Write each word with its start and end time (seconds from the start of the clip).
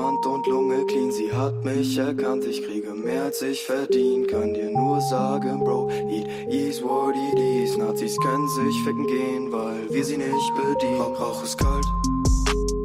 Abgebrannt 0.00 0.26
und 0.26 0.46
Lunge 0.46 0.84
clean. 0.86 1.12
Sie 1.12 1.32
hat 1.32 1.64
mich 1.64 1.98
erkannt, 1.98 2.44
ich 2.44 2.62
kriege 2.62 2.94
mehr 2.94 3.24
als 3.24 3.42
ich 3.42 3.64
verdien. 3.64 4.26
Kann 4.26 4.54
dir 4.54 4.70
nur 4.70 5.00
sagen, 5.00 5.60
Bro, 5.60 5.90
it 6.08 6.26
is 6.48 6.82
what 6.82 7.14
it 7.14 7.38
is. 7.38 7.76
Nazis 7.76 8.16
können 8.18 8.48
sich 8.48 8.84
ficken 8.84 9.06
gehen, 9.06 9.52
weil 9.52 9.88
wir 9.90 10.04
sie 10.04 10.16
nicht 10.16 10.54
bedienen. 10.56 11.00
Rauch, 11.00 11.42
ist 11.44 11.58
kalt, 11.58 11.84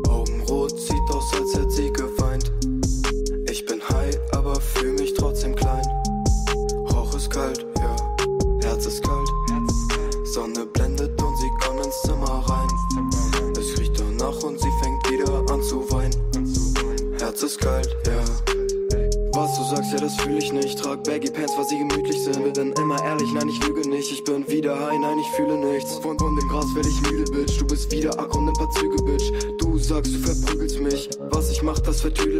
Augenrot 0.09 0.77
sieht 0.77 1.09
aus, 1.09 1.33
als 1.33 1.53
hätte 1.55 1.71
sie 1.71 1.91
ich 25.25 25.35
fühle 25.35 25.57
nichts. 25.57 25.97
Von, 25.97 26.17
von 26.17 26.35
dem 26.35 26.47
Gras 26.47 26.65
werd 26.75 26.85
ich 26.85 27.01
müde, 27.01 27.31
Bitch. 27.31 27.59
Du 27.59 27.65
bist 27.65 27.91
wieder 27.91 28.17
Ack 28.19 28.35
und 28.35 28.47
ein 28.47 28.53
paar 28.53 28.69
Züge, 28.71 29.01
Bitch. 29.03 29.31
Du 29.59 29.77
sagst, 29.77 30.13
du 30.13 30.19
verprügelst 30.19 30.79
mich. 30.79 31.09
Was 31.31 31.49
ich 31.49 31.61
mach, 31.63 31.79
das 31.79 32.01
vertüdel 32.01 32.34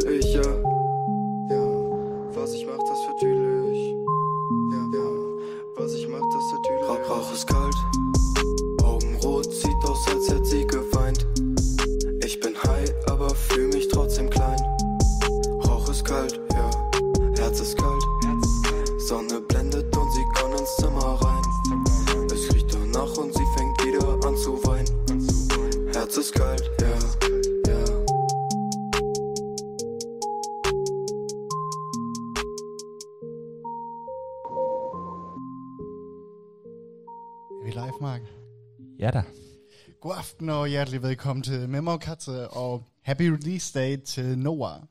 aften 40.35 40.49
og 40.49 40.67
hjertelig 40.67 41.03
velkommen 41.03 41.43
til 41.43 41.69
Memo 41.69 41.97
Katze 41.97 42.47
og 42.47 42.83
happy 43.01 43.21
release 43.21 43.79
day 43.79 43.97
til 43.97 44.37
Noah. 44.37 44.81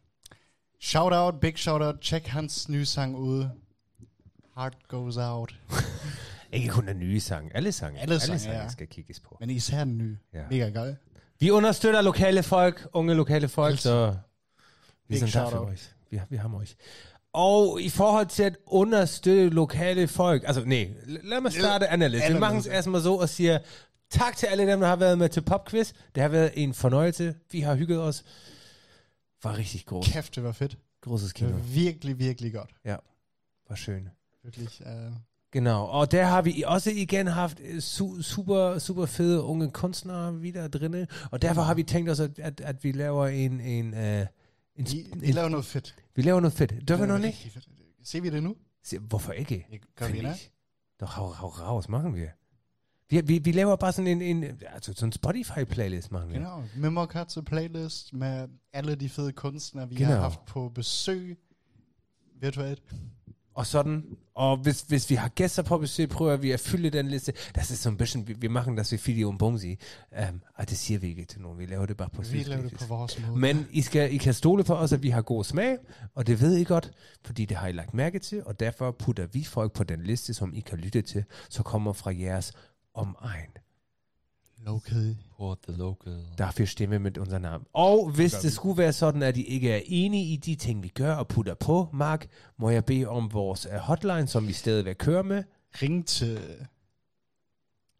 Shout 0.81 1.13
out, 1.13 1.41
big 1.41 1.59
shout 1.59 1.83
out, 1.83 1.95
check 2.03 2.27
hans 2.27 2.69
nye 2.69 2.85
sang 2.85 3.17
ud. 3.17 3.49
Heart 4.57 4.77
goes 4.89 5.17
out. 5.17 5.55
Ikke 6.53 6.69
kun 6.69 6.87
den 6.87 6.99
nye 6.99 7.21
sang. 7.21 7.51
Alle 7.55 7.73
sange. 7.73 8.01
Alle 8.01 8.21
sange, 8.21 8.39
sange 8.39 8.59
ja. 8.59 8.69
skal 8.69 8.87
kigges 8.87 9.21
på. 9.21 9.37
Men 9.41 9.51
især 9.51 9.85
den 9.85 9.99
nye. 9.99 10.17
Ja. 10.35 10.43
Mega 10.51 10.69
geil. 10.69 10.97
Vi 11.41 11.51
understøtter 11.51 12.03
lokale 12.03 12.43
folk, 12.43 12.87
unge 12.93 13.15
lokale 13.15 13.49
folk, 13.49 13.71
Altid. 13.73 13.83
så 13.83 14.17
vi 15.09 15.15
der 15.15 15.21
for 15.21 15.27
shout-out. 15.27 15.69
euch. 15.69 15.91
Vi, 16.11 16.17
har- 16.17 16.27
vi 16.31 16.37
har 16.37 16.55
euch. 16.55 16.77
Og 17.33 17.81
i 17.83 17.89
forhold 17.89 18.27
til 18.27 18.43
at 18.43 18.57
understøtte 18.67 19.49
lokale 19.49 20.09
folk, 20.09 20.43
altså 20.47 20.65
nej, 20.65 20.91
lad 21.07 21.41
mig 21.41 21.53
starte 21.53 21.89
anderledes. 21.89 22.35
Vi 22.35 22.39
mange 22.39 22.63
ja. 22.67 22.73
erstmal 22.77 23.03
så 23.03 23.15
og 23.15 23.29
siger 23.29 23.59
tak 24.11 24.37
til 24.37 24.47
alle 24.47 24.67
dem, 24.73 24.81
der 24.81 24.87
har 24.87 24.97
været 24.97 25.19
med 25.19 25.29
til 25.29 25.41
Popquiz. 25.43 25.93
Det 26.15 26.23
har 26.23 26.29
været 26.29 26.53
en 26.55 26.75
fornøjelse. 26.75 27.35
Vi 27.53 27.61
har 27.61 27.75
hygget 27.75 28.01
os. 28.03 28.25
Var 29.43 29.57
rigtig 29.59 29.83
groß. 29.87 30.07
Kæft, 30.13 30.35
det 30.35 30.43
var 30.45 30.53
fedt. 30.53 30.79
Großes 31.07 31.33
Kino. 31.33 31.57
virkelig, 31.75 32.19
virkelig 32.19 32.53
godt. 32.53 32.71
Ja, 32.85 32.97
var 33.69 33.77
schön. 33.77 34.09
Virkelig, 34.45 34.69
uh, 34.81 35.13
Genau, 35.53 35.85
og 35.85 36.11
der 36.13 36.25
har 36.25 36.43
vi 36.43 36.65
også 36.67 36.91
igen 36.91 37.27
haft 37.27 37.61
øh, 37.61 37.77
su- 37.77 38.23
super, 38.23 38.79
super 38.79 39.07
fede 39.07 39.43
unge 39.43 39.71
kunstnere 39.71 40.35
wieder 40.35 40.69
drinne, 40.69 41.07
og 41.31 41.43
derfor 41.43 41.63
har 41.63 41.75
vi 41.75 41.83
tænkt 41.83 42.11
os, 42.11 42.21
at, 42.21 42.39
at, 42.39 42.61
at 42.61 42.85
vi 42.85 42.93
laver 42.93 43.27
en, 43.27 43.61
en, 43.61 43.95
uh, 43.95 43.99
en, 44.01 44.27
I, 44.77 45.11
en 45.13 45.25
I 45.25 45.33
laver 45.33 45.49
noget 45.49 45.65
fedt. 45.67 45.97
vi 46.15 46.23
laver 46.23 46.41
noget 46.41 46.53
fedt. 46.53 46.75
Vi 46.75 46.81
Det 46.81 47.09
noch 47.09 47.21
nicht? 47.21 47.59
Ser 48.03 48.21
vi 48.21 48.31
det 48.31 48.43
nu? 48.43 48.57
Se, 48.85 48.99
Hvorfor 48.99 49.33
ikke? 49.33 49.67
Find 49.99 50.13
vi, 50.13 50.19
ich. 50.19 50.51
Doch, 51.01 51.09
hau, 51.09 51.33
hau 51.33 51.49
raus, 51.49 51.89
machen 51.89 52.15
wir. 52.15 52.29
Vi, 53.11 53.21
vi, 53.21 53.39
vi 53.39 53.53
laver 53.53 53.77
bare 53.77 53.93
sådan 53.93 54.07
en, 54.07 54.23
en 54.23 54.45
altså 54.45 54.93
sådan 54.97 55.09
en 55.09 55.13
Spotify-playlist, 55.13 56.11
machen 56.13 56.31
wir. 56.31 56.39
Genau. 56.39 56.63
Memo 56.77 57.07
Katze 57.07 57.43
playlist 57.43 58.13
med 58.13 58.49
alle 58.73 58.95
de 58.95 59.09
fede 59.09 59.33
kunstnere, 59.33 59.89
vi 59.89 59.95
Genau. 59.95 60.11
har 60.11 60.21
haft 60.21 60.45
på 60.47 60.69
besøg 60.75 61.39
virtuelt. 62.41 62.83
Og 63.55 63.67
sådan, 63.67 64.05
og 64.35 64.57
hvis, 64.57 64.81
hvis 64.81 65.11
vi 65.11 65.15
har 65.15 65.29
gæster 65.29 65.63
på 65.63 65.79
besøg, 65.79 66.09
prøver 66.09 66.37
vi 66.37 66.51
at 66.51 66.61
fylde 66.61 66.91
den 66.91 67.09
liste. 67.09 67.33
Das 67.57 67.71
ist 67.71 67.83
so 67.83 67.89
ein 67.91 67.97
bisschen, 67.97 68.29
vi, 68.29 68.33
vi 68.39 68.49
machen 68.49 68.77
das 68.77 68.93
wie 68.93 69.01
Video 69.07 69.29
und 69.29 69.39
Bumsi. 69.39 69.77
Um, 70.31 70.41
og 70.55 70.71
det 70.71 70.79
siger 70.79 70.99
vi 70.99 71.07
ikke 71.09 71.25
til 71.25 71.41
nogen, 71.41 71.59
vi 71.59 71.67
laver 71.67 71.87
det 71.87 71.97
bare 71.97 72.09
på 72.09 72.23
Vi 72.23 72.43
laver 72.43 72.63
det 72.63 72.79
på 72.79 72.87
vores 72.87 73.21
måde. 73.27 73.39
Men 73.41 73.67
I, 73.71 73.83
skal, 73.83 74.15
I 74.15 74.17
kan 74.17 74.35
stole 74.35 74.65
på 74.65 74.75
os, 74.75 74.93
at 74.93 75.03
vi 75.03 75.09
har 75.11 75.23
god 75.23 75.45
smag, 75.45 75.79
og 76.15 76.27
det 76.27 76.41
ved 76.41 76.57
I 76.57 76.65
godt, 76.65 76.91
fordi 77.25 77.45
det 77.45 77.57
har 77.57 77.69
I 77.69 77.73
lagt 77.73 77.95
mærke 77.95 78.19
til, 78.19 78.45
og 78.45 78.61
derfor 78.61 78.91
putter 78.91 79.27
vi 79.27 79.45
folk 79.45 79.73
på 79.73 79.85
den 79.85 80.03
liste, 80.03 80.35
som 80.35 80.55
I 80.55 80.61
kan 80.61 80.79
lytte 80.79 81.03
til, 81.03 81.25
så 81.51 81.63
kommer 81.63 81.93
fra 81.93 82.13
jeres 82.19 82.53
omegn. 82.95 83.51
Local. 84.59 85.17
Support 85.23 85.59
the 85.63 85.73
local. 85.73 86.27
Dafür 86.39 86.67
stehen 86.67 86.91
wir 86.91 86.99
mit 86.99 87.19
unserem 87.19 87.43
Namen. 87.43 87.67
Og 87.73 88.11
hvis 88.11 88.33
det 88.33 88.53
skulle 88.53 88.79
være 88.79 88.93
sådan, 88.93 89.23
at 89.23 89.37
I 89.37 89.43
ikke 89.43 89.71
er 89.71 89.81
enige 89.85 90.33
i 90.33 90.37
de 90.37 90.55
ting, 90.55 90.83
vi 90.83 90.89
gør 90.89 91.15
og 91.15 91.29
putter 91.29 91.55
på, 91.55 91.89
Mark, 91.93 92.27
må 92.57 92.71
jeg 92.71 92.85
bede 92.85 93.07
om 93.07 93.33
vores 93.33 93.67
øh, 93.67 93.79
hotline, 93.79 94.27
som 94.27 94.49
vi 94.49 94.53
stadigvæk 94.53 94.97
kører 94.99 95.23
med. 95.23 95.45
Ring 95.83 96.07
til 96.07 96.41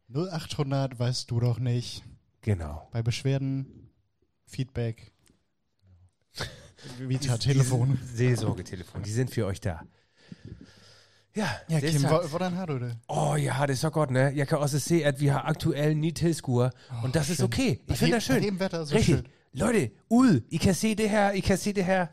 0800, 0.09 0.99
weißt 0.99 1.31
du 1.31 1.41
doch 1.41 1.61
nicht. 1.61 2.05
Genau. 2.43 2.75
Bei 2.93 3.03
Beschwerden, 3.03 3.67
Feedback. 4.47 5.13
Vi 7.09 7.19
tager 7.19 7.37
telefonen. 7.37 7.99
Seelsorgetelefon, 8.17 9.03
die 9.03 9.13
sind 9.13 9.31
für 9.31 9.47
euch 9.47 9.61
da. 9.61 9.79
Ja, 11.37 11.49
Ja, 11.71 11.81
det 11.81 11.91
Kim, 11.91 12.01
sagt. 12.01 12.13
hvor, 12.13 12.29
hvordan 12.29 12.53
har 12.53 12.67
du 12.67 12.79
det? 12.79 12.97
Åh, 13.09 13.31
oh, 13.33 13.45
jeg 13.45 13.55
har 13.55 13.67
det 13.67 13.79
så 13.79 13.91
godt, 13.91 14.11
ne? 14.11 14.33
Jeg 14.35 14.49
kan 14.49 14.59
også 14.59 14.79
se, 14.79 15.05
at 15.05 15.21
vi 15.21 15.27
har 15.27 15.41
aktuelt 15.41 15.97
ni 15.97 16.11
tilskuere, 16.11 16.71
oh, 16.91 17.05
og 17.05 17.15
das 17.15 17.31
ist 17.31 17.37
schön. 17.41 17.45
okay. 17.45 17.77
Bei 17.87 17.93
Ich 17.93 17.99
finde 17.99 18.15
das 18.15 18.23
schön. 18.25 18.35
bei 18.41 18.41
dem 18.47 18.61
Wetter 18.61 18.85
so 18.85 18.95
Richtig. 18.97 19.15
schön. 19.15 19.27
Leute, 19.53 19.91
ud. 20.11 20.41
I 20.51 20.57
kan 20.57 20.75
se 20.75 20.95
det 20.95 21.11
her. 21.11 21.31
I 21.31 21.41
kan 21.41 21.59
se 21.59 21.73
det 21.73 21.85
her. 21.85 22.07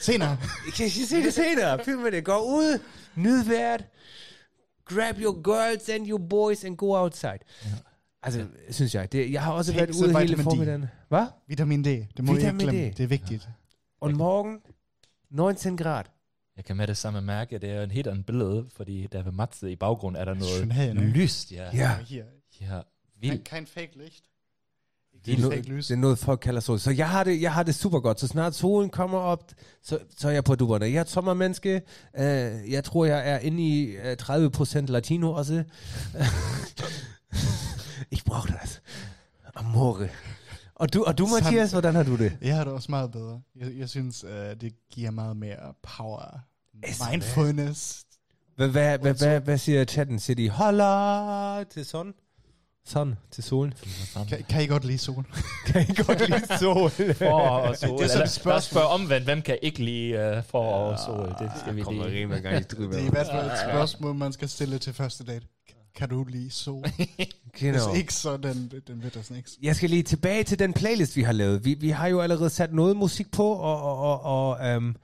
Senere. 0.00 0.36
I 0.68 0.70
kan 0.70 0.90
se 0.90 1.16
det 1.22 1.34
senere. 1.34 1.78
Fyld 1.84 1.96
med 1.96 2.12
det. 2.12 2.24
Gå 2.24 2.38
ud. 2.38 2.78
Nyd 3.14 3.44
vejret. 3.44 3.84
Grab 4.84 5.14
your 5.18 5.42
girls 5.42 5.88
and 5.88 6.06
your 6.08 6.18
boys 6.30 6.64
and 6.64 6.76
go 6.76 6.86
outside. 6.96 7.38
Ja. 7.64 7.68
Altså, 8.22 8.46
synes 8.70 8.94
jeg. 8.94 9.12
Det, 9.12 9.32
jeg 9.32 9.42
har 9.42 9.52
også 9.52 9.72
Take 9.72 9.80
været 9.80 9.90
ude 9.90 10.18
hele 10.18 10.20
vitamin 10.20 10.38
D. 10.38 10.44
formiddagen. 10.44 10.84
Hvad? 11.08 11.26
Vitamin 11.48 11.82
D. 11.82 11.86
Det 11.86 12.24
må 12.24 12.32
I 12.32 12.36
ikke 12.36 12.44
Vitamin 12.52 12.66
glemme. 12.66 12.90
D. 12.90 12.96
Det 12.96 13.02
er 13.04 13.06
vigtigt. 13.08 13.48
Og 14.00 14.12
morgen 14.12 14.58
19 15.30 15.76
grad. 15.76 16.04
Jeg 16.60 16.64
kan 16.64 16.76
med 16.76 16.86
det 16.86 16.96
samme 16.96 17.20
mærke, 17.20 17.54
at 17.54 17.62
det 17.62 17.70
er 17.70 17.82
en 17.82 17.90
helt 17.90 18.06
anden 18.06 18.24
billede, 18.24 18.66
fordi 18.76 19.06
der 19.12 19.22
ved 19.22 19.32
Matze 19.32 19.72
i 19.72 19.76
baggrund 19.76 20.16
er 20.16 20.24
der 20.24 20.34
noget 20.34 20.68
ne? 20.68 20.94
lyst. 20.94 21.52
Ja, 21.52 21.70
Ja. 21.72 21.96
Her. 22.08 22.24
ja 22.60 22.80
Kein, 23.20 23.30
vildt. 23.32 23.44
kein 23.44 23.66
fake 23.66 23.98
Licht. 23.98 24.24
Det 25.26 25.34
er, 25.34 25.40
noget, 25.40 25.66
det 25.66 25.90
er 25.90 25.96
noget, 25.96 26.18
folk 26.18 26.40
kalder 26.40 26.60
sol. 26.60 26.78
Så 26.78 26.90
jeg 26.90 27.08
har, 27.10 27.24
det, 27.24 27.42
jeg 27.42 27.54
har 27.54 27.62
det 27.62 27.74
super 27.74 28.00
godt. 28.00 28.20
Så 28.20 28.26
snart 28.26 28.54
solen 28.54 28.90
kommer 28.90 29.18
op, 29.18 29.52
så, 29.82 29.98
så 30.18 30.28
er 30.28 30.32
jeg 30.32 30.44
på 30.44 30.54
dupperne. 30.54 30.84
Jeg 30.84 30.94
er 30.94 31.00
et 31.00 31.10
sommermenneske. 31.10 31.82
Uh, 32.14 32.22
jeg 32.70 32.84
tror, 32.84 33.04
jeg 33.04 33.30
er 33.30 33.38
inde 33.38 33.62
i 33.62 33.96
uh, 33.96 34.02
30% 34.02 34.78
latino 34.80 35.32
også. 35.32 35.64
ich 38.12 38.24
brauche 38.24 38.54
das. 38.62 38.82
Amore. 39.54 40.08
Og 40.74 40.92
du, 40.92 41.04
og 41.04 41.18
du. 41.18 41.26
Mathias, 41.26 41.72
hvordan 41.72 41.94
har 41.94 42.02
du 42.02 42.16
det? 42.16 42.38
Jeg 42.42 42.56
har 42.56 42.64
det 42.64 42.72
også 42.72 42.90
meget 42.90 43.12
bedre. 43.12 43.40
Jeg, 43.56 43.72
jeg 43.76 43.88
synes, 43.88 44.24
uh, 44.24 44.30
det 44.30 44.72
giver 44.90 45.10
meget 45.10 45.36
mere 45.36 45.74
power. 45.82 46.49
Mindfulness. 47.10 48.04
Hvad, 48.56 48.68
hvad, 48.68 48.98
hvad, 48.98 49.14
hvad, 49.14 49.40
hvad 49.40 49.58
siger 49.58 49.84
chatten? 49.84 50.18
Siger 50.18 50.36
de, 50.36 50.50
holla 50.50 51.64
til 51.64 51.84
sådan? 51.84 52.12
Sun 52.86 53.16
til 53.30 53.44
solen. 53.44 53.74
Kan, 54.28 54.44
kan 54.48 54.62
I 54.62 54.66
godt 54.66 54.84
lide 54.84 54.98
sol? 54.98 55.24
Kan 55.66 55.82
I 55.82 55.94
godt 56.02 56.30
lide 56.30 56.58
sol? 56.58 56.90
For 57.14 57.26
og 57.40 57.76
sol. 57.76 57.98
Det 57.98 58.04
er 58.04 58.08
sådan 58.08 58.24
et 58.24 58.30
spørgsmål. 58.30 58.52
Bare 58.52 58.60
spørg 58.60 58.84
omvendt, 58.84 59.24
hvem 59.24 59.42
kan 59.42 59.58
ikke 59.62 59.84
lide 59.84 60.34
uh, 60.38 60.44
for 60.44 60.72
og 60.72 60.98
sol? 60.98 61.34
Det 61.38 61.52
skal 61.60 61.76
vi 61.76 61.82
kommer 61.82 62.08
lige. 62.08 62.20
rimelig 62.20 62.42
gang 62.42 62.56
i 62.56 62.62
Det 62.62 62.94
er 62.94 63.06
i 63.06 63.10
hvert 63.10 63.26
fald 63.26 63.46
et 63.46 63.58
spørgsmål, 63.68 64.14
man 64.14 64.32
skal 64.32 64.48
stille 64.48 64.78
til 64.78 64.92
første 64.92 65.24
date. 65.24 65.46
Kan 65.94 66.08
du 66.08 66.24
lide 66.24 66.50
sol? 66.50 66.84
Hvis 67.60 67.82
ikke, 67.96 68.14
så 68.14 68.36
den, 68.36 68.72
den 68.86 69.02
ved 69.02 69.10
der 69.10 69.22
snakes. 69.22 69.58
Jeg 69.62 69.76
skal 69.76 69.90
lige 69.90 70.02
tilbage 70.02 70.44
til 70.44 70.58
den 70.58 70.72
playlist, 70.72 71.16
vi 71.16 71.22
har 71.22 71.32
lavet. 71.32 71.64
Vi, 71.64 71.74
vi 71.74 71.90
har 71.90 72.08
jo 72.08 72.20
allerede 72.20 72.50
sat 72.50 72.72
noget 72.72 72.96
musik 72.96 73.32
på, 73.32 73.52
og, 73.52 73.82
og, 73.82 73.98
og, 73.98 74.22
og 74.22 74.76
um, 74.76 74.96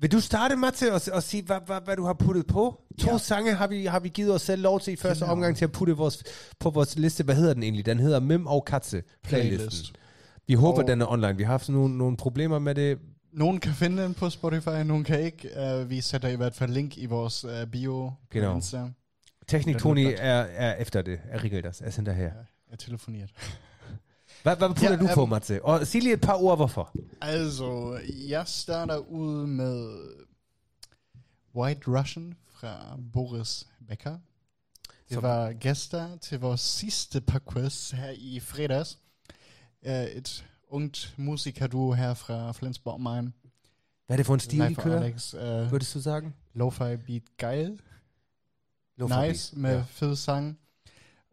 vil 0.00 0.12
du 0.12 0.20
starte, 0.20 0.56
Matte, 0.56 0.92
og, 0.94 1.00
og 1.12 1.22
sige, 1.22 1.42
hvad, 1.42 1.58
hvad, 1.66 1.80
hvad 1.84 1.96
du 1.96 2.04
har 2.04 2.12
puttet 2.12 2.46
på? 2.46 2.82
To 3.00 3.10
Ja. 3.10 3.18
sange 3.18 3.54
har 3.54 3.66
vi, 3.66 3.86
har 3.86 4.00
vi 4.00 4.08
givet 4.08 4.34
os 4.34 4.42
selv 4.42 4.62
lov 4.62 4.80
til 4.80 4.92
i 4.92 4.96
første 4.96 5.24
Genau. 5.24 5.32
omgang 5.32 5.56
til 5.56 5.64
at 5.64 5.72
putte 5.72 5.92
vores, 5.96 6.22
på 6.60 6.70
vores 6.70 6.96
liste. 6.98 7.24
Hvad 7.24 7.34
hedder 7.34 7.54
den 7.54 7.62
egentlig? 7.62 7.86
Den 7.86 7.98
hedder 7.98 8.20
Mim 8.20 8.46
og 8.46 8.64
Katze 8.64 9.02
playlisten. 9.22 9.58
Playlist. 9.58 9.92
Vi 10.46 10.54
håber, 10.54 10.82
Og- 10.82 10.88
den 10.88 11.00
er 11.00 11.06
online. 11.12 11.36
Vi 11.36 11.42
har 11.42 11.50
haft 11.50 11.68
nogle, 11.68 11.98
nogle 11.98 12.16
problemer 12.16 12.58
med 12.58 12.74
det. 12.74 12.98
Nogen 13.32 13.60
kan 13.60 13.72
finde 13.72 14.02
den 14.02 14.14
på 14.14 14.30
Spotify, 14.30 14.68
nogen 14.68 15.04
kan 15.04 15.20
ikke. 15.20 15.48
Uh, 15.80 15.90
vi 15.90 16.00
sætter 16.00 16.28
i 16.28 16.36
hvert 16.36 16.54
fald 16.54 16.70
link 16.72 16.98
i 16.98 17.06
vores 17.06 17.44
uh, 17.44 17.50
bio 17.72 18.08
på 18.08 18.14
Genau. 18.30 18.54
Insta. 18.54 18.82
Teknik 19.48 19.74
er 19.74 19.78
Tony 19.80 20.06
er, 20.18 20.32
er 20.40 20.74
efter 20.74 21.02
det. 21.02 21.18
Er 21.30 21.44
rigtigt, 21.44 21.66
er 21.66 21.72
sådan 21.72 22.06
der 22.06 22.12
her. 22.12 22.24
Ja, 22.24 22.30
jeg 22.70 22.78
telefoniert. 22.78 23.30
Hvad, 24.46 24.56
hvad 24.56 24.68
putter 24.68 24.90
Ja, 24.90 25.58
du? 25.58 25.60
Og 25.64 25.86
sig 25.86 26.02
lige 26.02 26.14
et 26.14 26.20
par 26.20 26.34
ord, 26.34 26.58
hvorfor. 26.58 26.96
Altså, 27.20 28.00
jeg 28.28 28.46
starter 28.46 28.96
ud 28.96 29.46
med 29.46 29.98
White 31.54 31.80
Russian 31.86 32.34
fra 32.48 32.96
Boris 33.12 33.66
Becker. 33.88 34.18
Det 35.10 35.22
var 35.22 35.52
gæster 35.52 36.16
til 36.16 36.40
vores 36.40 36.60
sidste 36.60 37.20
par 37.20 37.42
quiz 37.52 37.90
her 37.90 38.10
i 38.10 38.40
fredags. 38.40 38.98
Uh, 39.82 39.92
et 39.92 40.46
ungt 40.68 41.14
musikerduo 41.16 41.92
her 41.92 42.14
fra 42.14 42.52
Flensborg 42.52 43.00
Main. 43.00 43.32
Hvad 44.06 44.14
er 44.14 44.16
det 44.16 44.26
for 44.26 44.34
en 44.34 44.40
stil, 44.40 44.70
I 44.70 44.74
kører? 44.74 45.02
Alex. 45.02 45.34
Uh, 45.34 45.72
Würdest 45.72 45.94
du 45.94 46.02
sagen? 46.02 46.34
Lo-fi 46.54 46.96
beat 46.96 47.22
geil. 47.38 47.80
Lo-fi 48.96 49.28
nice 49.28 49.54
beat, 49.54 49.62
med 49.62 49.76
ja. 49.76 49.84
fed 49.88 50.16
sang. 50.16 50.58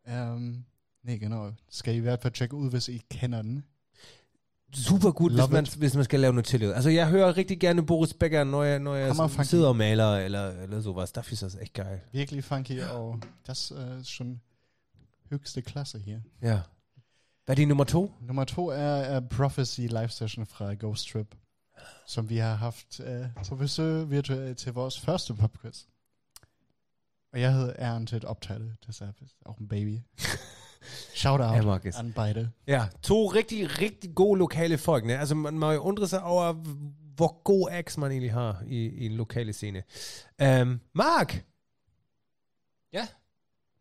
Um, 0.08 0.66
nej, 1.04 1.18
genau. 1.18 1.52
Skal 1.70 1.94
I 1.94 1.98
i 1.98 2.00
hvert 2.00 2.22
fald 2.22 2.34
tjekke 2.34 2.56
ud, 2.56 2.70
hvis 2.70 2.90
I 2.90 3.02
kender 3.10 3.42
den. 3.42 3.64
super 4.76 5.12
godt, 5.12 5.34
hvis 5.34 5.50
man, 5.50 5.64
it. 5.64 5.76
hvis 5.76 5.96
man 5.96 6.04
skal 6.04 6.20
lave 6.20 6.34
noget 6.34 6.46
tillid. 6.46 6.72
Altså, 6.72 6.90
jeg 6.90 7.10
hører 7.10 7.38
rigtig 7.38 7.60
gerne 7.60 7.86
Boris 7.86 8.14
Becker, 8.14 8.44
når 8.44 8.64
jeg, 8.64 8.80
når 8.80 8.96
jeg 8.96 9.16
sidder 9.46 9.68
og 9.68 9.76
maler, 9.76 10.16
eller, 10.18 10.48
eller 10.48 10.82
sowas. 10.82 11.12
Das 11.12 11.32
ist 11.32 11.42
das 11.42 11.56
echt 11.56 11.74
geil. 11.74 12.00
Virkelig 12.12 12.44
funky, 12.44 12.82
og 12.82 13.20
das 13.48 13.72
er 13.72 14.04
schon 14.04 14.42
højeste 15.30 15.62
klasse 15.62 16.00
her. 16.00 16.20
Ja. 16.42 16.62
Hvad 17.46 17.56
er 17.56 17.56
din 17.56 17.68
nummer 17.68 17.84
to? 17.84 18.12
Nummer 18.22 18.44
to 18.44 18.68
er, 18.68 18.76
er 18.76 19.20
Prophecy 19.20 19.80
live 19.80 20.10
session 20.10 20.46
fra 20.46 20.74
Ghost 20.80 21.08
Trip, 21.08 21.36
som 22.08 22.30
vi 22.30 22.38
har 22.38 22.56
haft 22.56 23.00
uh, 23.00 23.46
på 23.48 23.56
besøg 23.56 24.10
virtuelt 24.10 24.58
til 24.58 24.74
vores 24.74 25.00
første 25.00 25.34
popquiz. 25.34 25.82
Og 27.34 27.42
jeg 27.42 27.76
at 27.78 28.24
optage 28.26 28.60
det, 28.60 28.76
deshalb 28.88 29.22
ist 29.22 29.36
auch 29.46 29.60
en 29.60 29.68
baby. 29.68 30.00
Shout 31.16 31.42
out 31.42 31.56
Jeg 31.56 31.64
mag 31.64 31.86
es. 31.86 31.96
an 31.96 32.14
beide. 32.16 32.50
Ja, 32.68 32.86
to 33.04 33.26
rigtig, 33.28 33.82
rigtig 33.82 34.16
gode 34.16 34.40
lokale 34.40 34.78
folk. 34.78 35.06
Ne? 35.06 35.20
Altså, 35.20 35.36
man 35.36 35.54
må 35.60 35.72
jo 35.72 35.80
undre 35.80 36.08
sig 36.08 36.24
over, 36.24 36.54
hvor 37.16 37.42
god 37.44 37.68
acts 37.72 37.98
man 37.98 38.12
egentlig 38.12 38.34
har 38.34 38.64
i, 38.68 38.78
i 38.78 39.06
en 39.06 39.12
lokale 39.12 39.54
scene. 39.54 39.84
Um, 40.62 40.80
Mark, 40.94 41.44
Ja, 42.94 43.08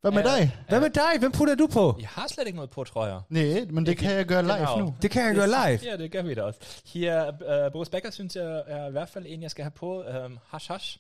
Hvad 0.01 0.11
med 0.11 0.23
Ja. 0.25 0.37
dig? 0.39 0.57
hvad 0.69 0.81
med 0.81 0.91
dig? 0.91 1.19
Hvem 1.19 1.33
putter 1.33 1.55
du 1.55 1.67
på? 1.67 1.97
jeg 2.01 2.09
har 2.09 2.27
slet 2.29 2.47
ikke 2.47 2.57
noget 2.57 2.71
på, 2.71 2.85
tror 2.85 3.07
jeg. 3.07 3.21
Nej, 3.29 3.67
men 3.71 3.87
det 3.87 3.93
Ikke- 3.93 4.03
kan 4.03 4.13
jeg 4.17 4.25
gøre 4.27 4.43
live 4.43 4.55
Genau. 4.55 4.79
nu. 4.79 4.95
Det 5.03 5.11
kan 5.11 5.27
jeg 5.27 5.35
gøre 5.35 5.47
live. 5.47 5.91
Ja, 5.91 5.97
det 5.97 6.13
gør 6.13 6.23
vi 6.23 6.35
da 6.35 6.43
også. 6.43 6.61
Her, 6.95 7.29
uh, 7.67 7.73
Boris 7.73 7.89
Becker 7.89 8.11
synes 8.11 8.37
jeg 8.37 8.63
er 8.67 8.89
i 8.89 8.91
hvert 8.91 9.09
fald 9.09 9.25
en, 9.29 9.43
jeg 9.43 9.51
skal 9.51 9.63
have 9.65 9.71
på. 9.71 10.05
Um, 10.25 10.39
hash 10.51 10.71
Hash. 10.73 10.99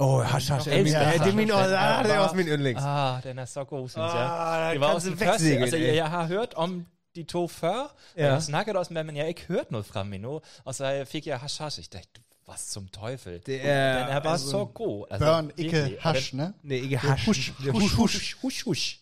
Åh, 0.00 0.14
oh, 0.14 0.22
hash, 0.24 0.52
hash. 0.52 0.68
Jeg 0.68 0.74
er 0.74 0.78
min- 0.78 0.86
elsker 0.86 1.00
ja, 1.00 1.04
hash, 1.06 1.24
det 1.24 1.30
er 1.32 1.36
min, 1.36 1.50
hash. 1.50 1.64
Den 1.64 1.74
er 1.74 1.78
ah, 1.78 2.04
det 2.04 2.10
er 2.10 2.14
bare- 2.16 2.24
også 2.24 2.36
min 2.36 2.46
yndlings. 2.46 2.82
Ah, 2.84 3.22
den 3.22 3.38
er 3.38 3.44
så 3.44 3.64
god, 3.64 3.88
synes 3.88 4.04
jeg. 4.14 4.26
Ah, 4.30 4.72
Det 4.72 4.80
var 4.80 4.86
kan 4.86 4.94
også 4.94 5.06
du 5.08 5.10
den 5.10 5.18
første. 5.18 5.30
vækstige, 5.32 5.58
Altså, 5.60 5.76
det. 5.76 5.86
jeg, 5.86 5.94
jeg 5.96 6.10
har 6.10 6.26
hørt 6.26 6.54
om 6.56 6.86
de 7.16 7.22
to 7.22 7.48
før, 7.48 7.94
ja. 8.16 8.22
Ja. 8.22 8.28
og 8.28 8.32
jeg 8.34 8.42
snakkede 8.42 8.78
også 8.78 8.92
med, 8.94 9.04
men 9.04 9.16
jeg 9.16 9.22
har 9.22 9.28
ikke 9.28 9.44
hørt 9.48 9.70
noget 9.70 9.86
fra 9.86 10.02
dem 10.02 10.12
endnu. 10.12 10.40
Og 10.64 10.74
så 10.74 11.04
fik 11.08 11.26
jeg 11.26 11.38
hash 11.38 11.62
hash. 11.62 11.78
Jeg 11.80 11.92
dachte, 11.92 12.20
was 12.48 12.60
zum 12.60 12.88
Teufel. 12.88 13.40
Det 13.46 13.54
er- 13.68 13.98
den 13.98 14.08
er 14.08 14.20
bare 14.20 14.32
altså, 14.32 14.50
så 14.50 14.64
god. 14.64 15.04
Altså, 15.10 15.26
Børn, 15.26 15.50
ikke 15.56 15.72
virkelig. 15.76 15.96
Og 15.96 16.02
hash, 16.12 16.34
ne? 16.34 16.52
Nej, 16.62 16.76
ikke 16.76 16.98
hash. 16.98 17.26
hush, 17.26 17.52
Det 17.58 17.68
er 17.68 17.72
Den, 17.72 17.80
hush, 17.80 17.94
hush. 17.96 18.14
hush, 18.16 18.36
hush, 18.42 18.64
hush. 18.64 18.96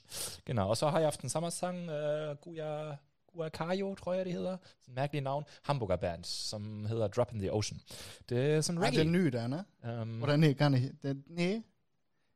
Genau, 0.46 0.68
og 0.68 0.76
så 0.76 0.88
har 0.88 0.98
jeg 0.98 1.06
haft 1.06 1.20
en 1.20 1.28
uh, 3.36 3.50
Guacayo, 3.50 3.94
tror 3.94 4.14
jeg 4.14 4.24
det 4.24 4.32
hedder. 4.32 4.56
Sådan 4.80 4.92
en 4.92 4.94
mærkelig 4.94 5.22
navn. 5.22 5.44
Hamburger 5.62 5.96
band, 5.96 6.24
som 6.24 6.86
hedder 6.86 7.08
Drop 7.08 7.32
in 7.32 7.38
the 7.38 7.52
Ocean. 7.52 7.80
Det 8.28 8.38
er 8.50 8.60
sådan 8.60 8.78
Ah, 8.78 8.84
reggae. 8.84 9.04
den 9.04 9.12
nye 9.12 9.30
der, 9.30 9.46
ne? 9.46 9.64
Um, 10.02 10.22
Oder 10.22 10.36
nej, 10.36 10.52
gar 10.52 10.68
nicht. 10.68 10.92
Den, 11.02 11.24
nej, 11.26 11.62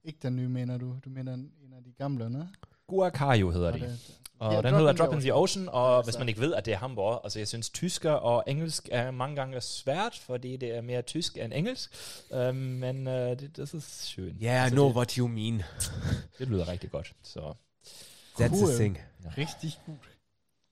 ikke 0.04 0.18
den 0.22 0.36
nye, 0.36 0.48
mener 0.48 0.78
du. 0.78 0.96
Du 1.04 1.10
mener 1.10 1.32
en 1.34 1.72
af 1.76 1.84
de 1.84 1.92
gamle, 1.98 2.30
ne? 2.30 2.48
Guacayo 2.88 3.50
hedder 3.50 3.70
de. 3.72 3.80
det- 3.80 4.16
Og 4.38 4.52
Ja, 4.52 4.62
den 4.62 4.74
hedder 4.74 4.92
Drop 4.92 5.14
in 5.14 5.20
the 5.20 5.34
Ocean, 5.34 5.68
og 5.68 5.96
Ja, 5.96 6.02
hvis 6.04 6.18
man 6.18 6.28
ikke 6.28 6.40
ved, 6.40 6.54
at 6.54 6.64
det 6.66 6.74
er 6.74 6.78
Hamburg, 6.78 7.20
altså 7.24 7.38
jeg 7.38 7.48
synes 7.48 7.70
tysker 7.70 8.10
og 8.10 8.44
engelsk 8.46 8.88
er 8.92 9.10
mange 9.10 9.36
gange 9.36 9.60
svært, 9.60 10.14
fordi 10.18 10.56
det 10.56 10.76
er 10.76 10.80
mere 10.80 11.02
tysk 11.02 11.36
end 11.38 11.52
engelsk, 11.52 11.94
um, 12.30 12.54
men 12.56 13.06
uh, 13.06 13.12
det, 13.14 13.40
det 13.56 13.58
er 13.74 13.78
schön. 13.78 14.20
Yeah, 14.20 14.32
I 14.42 14.46
Altså, 14.46 14.74
know 14.74 14.86
det, 14.86 14.96
what 14.96 15.12
you 15.12 15.26
mean. 15.28 15.62
det 16.38 16.48
lyder 16.48 16.68
rigtig 16.68 16.90
godt, 16.90 17.14
så 17.22 17.40
That's 17.40 18.48
Cool. 18.58 18.68
the 18.68 18.76
thing. 18.78 18.98
Rigtig 19.38 19.72
gut. 19.86 20.08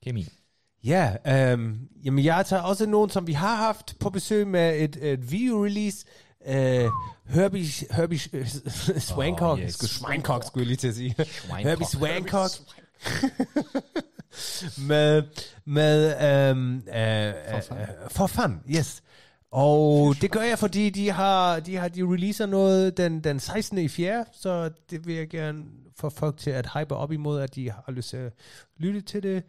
Kemi. 0.03 0.27
Ja, 0.83 1.15
øhm, 1.27 1.77
jamen 2.03 2.25
jeg 2.25 2.45
tager 2.45 2.61
også 2.61 2.85
nogen, 2.85 3.09
som 3.09 3.27
vi 3.27 3.33
har 3.33 3.55
haft 3.55 3.95
på 3.99 4.09
besøg 4.09 4.47
med 4.47 4.79
et, 4.79 4.97
et 5.11 5.31
video-release. 5.31 6.05
Uh, 6.47 6.55
Herbie, 7.33 7.65
Herbie 7.91 8.19
uh, 8.33 8.47
Swancock, 8.97 9.59
Oh, 9.59 9.63
yes. 9.65 9.73
Schweincock 9.73 10.43
skulle 10.47 10.61
jeg 10.61 10.67
lige 10.67 10.77
til 10.77 10.87
at 10.87 10.95
sige. 10.95 11.15
Herbie 11.57 11.85
Schweincock. 11.85 12.49
Swancock. 12.49 13.39
med, 14.89 15.23
med 15.65 16.15
øhm, 16.49 16.75
øh, 16.77 17.33
For 17.51 17.61
fun. 17.67 17.77
øh, 17.77 17.87
for 18.09 18.27
fun, 18.27 18.59
yes. 18.77 19.03
Og 19.51 20.15
det 20.21 20.31
gør 20.31 20.41
jeg, 20.41 20.59
fordi 20.59 20.89
de 20.89 21.11
har, 21.11 21.59
de 21.59 21.75
har 21.75 21.87
de 21.87 22.03
releaser 22.03 22.45
noget 22.45 22.97
den, 22.97 23.23
den 23.23 23.39
16. 23.39 23.77
i 23.77 23.87
4. 23.87 24.25
Så 24.33 24.69
det 24.89 25.07
vil 25.07 25.15
jeg 25.15 25.29
gerne 25.29 25.63
få 25.99 26.09
folk 26.09 26.37
til 26.37 26.49
at 26.49 26.67
hype 26.73 26.95
op 26.95 27.11
imod, 27.11 27.41
at 27.41 27.55
de 27.55 27.71
har 27.71 27.91
lyst 27.91 28.09
til 28.09 28.17
at 28.17 28.33
lytte 28.77 29.01
til 29.01 29.23
det. 29.23 29.43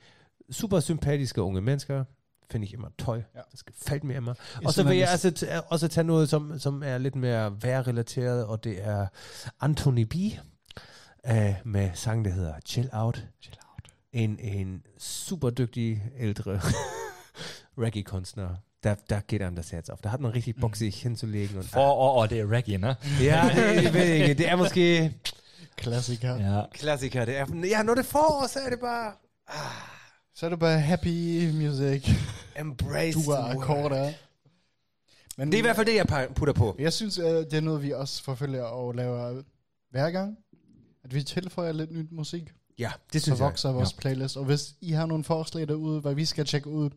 Super 0.50 0.80
sympatiske 0.80 1.42
unge 1.42 1.60
mennesker. 1.60 2.04
Finde 2.50 2.66
jeg 2.66 2.74
immer 2.74 2.88
toll. 2.98 3.24
Ja. 3.34 3.40
Det 3.50 3.58
skal 3.58 3.74
falde 3.82 4.06
med 4.06 4.20
mig. 4.20 4.34
Jeg 4.60 4.66
Og 4.66 4.72
så 4.72 4.82
vil 4.82 4.90
synes, 4.90 5.00
jeg 5.00 5.08
man 5.52 5.56
altså 5.56 5.62
t- 5.66 5.68
også 5.72 5.88
tage 5.88 6.04
noget, 6.04 6.28
som, 6.28 6.58
som 6.58 6.82
er 6.82 6.98
lidt 6.98 7.14
mere 7.14 7.62
vejrrelateret, 7.62 8.46
og 8.46 8.64
det 8.64 8.86
er 8.86 9.06
Anthony 9.60 10.02
B. 10.02 10.14
Uh, 11.30 11.34
med 11.64 11.90
sang, 11.94 12.24
der 12.24 12.30
hedder 12.30 12.54
Chill 12.66 12.88
Out. 12.92 13.24
Chill 13.42 13.56
out. 13.72 13.88
En, 14.12 14.38
en 14.38 14.82
super 14.98 15.50
dygtig 15.50 16.02
ældre 16.18 16.60
reggae-kunstner. 17.78 18.48
Der, 18.84 18.94
der 19.10 19.20
geht 19.20 19.42
einem 19.42 19.56
das 19.56 19.70
Herz 19.70 19.88
auf. 19.90 20.00
Der 20.00 20.08
hat 20.10 20.20
man 20.20 20.30
richtig 20.34 20.56
Bock, 20.56 20.76
sich 20.76 21.02
hinzulegen. 21.02 21.58
Und, 21.58 21.64
For 21.68 21.80
og, 21.80 22.14
og 22.14 22.30
det 22.30 22.40
er 22.40 22.50
reggae, 22.50 22.78
ne? 22.78 22.96
ja, 23.20 23.50
det. 23.92 24.38
Det 24.38 24.48
er 24.48 24.56
måske 24.56 25.14
Klassiker. 25.76 26.36
Ja. 26.36 26.62
klassiker. 26.72 27.24
Det 27.24 27.36
er, 27.36 27.46
ja, 27.64 27.82
når 27.82 27.94
det 27.94 28.02
er 28.04 28.08
forår, 28.08 28.46
så 28.46 28.58
er 28.58 28.70
det 28.70 28.80
bare 28.80 29.12
Så 30.34 30.46
er 30.46 30.50
det 30.50 30.58
bare 30.58 30.80
happy 30.80 31.50
music. 31.50 32.10
embrace 32.60 33.18
Du 33.24 33.30
er 33.30 33.36
akkorder. 33.36 34.12
Men 35.36 35.48
Det 35.48 35.54
er 35.54 35.58
i 35.58 35.62
hvert 35.62 35.76
fald 35.76 35.86
det, 35.86 35.94
jeg 35.94 36.28
putter 36.34 36.54
på. 36.54 36.76
Jeg 36.78 36.92
synes, 36.92 37.18
øh, 37.18 37.24
det 37.24 37.54
er 37.54 37.60
noget, 37.60 37.82
vi 37.82 37.90
også 37.92 38.22
forfølger 38.22 38.62
og 38.62 38.94
laver 38.94 39.42
hver 39.90 40.10
gang. 40.10 40.36
At 41.04 41.14
vi 41.14 41.22
tilføjer 41.22 41.72
lidt 41.72 41.92
nyt 41.92 42.12
musik. 42.12 42.52
Ja, 42.78 42.92
det 43.12 43.22
Så 43.22 43.26
synes 43.26 43.38
jeg. 43.38 43.44
vokser 43.44 43.72
vores 43.72 43.92
playlist. 43.92 44.36
Og 44.36 44.44
hvis 44.44 44.74
I 44.80 44.90
har 44.92 45.06
nogle 45.06 45.24
forslag 45.24 45.68
derude, 45.68 46.00
hvad 46.00 46.14
vi 46.14 46.24
skal 46.24 46.44
tjekke 46.46 46.68
ud, 46.70 46.90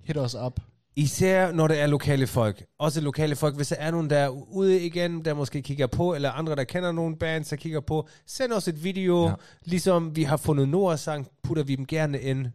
hit 0.00 0.16
os 0.16 0.34
op. 0.34 0.60
Især 0.96 1.52
når 1.52 1.68
det 1.68 1.80
er 1.80 1.86
lokale 1.86 2.26
folk. 2.26 2.64
Også 2.78 3.00
lokale 3.00 3.36
folk. 3.36 3.56
Hvis 3.56 3.68
der 3.68 3.76
er 3.76 3.90
nogen, 3.90 4.10
der 4.10 4.18
er 4.18 4.28
ude 4.28 4.80
igen, 4.80 5.24
der 5.24 5.34
måske 5.34 5.62
kigger 5.62 5.86
på, 5.86 6.14
eller 6.14 6.30
andre, 6.30 6.56
der 6.56 6.64
kender 6.64 6.92
nogle 6.92 7.16
bands, 7.18 7.48
der 7.48 7.56
kigger 7.56 7.80
på, 7.80 8.08
send 8.26 8.52
os 8.52 8.68
et 8.68 8.84
video. 8.84 9.28
Ja. 9.28 9.34
Ligesom 9.64 10.16
vi 10.16 10.22
har 10.22 10.36
fundet 10.36 10.68
Noahs 10.68 11.00
sang, 11.00 11.28
putter 11.42 11.62
vi 11.62 11.76
dem 11.76 11.86
gerne 11.86 12.20
ind, 12.20 12.46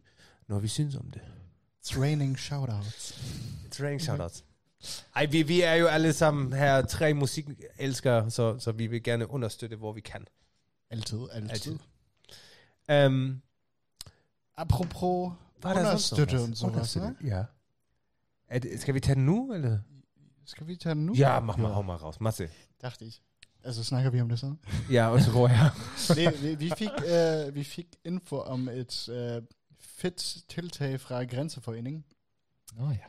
når 0.48 0.60
vi 0.60 0.67
synes 0.67 0.96
om 0.96 1.12
det. 1.12 1.22
It's 1.86 2.01
raining 2.01 2.39
shoutouts. 2.39 3.12
It's 3.65 3.84
raining 3.84 4.01
shoutouts. 4.01 4.44
Ej, 5.15 5.25
vi, 5.25 5.41
vi 5.41 5.62
er 5.62 5.74
jo 5.74 5.88
alle 5.88 6.13
sammen 6.13 6.53
her 6.53 6.82
tre 6.86 7.13
musikelskere, 7.13 8.32
så, 8.32 8.60
så 8.60 8.72
vi 8.72 8.88
vil 8.88 9.03
gerne 9.03 9.29
understøtte, 9.29 9.75
hvor 9.75 9.94
vi 9.94 10.01
kan. 10.01 10.25
Altid, 10.91 11.20
altid. 11.32 11.50
Altid. 12.89 13.06
Um, 13.08 13.41
Apropos 14.58 15.32
understøtte 15.65 16.34
was? 16.38 16.58
sowas, 16.58 16.62
ne? 16.62 16.67
Understøtte, 16.67 17.15
Ja. 17.24 17.44
Er 18.48 18.60
det, 18.60 18.80
skal 18.80 18.94
vi 18.94 19.00
tage 19.00 19.16
den 19.16 19.25
nu, 19.25 19.54
eller? 19.54 19.80
Skal 20.46 20.68
vi 20.68 20.75
tage 20.75 20.96
den 20.96 21.06
nu? 21.06 21.13
Ja, 21.13 21.39
mach 21.39 21.60
mal, 21.60 21.72
hau 21.72 21.82
mal 21.82 21.96
raus. 21.96 22.20
Masse. 22.20 22.50
Dachte 22.82 23.06
ich. 23.06 23.22
Altså, 23.63 23.84
snakker 23.84 24.10
vi 24.10 24.22
om 24.22 24.30
det 24.30 24.39
så? 24.39 24.56
Ja, 24.92 25.08
og 25.08 25.22
så 25.22 25.32
går 25.32 25.48
jeg. 25.48 25.72
det, 26.16 26.44
vi, 26.44 26.56
vi, 26.56 26.72
fik, 26.77 26.89
øh, 27.08 27.56
vi 27.56 27.63
fik 27.63 27.88
info 28.06 28.39
om 28.39 28.70
et 28.70 29.10
øh, 29.10 29.42
fedt 29.80 30.38
tiltag 30.50 31.00
fra 31.00 31.24
Grænseforeningen. 31.24 32.04
Nå 32.77 32.89
ja. 32.89 33.06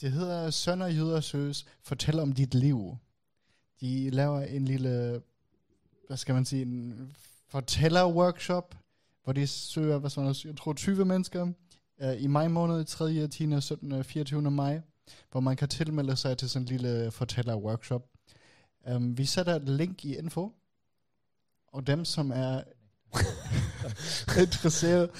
Det 0.00 0.12
hedder 0.12 0.50
Sønder 0.50 0.86
Jydersøs 0.86 1.66
Fortæl 1.82 2.18
om 2.18 2.32
dit 2.32 2.54
liv. 2.54 2.96
De 3.80 4.10
laver 4.10 4.40
en 4.40 4.64
lille, 4.64 5.22
hvad 6.06 6.16
skal 6.16 6.34
man 6.34 6.44
sige, 6.44 6.62
en 6.62 7.16
fortæller-workshop, 7.48 8.74
hvor 9.24 9.32
de 9.32 9.46
søger, 9.46 9.98
hvad 9.98 10.10
sådan 10.10 10.34
jeg 10.44 10.56
tror 10.56 10.72
20 10.72 11.04
mennesker, 11.04 11.52
øh, 12.02 12.22
i 12.22 12.26
maj 12.26 12.48
måned, 12.48 12.84
3., 12.84 13.28
10., 13.28 13.60
17., 13.60 13.92
og 13.92 14.06
24. 14.06 14.50
maj, 14.50 14.80
hvor 15.30 15.40
man 15.40 15.56
kan 15.56 15.68
tilmelde 15.68 16.16
sig 16.16 16.38
til 16.38 16.50
sådan 16.50 16.62
en 16.64 16.68
lille 16.68 17.10
fortæller-workshop. 17.10 18.02
Um, 18.94 19.18
vi 19.18 19.24
sætter 19.24 19.54
et 19.56 19.68
link 19.68 20.04
i 20.04 20.16
info, 20.16 20.52
og 21.72 21.86
dem, 21.86 22.04
som 22.04 22.30
er 22.34 22.60
interesseret, 24.42 25.10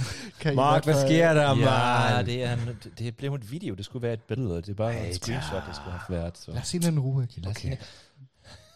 kan 0.40 0.52
i 0.52 0.56
Mark, 0.56 0.84
hvert 0.84 0.94
hvad 0.94 1.02
fald- 1.02 1.12
sker 1.12 1.34
der, 1.34 1.56
Ja, 1.56 2.14
man? 2.16 2.26
det 2.26 2.42
er, 2.44 2.52
en, 2.52 2.78
det 2.98 3.16
blevet 3.16 3.40
et 3.44 3.50
video. 3.52 3.74
Det 3.74 3.84
skulle 3.84 4.02
være 4.02 4.12
et 4.12 4.22
billede. 4.22 4.56
Det 4.56 4.68
er 4.68 4.74
bare 4.74 4.94
Ej, 4.94 5.06
et 5.06 5.14
screenshot, 5.14 5.62
det 5.68 5.76
skulle 5.76 5.92
have 5.98 6.18
været. 6.22 6.38
Så. 6.38 6.50
Lad 6.50 6.60
os 6.60 6.68
sige 6.68 6.82
den 6.82 6.98
ro, 7.00 7.20
ikke? 7.20 7.40
Lad 7.40 7.50
os 7.50 7.56
Okay. 7.56 7.76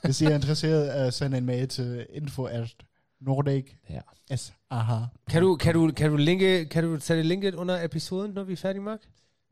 Hvis 0.04 0.20
I 0.20 0.24
er 0.24 0.34
interesseret, 0.34 1.06
uh, 1.06 1.12
send 1.12 1.34
en 1.34 1.46
mail 1.46 1.68
til 1.68 2.06
info 2.12 2.44
at 2.44 2.74
Nordic 3.20 3.64
Ja. 3.90 4.36
S. 4.36 4.52
Aha. 4.70 5.04
Kan 5.30 5.42
du, 5.42 5.56
kan, 5.56 5.74
du, 5.74 5.92
kan, 5.92 6.10
du 6.10 6.16
linke, 6.16 6.64
kan 6.66 6.84
du 6.84 7.00
sætte 7.00 7.22
linket 7.22 7.54
under 7.54 7.84
episoden, 7.84 8.30
når 8.32 8.44
vi 8.44 8.52
er 8.52 8.56
færdige, 8.56 8.82
Mark? 8.82 9.00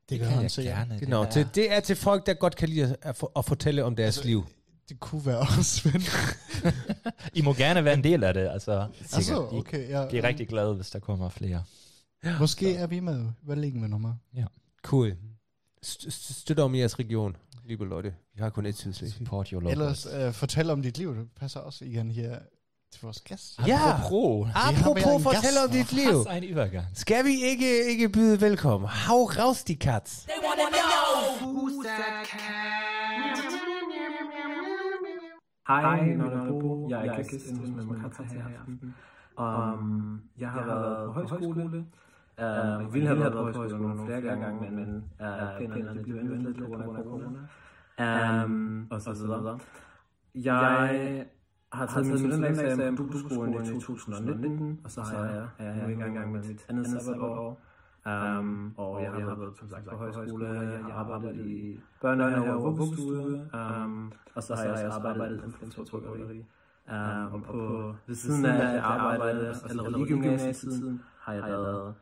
Det 0.09 0.18
kan 0.18 0.26
gør 0.28 0.33
han 0.35 0.42
jeg 0.42 0.50
sikkert. 0.50 0.76
gerne. 0.88 1.00
Genau, 1.00 1.23
det, 1.25 1.30
til, 1.33 1.42
er, 1.42 1.47
det 1.54 1.73
er 1.73 1.80
til 1.80 1.97
folk, 1.97 2.26
der 2.26 2.35
godt 2.35 2.56
kan 2.56 2.68
lide 2.68 2.83
at, 2.85 2.97
at, 3.02 3.23
at 3.37 3.44
fortælle 3.44 3.85
om 3.85 3.97
deres 3.97 4.06
Altså, 4.18 4.25
liv. 4.25 4.44
Det 4.88 5.00
kunne 5.00 5.26
være 5.26 5.38
også 5.38 5.62
Svend. 5.80 6.02
I 7.38 7.42
må 7.42 7.52
gerne 7.54 7.85
være 7.85 7.94
en 7.94 8.04
del 8.04 8.25
af 8.25 8.35
det. 8.35 8.49
Altså, 8.49 8.88
Altså, 9.12 9.49
okay, 9.52 9.88
ja. 9.88 10.09
de 10.09 10.18
er 10.18 10.25
rigtig 10.28 10.49
glade, 10.49 10.75
hvis 10.75 10.90
der 10.90 10.99
kommer 10.99 11.28
flere. 11.28 11.64
Måske 12.40 12.75
er 12.76 12.87
vi 12.87 13.00
med. 13.00 13.26
Hvad 13.42 13.56
ligger 13.56 13.80
med 13.80 13.88
nummer? 13.88 14.14
Cool. 14.83 15.16
St- 15.87 16.09
st- 16.09 16.40
Støt 16.40 16.59
om 16.59 16.75
jeres 16.75 16.99
region, 16.99 17.37
liebe 17.64 17.88
Leute. 17.88 18.14
Vi 18.35 18.40
har 18.42 18.50
kun 18.50 18.66
et 18.66 18.76
Sydslesvig. 18.76 19.12
Support 19.12 19.49
your 19.49 19.61
locals. 19.61 20.06
Ellers 20.06 20.28
uh, 20.28 20.35
fortæl 20.35 20.71
om 20.71 20.83
dit 20.83 20.99
liv. 20.99 21.16
Det 21.16 21.28
passer 21.40 21.61
også 21.61 21.85
igen 21.85 22.11
her 22.11 22.38
til 22.94 23.02
vores 23.02 23.20
gæst. 23.20 23.60
Ja. 23.66 23.78
Apropos. 23.90 24.48
har 24.54 24.72
været 24.72 24.80
Apropos 24.80 25.14
en 25.14 25.22
fortæl 25.28 25.54
gast 25.54 25.64
om 25.64 25.70
dit 25.78 25.90
liv. 26.00 26.16
Hast 26.16 26.30
ein 26.36 26.44
Übergang. 26.52 26.86
Skal 26.94 27.24
vi 27.24 27.34
ikke, 27.50 27.68
ikke 27.92 28.08
byde 28.08 28.40
velkommen? 28.40 28.88
Hav 28.88 29.22
raus, 29.38 29.64
die 29.64 29.76
Katz. 29.76 30.26
Hej, 35.68 36.14
Nørrebro. 36.20 36.88
Jeg 36.90 37.06
er 37.06 37.16
gæst 37.16 37.50
hos 37.60 37.68
Mamma 37.76 37.94
her 38.32 38.48
i 38.48 38.54
aften. 38.60 38.94
Um, 39.38 40.22
jeg 40.38 40.48
har 40.48 40.64
været 40.66 41.06
på 41.06 41.12
højskole. 41.12 41.86
Uh, 42.38 42.94
ville 42.94 43.08
have 43.08 43.20
været 43.20 43.32
på 43.32 43.42
højskole 43.42 43.82
nogle 43.82 44.06
flere 44.06 44.20
gange, 44.20 44.60
men, 44.60 44.76
men 44.76 44.88
uh, 44.96 45.72
planerne 45.72 46.02
blev 46.02 46.16
ændret 46.16 46.42
lidt 46.42 46.58
på 46.58 46.64
grund 46.64 46.98
af 46.98 47.04
corona. 47.04 48.44
Um, 48.44 48.86
og 48.90 49.00
så 49.00 49.12
videre. 49.12 49.58
Jeg 51.74 51.78
har 51.78 51.86
taget 51.86 52.06
min 52.06 52.18
studentereksamen 52.18 52.96
på 52.96 53.02
Dubuskolen 53.02 53.76
i 53.76 53.80
2019, 53.80 54.80
og 54.84 54.90
så 54.90 55.00
har 55.00 55.24
jeg, 55.24 55.48
er 55.58 55.74
jeg 55.74 55.82
nu 55.82 55.88
i 55.88 56.14
gang 56.14 56.32
med 56.32 56.42
mit 56.42 56.66
andet 56.68 56.86
sabbatår. 56.86 57.60
Um, 58.06 58.74
og 58.76 59.02
jeg 59.02 59.10
har 59.10 59.34
været 59.34 59.56
som 59.58 59.68
sagt 59.68 59.84
på 59.88 59.96
højskole, 59.96 60.48
jeg 60.48 60.94
har 60.94 61.04
arbejdet 61.04 61.46
i 61.46 61.80
børnehave 62.00 62.52
og 62.52 62.62
vuggestue, 62.78 63.48
um, 63.54 64.12
og 64.34 64.42
så 64.42 64.54
har 64.54 64.64
jeg 64.64 64.72
også 64.72 64.98
arbejdet 64.98 65.42
i 65.48 65.50
Flensborg 65.50 65.86
Trykkeri. 65.86 66.38
Um, 66.88 67.32
og 67.32 67.42
på, 67.42 67.94
ved 68.06 68.14
siden 68.14 68.44
af 68.44 68.66
at 68.66 68.74
jeg 68.74 68.82
arbejdede 68.82 69.54
allerede 69.68 70.00
i 70.00 70.04
gymnasietiden, 70.04 71.02
har 71.20 71.32
jeg 71.32 71.42
været 71.42 71.94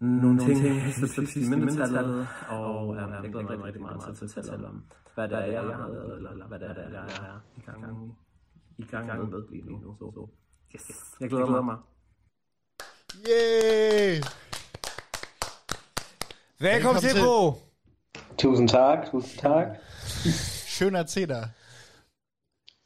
nogle 0.00 0.38
ting 0.38 0.58
specifikt 0.92 1.36
i 1.36 1.50
mindretallet, 1.50 2.26
og 2.48 2.88
um, 2.88 2.96
jeg 2.96 3.30
glæder 3.32 3.56
mig 3.56 3.64
rigtig 3.64 3.82
meget 3.82 4.00
til 4.00 4.24
at 4.24 4.32
fortælle 4.34 4.68
om, 4.68 4.82
hvad 5.14 5.28
det 5.28 5.38
er, 5.38 5.44
jeg 5.44 5.76
har 5.76 5.88
lavet, 5.88 6.16
eller 6.16 6.46
hvad 6.46 6.58
det 6.58 6.70
er, 6.70 6.74
jeg 6.74 7.04
er 7.04 7.40
i 7.56 7.60
gang, 7.60 7.78
i 7.82 8.23
gang 8.90 9.06
med 9.06 9.50
lige 9.50 9.64
nu. 9.64 9.94
Så, 9.98 10.12
så. 10.14 10.28
Yes. 10.74 10.90
Jeg 11.20 11.28
glæder 11.28 11.62
mig. 11.62 11.76
Yay! 13.28 14.22
Velkommen 16.60 17.00
til, 17.00 17.10
til. 17.10 17.20
Bo. 17.22 17.52
Tusind 18.38 18.68
tak, 18.68 19.10
tusind 19.10 19.40
tak. 19.40 19.66
Schön 20.74 20.96
at 20.96 21.10
se 21.10 21.26
dig. 21.26 21.50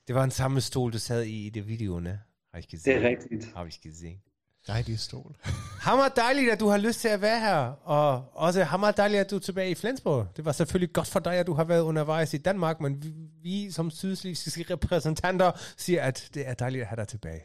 Det 0.07 0.15
var 0.15 0.21
den 0.21 0.31
samme 0.31 0.61
stol, 0.61 0.93
du 0.93 0.99
sad 0.99 1.23
i 1.23 1.47
i 1.47 1.51
det 1.51 1.69
video, 1.69 2.01
ne? 2.01 2.21
Har 2.53 2.59
ich 2.59 2.69
gesehen. 2.69 2.97
Det 2.97 3.05
er 3.05 3.09
rigtigt. 3.09 3.55
Har 3.55 3.65
ich 3.65 3.81
gesehen. 3.81 4.23
Dejlig 4.67 4.99
stol. 4.99 5.37
Hammer 5.87 6.09
dejligt, 6.09 6.51
at 6.51 6.61
du 6.61 6.69
har 6.69 6.79
lyst 6.79 7.01
til 7.01 7.09
at 7.09 7.21
være 7.21 7.41
her, 7.41 7.57
og 7.85 8.25
også 8.35 8.65
hammer 8.65 8.91
dejligt, 8.91 9.21
at 9.21 9.31
du 9.31 9.37
er 9.37 9.41
tilbage 9.41 9.71
i 9.71 9.75
Flensborg. 9.75 10.27
Det 10.37 10.45
var 10.45 10.53
selvfølgelig 10.53 10.93
godt 10.93 11.09
for 11.09 11.21
dig, 11.21 11.35
at 11.35 11.47
du 11.47 11.53
har 11.53 11.65
været 11.65 11.81
undervejs 11.81 12.35
i 12.35 12.39
Danmark, 12.39 12.81
men 12.81 13.03
vi, 13.03 13.15
vi 13.43 13.71
som 13.71 13.91
sydslesvigske 13.91 14.75
repræsentanter 14.75 15.53
siger, 15.77 16.03
at 16.03 16.31
det 16.35 16.49
er 16.49 16.55
dejligt 16.55 16.83
at 16.83 16.89
have 16.89 16.97
dig 16.97 17.09
tilbage. 17.09 17.41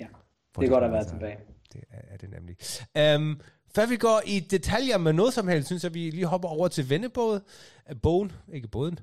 Ja, 0.00 0.06
For 0.54 0.60
det 0.60 0.68
er 0.68 0.72
godt 0.72 0.84
at 0.84 0.92
være 0.92 1.08
tilbage. 1.08 1.36
Det 1.72 1.80
er, 1.90 2.00
er 2.14 2.16
det 2.16 2.30
nemlig. 2.30 2.56
Um, 3.16 3.40
før 3.74 3.86
vi 3.86 3.96
går 3.96 4.22
i 4.26 4.40
detaljer 4.40 4.98
med 4.98 5.12
noget 5.12 5.34
som 5.34 5.48
helst, 5.48 5.66
synes 5.66 5.84
jeg, 5.84 5.94
vi 5.94 6.10
lige 6.10 6.26
hopper 6.26 6.48
over 6.48 6.68
til 6.68 6.90
vennebåd. 6.90 7.40
Uh, 7.90 7.96
bogen, 8.02 8.32
ikke 8.52 8.68
båden. 8.68 8.98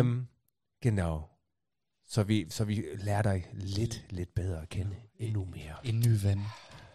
Um, 0.00 0.26
genau. 0.82 1.22
Så 2.08 2.22
vi, 2.22 2.46
så 2.50 2.64
vi 2.64 2.84
lærer 2.94 3.22
dig 3.22 3.46
lidt, 3.52 4.04
lidt 4.10 4.34
bedre 4.34 4.62
at 4.62 4.68
kende. 4.68 4.96
Endnu 5.18 5.44
mere. 5.44 5.86
En 5.86 6.00
ny 6.00 6.12
ven. 6.22 6.40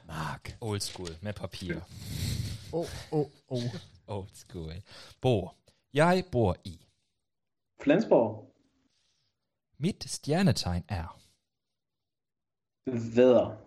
Mark. 0.07 0.57
Old 0.61 0.79
school 0.79 1.09
med 1.21 1.33
papir. 1.33 1.75
Oh, 2.73 2.85
oh, 3.11 3.25
oh. 3.47 3.63
Old 4.07 4.29
school. 4.33 4.73
Bo, 5.21 5.49
jeg 5.93 6.23
bor 6.31 6.55
i. 6.63 6.85
Flensborg. 7.81 8.53
Mit 9.77 10.03
stjernetegn 10.03 10.83
er. 10.87 11.21
Vædder. 13.15 13.57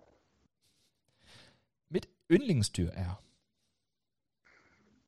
Mit 1.89 2.09
yndlingsdyr 2.31 2.89
er. 2.89 3.23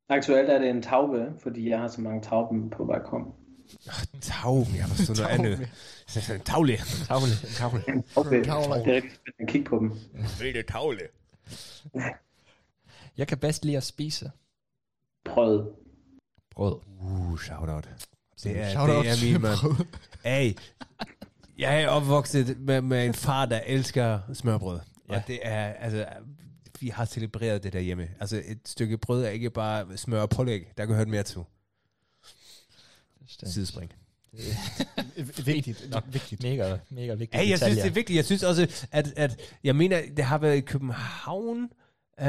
Aktuelt 0.10 0.50
er 0.50 0.60
det 0.60 0.70
en 0.70 0.82
taube, 0.82 1.40
fordi 1.40 1.70
jeg 1.70 1.80
har 1.80 1.88
så 1.88 2.02
mange 2.02 2.22
tauben 2.22 2.70
på 2.70 2.84
balkon. 3.86 4.22
Tag, 4.22 4.78
jeg 4.78 4.88
forstod 4.88 5.16
noget 5.16 5.30
andet. 5.30 5.70
Tavle. 6.46 6.78
Tavle. 7.08 7.28
Tavle. 7.58 7.84
Okay, 8.16 8.44
Tavler. 8.44 8.84
det 8.84 8.88
er 8.88 8.96
rigtig 8.96 9.12
spændende 9.12 9.44
at 9.44 9.48
kigge 9.48 9.70
på 9.70 9.80
dem. 9.80 9.92
Vilde 10.40 10.64
tavle. 10.64 11.02
Jeg 13.18 13.28
kan 13.28 13.38
bedst 13.38 13.66
lide 13.66 13.78
at 13.78 13.84
spise 13.84 14.32
Brød. 15.26 15.72
brød. 16.52 16.76
Uh, 17.02 17.40
shout-out. 17.40 17.90
Det 18.44 18.60
er, 18.60 18.70
Shout 18.72 18.90
out 18.90 19.06
det 19.06 19.12
er 19.12 19.16
til 19.16 19.32
min 19.34 19.42
mand. 19.42 19.58
Hey, 20.26 20.54
jeg 21.58 21.82
er 21.82 21.88
opvokset 21.88 22.60
med, 22.60 22.82
med 22.82 23.06
en 23.06 23.14
far, 23.14 23.46
der 23.46 23.60
elsker 23.66 24.20
smørbrød. 24.34 24.80
Ja. 25.10 25.14
Ja. 25.14 25.20
Og 25.20 25.28
det 25.28 25.40
er, 25.44 25.66
altså, 25.74 26.06
vi 26.80 26.88
har 26.90 27.06
celebreret 27.06 27.64
det 27.64 27.74
derhjemme. 27.74 28.08
Altså, 28.20 28.42
et 28.46 28.60
stykke 28.66 28.98
brød 28.98 29.24
er 29.26 29.30
ikke 29.30 29.50
bare 29.50 29.98
smør 29.98 30.22
og 30.22 30.30
pålæg. 30.30 30.68
Der 30.78 30.86
kan 30.86 30.96
høre 30.96 31.06
mere 31.06 31.24
til. 31.24 31.42
Sidespring. 33.28 33.92
Vigtigt. 35.46 35.90
Nok. 35.90 36.04
Vigtigt. 36.14 36.44
Mega, 36.44 36.78
mega 36.90 37.14
vigtigt. 37.14 37.42
Hey, 37.42 37.50
jeg 37.50 37.60
synes, 37.60 37.78
det 37.78 37.86
er 37.86 37.94
vigtigt. 37.94 38.18
Jeg 38.18 38.26
synes 38.26 38.44
også, 38.44 38.88
at, 38.92 39.14
at 39.16 39.40
jeg 39.64 39.76
mener, 39.76 40.02
det 40.18 40.26
har 40.26 40.38
været 40.38 40.58
i 40.58 40.62
København. 40.62 41.70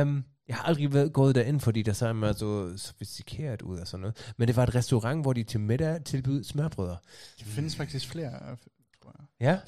Um, 0.01 0.25
jeg 0.49 0.57
har 0.57 0.63
aldrig 0.63 0.95
været 0.95 1.13
gået 1.13 1.35
derind, 1.35 1.61
fordi 1.61 1.83
der 1.83 1.93
så 1.93 2.07
er 2.07 2.33
så 2.33 2.79
sofistikeret 2.79 3.63
ud 3.63 3.79
og 3.79 3.89
sådan 3.89 4.01
noget. 4.01 4.35
Men 4.37 4.49
det 4.49 4.57
var 4.57 4.63
et 4.63 4.75
restaurant, 4.75 5.23
hvor 5.23 5.33
de 5.33 5.43
til 5.43 5.61
middag 5.61 6.05
tilbød 6.05 6.45
smørbrødder. 6.45 6.97
Det 7.39 7.47
findes 7.47 7.77
faktisk 7.77 8.09
flere. 8.09 8.33
øh, 8.51 8.57
tror 9.03 9.15
jeg. 9.19 9.47
Ja? 9.47 9.59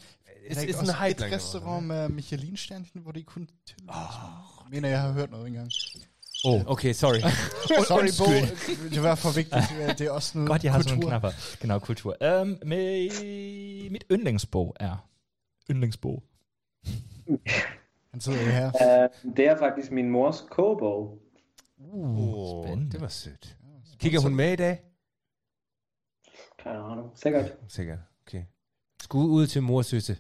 Er 0.49 0.55
it's 0.55 0.79
også 0.79 0.93
en 0.93 1.09
hype 1.09 1.27
et 1.27 1.33
restaurant 1.33 1.87
med 1.87 2.09
Michelin-stjernen, 2.09 2.89
hvor 2.95 3.13
de 3.13 3.23
kun 3.23 3.49
til... 3.67 3.77
Oh. 3.89 4.71
mener, 4.71 4.89
jeg 4.89 5.01
har 5.01 5.13
hørt 5.13 5.31
noget 5.31 5.47
engang. 5.47 5.71
Oh. 6.45 6.61
Okay, 6.67 6.93
sorry. 6.93 7.21
Sorry, 7.89 8.11
Bo. 8.19 8.27
Det 8.95 9.03
var 9.03 9.15
for 9.15 9.31
vigtigt. 9.37 9.99
Det 9.99 10.07
er 10.07 10.11
også 10.11 10.39
noget 10.39 10.49
Godt, 10.49 10.65
jeg 10.65 10.73
har 10.73 10.79
kultur. 10.79 10.91
sådan 10.91 11.09
knapper. 11.09 11.31
Genau, 11.61 11.79
kultur. 11.79 12.17
Um, 12.41 12.59
med, 12.67 13.91
mit 13.91 14.05
yndlingsbog 14.13 14.77
er... 14.81 15.09
Yndlingsbog. 15.71 16.23
Han 18.11 18.21
sidder 18.21 18.43
jo 18.43 18.51
her. 18.51 18.67
Uh, 19.25 19.37
det 19.37 19.47
er 19.49 19.59
faktisk 19.59 19.91
min 19.93 20.11
mors 20.11 20.45
kogebog. 20.51 21.19
Oh, 21.93 22.65
Spændende. 22.67 22.93
det 22.93 23.01
var 23.01 23.09
sødt. 23.09 23.57
Kigger 23.99 24.21
hun 24.21 24.35
med 24.35 24.53
i 24.53 24.57
dag? 24.57 24.81
Keine 26.59 26.79
Ahnung. 26.79 27.11
Sikkert. 27.15 27.53
Sikkert. 27.69 27.99
Okay. 28.27 28.43
Skud 29.03 29.31
ud 29.31 29.47
til 29.47 29.63
mor 29.63 29.83
Søsse. 29.83 30.17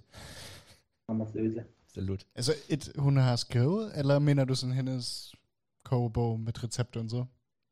Mamma 1.08 1.24
Søse. 1.32 1.64
Salut. 1.94 2.26
Altså, 2.34 2.54
et, 2.68 2.92
hun 2.98 3.16
har 3.16 3.36
skrevet, 3.36 3.92
eller 3.98 4.18
mener 4.18 4.44
du 4.44 4.54
sådan 4.54 4.74
hendes 4.74 5.34
kogebog 5.90 6.40
med 6.40 6.64
recepter 6.64 7.00
og 7.00 7.10
så? 7.10 7.24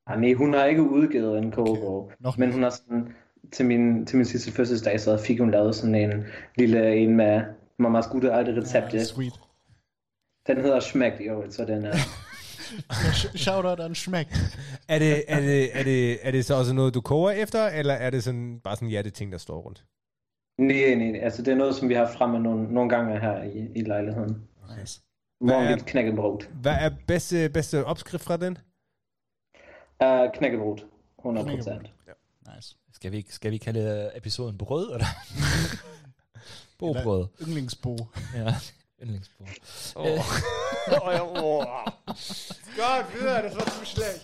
Ah, 0.06 0.20
nej, 0.20 0.32
hun 0.32 0.54
har 0.54 0.64
ikke 0.64 0.82
udgivet 0.82 1.38
en 1.38 1.50
kogebog. 1.50 2.12
Nok. 2.20 2.38
Men 2.38 2.52
hun 2.52 2.62
har 2.62 2.70
sådan 2.70 3.14
til 3.52 3.66
min, 3.66 4.06
til 4.06 4.16
min 4.16 4.26
sidste 4.26 4.52
fødselsdag, 4.52 5.00
så 5.00 5.18
fik 5.26 5.40
hun 5.40 5.50
lavet 5.50 5.74
sådan 5.74 5.94
en 5.94 6.24
lille 6.58 6.96
en 6.96 7.16
med 7.16 7.42
mammas 7.78 8.06
gode 8.06 8.32
alte 8.32 8.60
recepter. 8.60 8.98
Ja, 8.98 9.04
sweet. 9.04 9.40
Den 10.46 10.56
hedder 10.56 11.16
i 11.20 11.24
øvrigt, 11.24 11.54
så 11.54 11.64
den 11.64 11.84
er... 11.84 11.92
Sh- 11.92 13.36
Shoutout 13.44 13.80
an 13.80 13.94
Schmeck. 13.94 14.28
Er 14.88 14.98
det, 14.98 15.24
er, 15.28 15.40
det, 15.40 15.78
er, 15.78 15.84
det, 15.84 16.18
er 16.22 16.30
det 16.30 16.44
så 16.44 16.54
også 16.54 16.74
noget, 16.74 16.94
du 16.94 17.00
koger 17.00 17.30
efter, 17.30 17.66
eller 17.66 17.94
er 17.94 18.10
det 18.10 18.24
sådan, 18.24 18.60
bare 18.64 18.76
sådan 18.76 18.88
hjerteting, 18.88 19.32
der 19.32 19.38
står 19.38 19.60
rundt? 19.60 19.84
nej, 20.58 20.94
nej, 20.94 21.10
nej, 21.10 21.20
altså 21.20 21.42
det 21.42 21.52
er 21.52 21.56
noget, 21.56 21.74
som 21.74 21.88
vi 21.88 21.94
har 21.94 22.12
fremme 22.12 22.38
nogle, 22.40 22.74
nogle 22.74 22.90
gange 22.90 23.20
her 23.20 23.42
i, 23.42 23.68
i 23.74 23.80
lejligheden. 23.82 24.42
Nice. 24.78 25.02
Morgenligt 25.40 25.86
knækkebrød. 25.86 26.38
Hvad 26.62 26.72
er 26.80 26.90
bedste, 27.06 27.48
bedste 27.48 27.84
opskrift 27.84 28.24
fra 28.24 28.36
den? 28.36 28.58
Uh, 30.04 30.32
knækkebrød, 30.34 30.78
100 31.18 31.46
procent. 31.56 31.90
Nice. 32.54 32.76
Skal 32.92 33.12
vi, 33.12 33.26
skal 33.28 33.50
vi 33.50 33.58
kalde 33.58 34.10
episoden 34.16 34.58
brød, 34.58 34.92
eller? 34.92 35.06
Bobrød. 36.78 37.26
Yndlingsbo. 37.42 37.96
Ja, 38.34 38.54
yndlingsbrød. 39.02 39.46
Godt, 42.76 43.14
videre, 43.14 43.42
det 43.42 43.54
var 43.56 43.64
du 43.80 43.84
slag. 43.84 44.14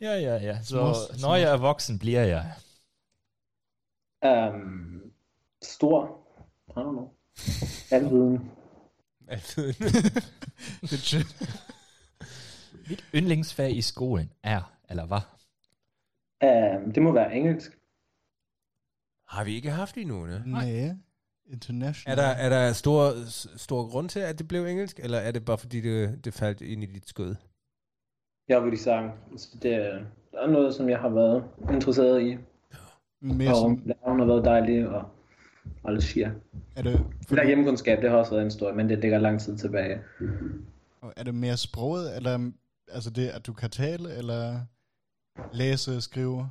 Ja, 0.00 0.14
ja, 0.14 0.34
ja. 0.36 0.58
Så 0.62 0.92
Smås- 0.92 1.22
når 1.22 1.34
jeg 1.36 1.52
er 1.52 1.56
voksen, 1.56 1.98
bliver 1.98 2.24
jeg. 2.24 2.52
Um, 4.52 5.02
stor, 5.62 6.18
I 6.68 6.70
don't 6.70 6.90
know, 6.90 7.10
alviden. 7.90 8.50
Er 10.82 10.96
chill. 10.96 11.26
Mit 12.88 13.04
yndlingsfag 13.14 13.76
i 13.76 13.82
skolen 13.82 14.30
er, 14.42 14.72
eller 14.90 15.06
var? 15.06 15.36
Um, 16.44 16.92
det 16.92 17.02
må 17.02 17.12
være 17.12 17.34
engelsk. 17.34 17.78
Har 19.26 19.44
vi 19.44 19.54
ikke 19.54 19.70
haft 19.70 19.94
det 19.94 20.00
endnu, 20.00 20.26
ne? 20.26 20.42
Nej. 20.46 20.90
International. 21.46 22.18
Er 22.18 22.22
der, 22.22 22.28
er 22.28 22.48
der 22.48 22.72
stor, 22.72 23.12
stor 23.56 23.90
grund 23.90 24.08
til, 24.08 24.20
at 24.20 24.38
det 24.38 24.48
blev 24.48 24.64
engelsk, 24.64 25.00
eller 25.02 25.18
er 25.18 25.30
det 25.30 25.44
bare 25.44 25.58
fordi, 25.58 25.80
det, 25.80 26.24
det 26.24 26.34
faldt 26.34 26.60
ind 26.60 26.82
i 26.82 26.86
dit 26.86 27.08
skød? 27.08 27.34
Jeg 28.48 28.64
vil 28.64 28.78
sige, 28.78 29.12
det 29.62 29.74
er 29.74 30.04
der 30.32 30.44
er 30.44 30.50
noget, 30.50 30.74
som 30.74 30.88
jeg 30.88 30.98
har 30.98 31.08
været 31.08 31.44
interesseret 31.72 32.22
i. 32.22 32.36
Mere 33.20 33.50
Og 33.50 33.56
sådan, 33.56 33.82
læreren 33.84 34.18
har 34.18 34.26
været 34.26 34.44
dejlig, 34.44 34.88
og 34.88 35.08
alle 35.84 36.02
siger. 36.02 36.30
er 36.76 36.82
det, 36.82 37.04
Der 37.30 37.46
hjemmekundskab, 37.46 38.02
det 38.02 38.10
har 38.10 38.16
også 38.16 38.30
været 38.30 38.44
en 38.44 38.50
stor, 38.50 38.74
men 38.74 38.88
det 38.88 38.98
ligger 38.98 39.18
lang 39.18 39.40
tid 39.40 39.58
tilbage. 39.58 40.00
er 41.16 41.22
det 41.22 41.34
mere 41.34 41.56
sproget, 41.56 42.16
eller 42.16 42.50
altså 42.92 43.10
det, 43.10 43.28
at 43.28 43.46
du 43.46 43.52
kan 43.52 43.70
tale, 43.70 44.16
eller 44.16 44.60
læse, 45.52 46.00
skrive? 46.00 46.50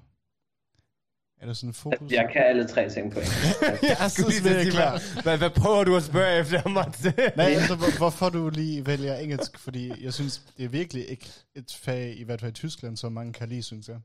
Er 1.41 1.45
der 1.45 1.53
sådan 1.53 1.69
en 1.69 1.74
fokus? 1.74 2.12
Jeg 2.12 2.29
kan 2.33 2.41
alle 2.41 2.67
tre 2.67 2.89
ting 2.89 3.12
på 3.12 3.19
engelsk. 3.19 3.62
jeg 4.01 4.12
synes, 4.12 4.41
det 4.41 4.67
er 4.67 4.71
klar. 4.71 5.21
Hvad, 5.24 5.38
hvad 5.38 5.50
prøver 5.50 5.83
du 5.83 5.95
at 5.95 6.03
spørge 6.03 6.39
efter, 6.39 6.69
Mats? 6.69 7.03
Nej, 7.36 7.45
altså, 7.45 7.75
hvor, 7.75 7.97
hvorfor 7.97 8.29
du 8.29 8.50
lige 8.50 8.86
vælger 8.86 9.15
engelsk? 9.15 9.57
Fordi 9.59 10.03
jeg 10.03 10.13
synes, 10.13 10.41
det 10.57 10.65
er 10.65 10.69
virkelig 10.69 11.09
ikke 11.09 11.29
et 11.55 11.77
fag, 11.81 12.19
i 12.19 12.24
hvert 12.24 12.41
fald 12.41 12.51
i 12.51 12.53
Tyskland, 12.53 12.97
som 12.97 13.12
mange 13.12 13.33
kan 13.33 13.50
lide, 13.50 13.63
synes 13.63 13.88
jeg. 13.88 14.00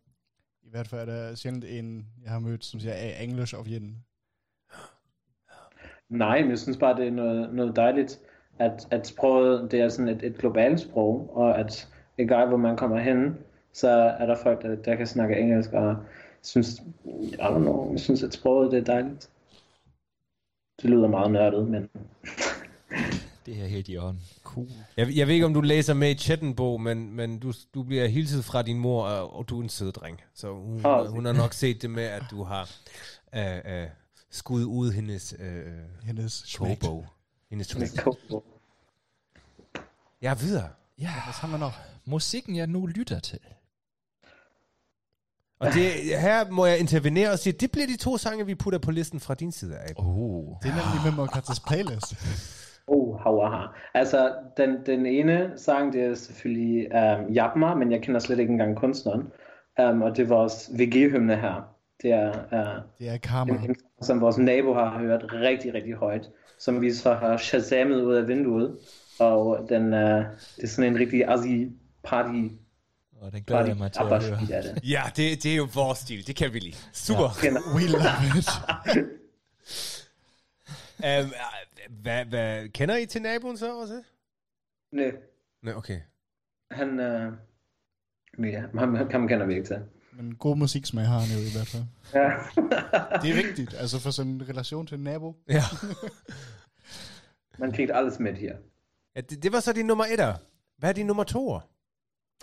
I 0.63 0.71
hvert 0.71 0.89
fald 0.89 1.09
er 1.09 1.15
der 1.15 1.35
sjældent 1.35 1.65
en, 1.65 2.07
jeg 2.23 2.31
har 2.33 2.39
mødt, 2.39 2.65
som 2.65 2.81
siger, 2.81 2.93
er 2.93 3.23
English 3.23 3.55
of 3.55 3.69
jeden. 3.69 4.05
Nej, 6.13 6.41
men 6.41 6.51
jeg 6.51 6.59
synes 6.59 6.77
bare, 6.77 6.97
det 6.97 7.07
er 7.07 7.11
noget, 7.11 7.55
noget 7.55 7.77
dejligt, 7.77 8.21
at, 8.59 8.87
at 8.91 9.07
sproget, 9.07 9.71
det 9.71 9.81
er 9.81 9.89
sådan 9.89 10.09
et, 10.09 10.23
et 10.23 10.39
globalt 10.39 10.81
sprog, 10.81 11.31
og 11.35 11.59
at 11.59 11.89
egal 12.19 12.49
hvor 12.49 12.57
man 12.57 12.77
kommer 12.77 12.99
hen, 12.99 13.37
så 13.73 13.89
er 13.91 14.27
der 14.27 14.37
folk, 14.43 14.63
der, 14.63 14.75
der 14.75 14.97
kan 14.97 15.07
snakke 15.07 15.37
engelsk, 15.37 15.73
og 15.73 15.87
jeg 15.87 15.97
synes, 16.43 16.83
I 17.05 17.35
don't 17.35 17.59
know, 17.59 17.91
jeg 17.93 18.01
synes, 18.01 18.23
at 18.23 18.33
sproget 18.33 18.73
det 18.73 18.79
er 18.79 18.85
dejligt. 18.85 19.31
Det 20.83 20.91
lyder 20.91 21.09
meget 21.09 21.31
nørdet, 21.31 21.69
men 21.69 21.89
Det 23.47 23.55
her 23.55 23.67
helt 23.67 23.89
i 23.89 23.97
orden. 23.97 24.21
Cool. 24.45 24.67
Jeg, 24.97 25.17
jeg 25.17 25.27
ved 25.27 25.35
ikke, 25.35 25.47
om 25.47 25.55
du 25.55 25.61
læser 25.61 25.95
med 25.95 26.11
i 26.11 26.15
chatten, 26.15 26.55
Bo, 26.55 26.77
men, 26.77 27.17
men 27.17 27.39
du, 27.39 27.53
du 27.75 27.83
bliver 27.83 28.07
hilset 28.07 28.45
fra 28.45 28.63
din 28.63 28.79
mor, 28.79 29.05
og, 29.05 29.37
og 29.37 29.49
du 29.49 29.59
er 29.59 29.63
en 29.63 29.69
sød 29.69 29.93
dreng. 29.93 30.21
Så 30.35 30.53
hun, 30.53 30.87
Åh, 30.87 31.07
hun 31.07 31.25
har 31.25 31.33
nok 31.33 31.53
set 31.53 31.83
det 31.83 31.91
med, 31.91 32.03
at 32.03 32.23
du 32.31 32.43
har 32.43 32.71
øh, 33.35 33.57
øh, 33.57 33.87
skud 34.33 34.65
ud 34.65 34.93
hendes 34.93 35.35
øh, 35.39 35.67
Hendes 36.03 36.57
kogebog. 36.59 37.07
Hendes 37.51 37.97
cool. 37.97 38.43
Ja, 40.23 40.35
videre. 40.35 40.69
Ja, 40.99 41.11
Hvad 41.25 41.33
har 41.33 41.49
man 41.49 41.61
nok? 41.61 41.73
musikken 42.05 42.57
jeg 42.57 42.67
nu 42.67 42.87
lytter 42.87 43.21
til. 43.21 43.39
Og 45.61 45.73
det, 45.73 45.91
her 46.21 46.51
må 46.51 46.67
jeg 46.67 46.79
intervenere 46.79 47.31
og 47.31 47.39
sige, 47.39 47.53
det 47.53 47.73
bliver 47.73 47.87
de 47.87 47.97
to 47.97 48.17
sange, 48.17 48.47
vi 48.47 48.55
putter 48.55 48.79
på 48.79 48.91
listen 48.91 49.21
fra 49.21 49.35
din 49.35 49.53
side 49.53 49.77
af. 49.77 49.93
Oh. 49.97 50.45
Det 50.63 50.71
er 50.71 50.75
nemlig 50.75 51.01
med 51.05 51.13
Mokatas 51.17 51.61
playlist. 51.61 52.15
Oh, 52.87 53.21
hawaha. 53.21 53.67
Altså, 53.95 54.35
den, 54.57 54.87
den 54.87 55.07
ene 55.07 55.53
sang, 55.57 55.93
det 55.93 56.03
er 56.03 56.15
selvfølgelig 56.15 56.89
um, 56.95 57.33
Japma, 57.33 57.75
men 57.75 57.93
jeg 57.93 58.03
kender 58.03 58.21
slet 58.21 58.39
ikke 58.39 58.53
engang 58.53 58.77
kunstneren. 58.77 59.21
Um, 59.83 60.03
og 60.03 60.17
det 60.17 60.23
er 60.23 60.27
vores 60.29 60.71
VG-hymne 60.79 61.37
her. 61.37 61.72
Det 62.03 62.11
er 62.13 62.29
uh, 62.31 62.83
Det 62.99 63.09
er 63.09 63.17
karma. 63.17 63.53
en, 63.53 63.77
som 64.03 64.21
vores 64.21 64.39
nabo 64.39 64.75
har 64.75 64.99
hørt 64.99 65.25
rigtig, 65.33 65.75
rigtig 65.75 65.95
højt. 65.95 66.31
Som 66.59 66.81
vi 66.81 66.93
så 66.93 67.15
har 67.15 67.37
shazamet 67.37 68.03
ud 68.03 68.15
af 68.15 68.29
vinduet. 68.29 68.79
Og 69.21 69.67
den, 69.69 69.83
uh, 69.85 70.01
det 70.01 70.63
er 70.63 70.67
sådan 70.67 70.93
en 70.93 70.99
rigtig 70.99 71.25
assi 71.29 71.71
party, 72.05 72.55
Og 73.21 73.33
den 73.33 73.43
glæder 73.43 73.61
party 73.61 73.69
jeg 73.69 73.77
mig 73.77 73.93
til 73.93 74.01
at 74.01 74.25
høre. 74.25 74.59
Er 74.59 74.63
det. 74.63 74.81
Ja, 74.91 75.03
det, 75.17 75.43
det 75.43 75.53
er 75.53 75.57
jo 75.57 75.69
vores 75.75 75.99
stil. 75.99 76.27
Det 76.27 76.37
kan 76.37 76.53
vi 76.53 76.59
lide. 76.59 76.77
Super. 76.93 77.29
We 77.77 77.83
love 77.87 78.39
it. 78.39 78.49
Ja. 78.87 79.03
Um, 81.05 81.33
hvad, 82.03 82.25
hvad, 82.25 82.69
kender 82.69 82.97
I 82.97 83.07
til 83.07 83.23
naboen 83.23 83.57
så 83.57 83.81
også? 83.81 84.03
Nej, 84.93 85.13
Nej, 85.63 85.75
okay. 85.75 86.01
han, 86.71 86.89
uh, 86.91 88.47
ja, 88.53 88.63
ham, 88.79 88.95
ham 89.11 89.29
kender 89.29 89.47
vi 89.47 89.55
ikke 89.55 89.67
til. 89.67 89.83
Men 90.17 90.35
god 90.35 90.57
musiksmag 90.57 91.07
har 91.07 91.19
han 91.19 91.31
jo 91.37 91.41
i 91.41 91.53
hvert 91.57 91.67
fald. 91.73 91.83
Ja. 92.15 92.29
Det 93.23 93.31
er 93.31 93.47
vigtigt, 93.47 93.75
altså 93.81 94.01
for 94.01 94.11
sådan 94.11 94.33
en 94.33 94.49
relation 94.49 94.87
til 94.87 94.99
en 94.99 95.05
nabo. 95.05 95.37
Ja. 95.49 95.63
Man 97.59 97.73
kriegt 97.73 97.91
alles 97.95 98.19
med 98.21 98.35
her. 98.35 98.57
ja 99.17 99.21
det, 99.21 99.43
det 99.43 99.53
var 99.53 99.61
så 99.61 99.73
din 99.73 99.87
nummer 99.87 100.05
etter. 100.05 100.35
Hvad 100.79 100.91
er 100.91 100.95
din 100.95 101.07
nummer 101.07 101.25
to? 101.25 101.59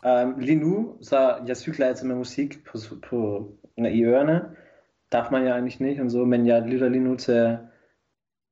Um, 0.05 0.39
lige 0.39 0.59
nu, 0.59 0.97
så 1.01 1.37
jeg 1.47 1.57
cykler 1.57 1.87
altid 1.87 2.07
med 2.07 2.15
musik 2.15 2.65
på, 2.65 2.77
på, 3.09 3.49
i 3.77 4.03
ørerne. 4.03 4.41
Darf 5.11 5.31
man 5.31 5.43
ja 5.43 5.53
eigentlich 5.53 5.81
nicht 5.81 6.01
und 6.01 6.11
so, 6.11 6.25
men 6.25 6.47
jeg 6.47 6.61
lytter 6.61 6.89
lige 6.89 7.03
nu 7.03 7.15
til... 7.15 7.57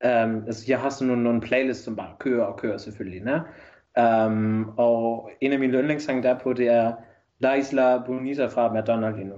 Um, 0.06 0.44
altså, 0.48 0.66
jeg 0.68 0.80
har 0.80 0.90
sådan 0.90 1.08
nogle, 1.08 1.24
nogle 1.24 1.42
playlists, 1.42 1.84
som 1.84 1.96
bare 1.96 2.16
kører 2.20 2.46
og 2.46 2.60
kører 2.60 2.78
selvfølgelig. 2.78 3.22
Ne? 3.24 3.42
Um, 4.26 4.70
og 4.78 5.32
en 5.42 5.54
af 5.54 5.60
mine 5.60 5.78
yndlingssange 5.78 6.24
derpå, 6.24 6.54
det 6.54 6.68
er 6.68 6.94
La 7.40 7.54
Isla 7.56 7.98
Bonita 8.06 8.46
fra 8.48 8.74
Madonna 8.74 9.10
lige 9.10 9.26
nu. 9.28 9.36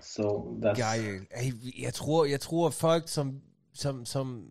Så 0.00 0.56
that's, 0.62 0.80
Geil. 0.80 1.20
Ey, 1.36 1.82
jeg 1.82 1.94
tror, 1.94 2.24
jeg 2.24 2.40
tror 2.40 2.70
folk, 2.70 3.08
som, 3.08 3.40
som, 3.74 4.04
som 4.04 4.44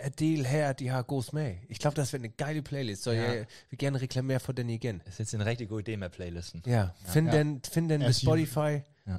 er 0.00 0.08
del 0.08 0.46
her, 0.46 0.72
de 0.72 0.88
har 0.88 1.02
god 1.02 1.22
smag. 1.22 1.60
Ich 1.70 1.80
glaube, 1.80 1.96
das 1.96 2.12
wird 2.12 2.22
eine 2.24 2.32
geile 2.46 2.62
Playlist, 2.62 3.02
så 3.02 3.10
Ja. 3.12 3.22
jeg 3.22 3.44
vil 3.70 3.78
gerne 3.78 3.98
reklamere 3.98 4.40
for 4.40 4.52
den 4.52 4.70
igen. 4.70 5.02
Jeg 5.06 5.12
det 5.26 5.34
er 5.34 5.38
en 5.38 5.46
rigtig 5.46 5.68
god 5.68 5.88
idé 5.88 5.96
med 5.96 6.08
playlisten. 6.10 6.62
Ja, 6.66 6.88
find 7.06 7.28
Ja. 7.30 7.38
den, 7.38 7.60
find 7.72 7.88
den 7.90 8.00
på 8.00 8.06
As 8.06 8.16
you- 8.18 8.26
Spotify. 8.26 8.78
Ja. 9.06 9.16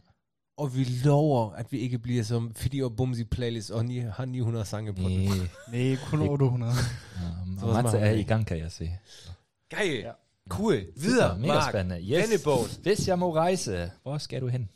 Og 0.57 0.75
vi 0.75 0.83
lover, 0.83 1.51
at 1.51 1.71
vi 1.71 1.77
ikke 1.77 1.99
bliver 1.99 2.23
som 2.23 2.53
Fidi 2.55 2.81
og 2.81 2.95
Bumsi 2.95 3.23
playlist, 3.23 3.71
og 3.71 3.85
ni, 3.85 3.99
har 3.99 4.25
900 4.25 4.65
sange 4.65 4.93
på 4.93 5.01
den. 5.01 5.29
Nej. 5.71 5.97
Kun 6.09 6.21
800. 6.21 6.71
Um, 6.71 7.57
Så 7.59 7.65
og 7.65 7.71
meget 7.71 7.83
Mats 7.83 7.95
er 7.95 8.09
i 8.11 8.23
gang, 8.23 8.47
kan 8.47 8.57
jeg 8.57 8.71
se. 8.71 8.91
Geil. 9.69 9.99
Ja. 9.99 10.11
Cool. 10.49 10.85
Videre, 10.95 11.39
Mega 11.39 11.53
Mark. 11.53 11.71
spændende. 11.71 12.01
Yes. 12.01 12.09
Vennebåd. 12.31 12.81
Hvis 12.83 13.07
jeg 13.07 13.19
må 13.19 13.35
rejse, 13.35 13.91
hvor 14.03 14.17
skal 14.17 14.41
du 14.41 14.47
hen? 14.47 14.69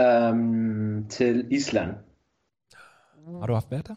um, 0.00 1.06
til 1.08 1.46
Island. 1.50 1.90
Har 3.40 3.46
du 3.46 3.54
haft 3.54 3.70
været 3.70 3.88
der? 3.88 3.94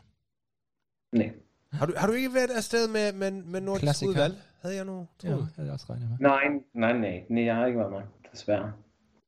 Nej. 1.18 1.32
Har 1.72 1.86
du, 1.86 1.94
har 1.98 2.08
du 2.08 2.14
ikke 2.14 2.34
været 2.34 2.50
afsted 2.52 2.88
med, 2.88 3.14
med, 3.14 3.32
med 3.32 3.62
Nordisk 3.62 3.82
Klassiker. 3.84 4.10
udvalg? 4.10 4.36
Havde 4.62 4.76
jeg 4.76 4.86
nu 4.86 5.08
Ja, 5.24 5.30
havde 5.30 5.46
jeg 5.58 5.72
også 5.72 5.86
regnet 5.90 6.10
med. 6.10 6.18
Nej, 6.20 6.44
nej, 6.74 6.94
nej. 6.94 7.24
Nej, 7.30 7.44
jeg 7.46 7.56
har 7.56 7.66
ikke 7.66 7.80
været 7.80 7.92
med, 7.92 8.02
desværre. 8.32 8.74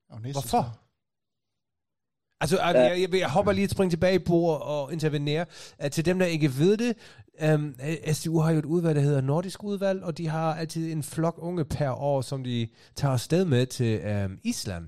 Oh, 0.09 0.21
næste 0.23 0.33
Hvorfor? 0.41 0.79
Altså, 2.41 2.57
jeg, 2.61 2.97
jeg, 3.01 3.19
jeg 3.19 3.29
hopper 3.29 3.51
lige 3.51 3.65
et 3.65 3.71
spring 3.71 3.91
tilbage 3.91 4.19
på 4.19 4.35
og 4.45 4.93
intervenere. 4.93 5.45
Til 5.91 6.05
dem, 6.05 6.19
der 6.19 6.25
ikke 6.25 6.49
ved 6.57 6.77
det, 6.77 6.97
um, 7.53 7.75
SDU 8.13 8.39
har 8.39 8.51
jo 8.51 8.59
et 8.59 8.65
udvalg, 8.65 8.95
der 8.95 9.01
hedder 9.01 9.21
Nordisk 9.21 9.63
Udvalg, 9.63 10.03
og 10.03 10.17
de 10.17 10.27
har 10.27 10.55
altid 10.55 10.91
en 10.91 11.03
flok 11.03 11.35
unge 11.37 11.65
per 11.65 11.89
år, 11.89 12.21
som 12.21 12.43
de 12.43 12.67
tager 12.95 13.11
afsted 13.11 13.45
med 13.45 13.65
til 13.65 14.01
um, 14.25 14.39
Island. 14.43 14.87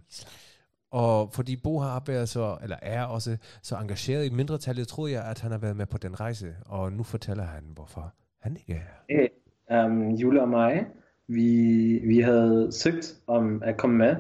Og 0.92 1.34
fordi 1.34 1.56
Bo 1.56 1.80
har 1.80 2.04
været 2.08 2.30
så, 2.30 2.58
eller 2.64 2.76
er 2.82 3.04
også 3.04 3.38
så 3.62 3.76
engageret 3.76 4.26
i 4.26 4.30
mindretallet, 4.30 4.88
troede 4.88 5.14
jeg, 5.14 5.24
at 5.26 5.40
han 5.40 5.52
har 5.52 5.58
været 5.58 5.76
med 5.76 5.86
på 5.86 5.98
den 5.98 6.20
rejse. 6.20 6.56
Og 6.66 6.94
nu 6.94 7.04
fortæller 7.04 7.44
han, 7.44 7.64
hvorfor 7.74 8.14
han 8.42 8.58
ikke 8.58 8.74
er 8.74 8.78
her. 9.70 9.86
um, 9.86 10.10
Jule 10.12 10.42
og 10.42 10.50
mig, 10.50 10.86
vi, 11.28 12.00
vi 12.04 12.20
havde 12.20 12.70
søgt 12.72 13.16
om 13.28 13.62
at 13.66 13.78
komme 13.78 13.98
med. 13.98 14.16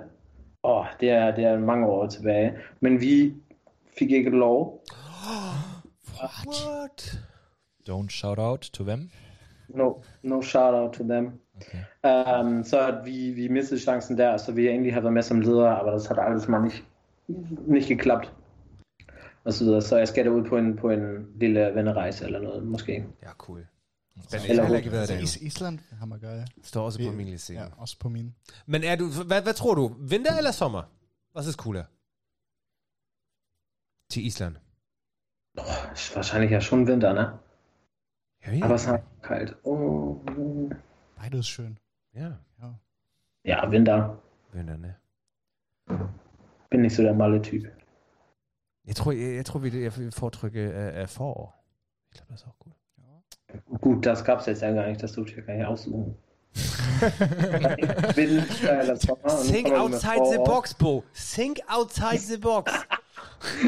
Åh, 0.64 0.86
det 1.00 1.10
er, 1.10 1.36
det 1.36 1.44
er 1.44 1.60
mange 1.60 1.88
år 1.88 2.08
tilbage. 2.08 2.54
Men 2.80 3.02
vi 3.02 3.34
fik 4.00 4.12
ikke 4.12 4.30
lov. 4.30 4.84
What? 6.20 7.20
Don't 7.90 8.10
shout 8.10 8.40
out 8.40 8.62
to 8.74 8.84
them. 8.84 9.10
No, 9.70 9.94
no 10.24 10.42
shout 10.42 10.74
out 10.74 10.94
to 10.94 11.04
them. 11.04 11.26
Okay. 11.56 12.42
Um, 12.44 12.64
så 12.64 12.80
at 12.88 13.06
vi, 13.06 13.32
vi 13.32 13.48
mistede 13.48 13.80
chancen 13.80 14.18
der, 14.18 14.38
så 14.38 14.52
vi 14.52 14.68
egentlig 14.68 14.94
har 14.94 15.02
været 15.02 15.14
med 15.14 15.22
som 15.24 15.40
ledere, 15.42 15.80
aber 15.80 15.92
das 15.92 16.06
hat 16.06 16.18
alles 16.20 16.48
mal 16.48 16.62
nicht, 16.62 16.84
nicht 17.68 17.88
geklappt. 17.88 18.34
Og 19.44 19.54
så 19.54 19.64
videre. 19.64 19.82
Så 19.82 19.98
jeg 19.98 20.08
skal 20.08 20.26
derud 20.26 20.44
på 20.50 20.58
en, 20.58 20.76
på 20.78 20.90
en 20.90 21.26
lille 21.40 21.72
vennerejse 21.76 22.26
eller 22.26 22.40
noget, 22.40 22.64
måske. 22.64 23.06
Ja, 23.24 23.30
cool. 23.38 23.68
Jeg 24.32 24.40
har 24.42 24.48
heller 24.48 24.78
ikke 24.78 24.92
været 24.92 25.02
Altså, 25.02 25.14
der 25.14 25.20
endnu. 25.20 25.24
Is- 25.24 25.42
Island 25.42 25.80
har 26.00 26.06
man 26.06 26.20
gør, 26.20 26.32
ja. 26.34 26.46
Står 26.64 26.86
også 26.86 27.00
på 27.00 27.10
Vi- 27.12 27.16
min 27.16 27.28
liste. 27.28 27.54
ja. 27.54 27.64
Også 27.78 28.00
på 28.00 28.10
min. 28.10 28.36
Men 28.66 28.84
er 28.84 28.96
du, 28.96 29.06
hvad, 29.28 29.42
hvad 29.42 29.54
tror 29.54 29.76
du? 29.76 29.96
Vinter 30.00 30.38
eller 30.38 30.52
sommer? 30.52 30.84
Was 31.36 31.48
ist 31.48 31.58
cooler? 31.60 31.84
Til 34.10 34.26
Island. 34.26 34.56
Wahrscheinlich 36.16 36.52
ja 36.52 36.60
schon 36.62 36.88
Winter, 36.90 37.14
ne? 37.14 37.26
Ja, 38.46 38.52
ja. 38.52 38.66
Aber 38.66 38.76
es 38.76 38.82
ist 38.82 38.88
halt 38.88 39.04
kalt. 39.22 39.56
Oh. 39.64 40.20
Beides 41.16 41.48
schön. 41.48 41.80
ja. 42.60 42.80
Ja, 43.44 43.72
Winter. 43.72 44.22
Vinter, 44.52 44.78
ne? 44.78 44.96
Bin 46.70 46.82
nicht 46.82 46.96
so 46.96 47.04
der 47.04 47.14
jeg, 49.12 49.36
jeg 49.36 49.46
tror 49.46 49.60
vi 49.60 49.84
jeg 49.84 49.98
vil 49.98 50.12
foretrykke 50.12 50.60
af, 50.60 51.02
af 51.02 51.10
forår. 51.10 51.64
Jeg 52.12 52.18
glaube, 52.18 52.32
das 52.32 52.40
ist 52.42 52.48
auch 52.48 52.56
cool. 52.66 52.74
Gut, 53.82 54.06
das 54.06 54.24
gab 54.24 54.40
es 54.40 54.46
jetzt 54.46 54.62
ja 54.62 54.72
gar 54.72 54.88
nicht, 54.88 55.02
das 55.02 55.12
durfte 55.14 55.32
ich 55.32 55.38
ja 55.38 55.44
gar 55.44 55.54
nicht 55.54 55.66
aussuchen. 55.66 56.18
Winter 58.16 58.82
und 58.82 58.88
dann 58.88 59.44
Think 59.46 59.72
outside 59.72 60.26
the 60.32 60.38
box, 60.46 60.74
Bo. 60.74 61.04
Think 61.14 61.60
outside 61.68 62.20
the 62.20 62.38
box. 62.38 62.72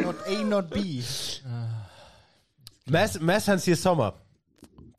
Not 0.04 0.16
A, 0.28 0.44
not 0.44 0.70
B. 0.70 0.78
Mads, 2.88 3.20
Mads, 3.22 3.48
han 3.48 3.60
siger 3.60 3.76
sommer. 3.76 4.12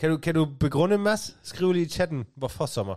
Kan 0.01 0.11
du, 0.11 0.17
kan 0.17 0.35
du 0.35 0.45
begrunde, 0.61 0.99
Mads? 0.99 1.37
Skriv 1.43 1.73
lige 1.73 1.87
i 1.87 1.89
chatten, 1.89 2.25
hvorfor 2.37 2.67
sommer. 2.67 2.95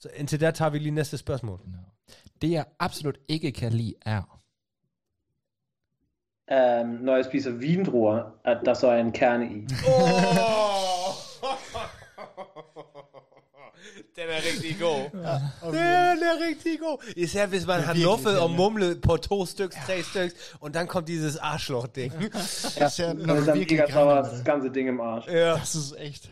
Så 0.00 0.08
indtil 0.16 0.40
der 0.40 0.50
tager 0.50 0.70
vi 0.70 0.78
lige 0.78 0.94
næste 0.94 1.18
spørgsmål. 1.18 1.60
Genau. 1.64 1.78
Det 2.42 2.50
jeg 2.50 2.64
absolut 2.80 3.18
ikke 3.28 3.52
kan 3.52 3.72
lide 3.72 3.94
er, 4.06 4.42
Ähm, 6.50 6.88
når 6.88 7.16
jeg 7.16 7.24
spiser 7.24 7.50
vindruer, 7.50 8.22
at 8.44 8.58
der 8.64 8.74
så 8.74 8.88
er 8.88 9.00
en 9.00 9.12
kerne 9.12 9.46
i. 9.46 9.54
Den 9.54 9.68
er 14.28 14.36
rigtig 14.52 14.76
god. 14.80 15.04
Og 15.62 15.72
Den 15.72 15.80
er 16.22 16.46
rigtig 16.48 16.78
god. 16.80 17.12
Især 17.16 17.46
hvis 17.46 17.66
man 17.66 17.80
har 17.80 17.86
virkelig 17.86 18.04
nuffet 18.06 18.26
og 18.26 18.32
irriterende. 18.32 18.56
mumlet 18.56 19.00
på 19.02 19.16
to 19.16 19.46
stykker, 19.46 19.76
tre 19.86 20.02
stykker, 20.02 20.36
og 20.60 20.74
dann 20.74 20.86
kommt 20.86 21.08
dieses 21.08 21.36
Arschloch-Ding. 21.36 22.12
Ja, 22.80 22.88
ser, 22.88 23.12
når 23.12 23.26
Når 23.26 23.34
du 23.40 23.46
der 23.46 23.54
virkelig 23.54 23.78
mega 23.78 23.92
græder 23.92 23.92
sauer 23.92 24.14
med 24.14 24.22
das 24.30 24.38
det. 24.38 24.46
ganze 24.46 24.68
Ding 24.74 24.88
im 24.88 25.00
Arsch. 25.00 25.28
Ja. 25.28 25.50
Das 25.54 25.74
ist 25.74 25.94
echt... 25.98 26.30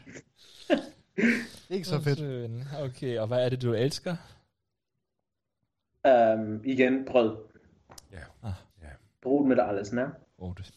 Ikke 1.71 1.89
så 1.89 2.01
fedt. 2.01 2.19
Schön. 2.19 2.83
Okay, 2.85 3.19
og 3.19 3.27
hvad 3.27 3.45
er 3.45 3.49
det, 3.49 3.63
du 3.63 3.73
elsker? 3.75 4.17
Ähm, 6.07 6.61
igen, 6.65 7.05
brød. 7.07 7.37
Ja. 8.13 8.49
Ah. 8.49 8.53
Ja. 8.83 8.89
Brot 9.23 9.47
mit 9.49 9.59
alles, 9.61 9.93
ne? 9.93 10.03
Oh, 10.39 10.55
det, 10.57 10.71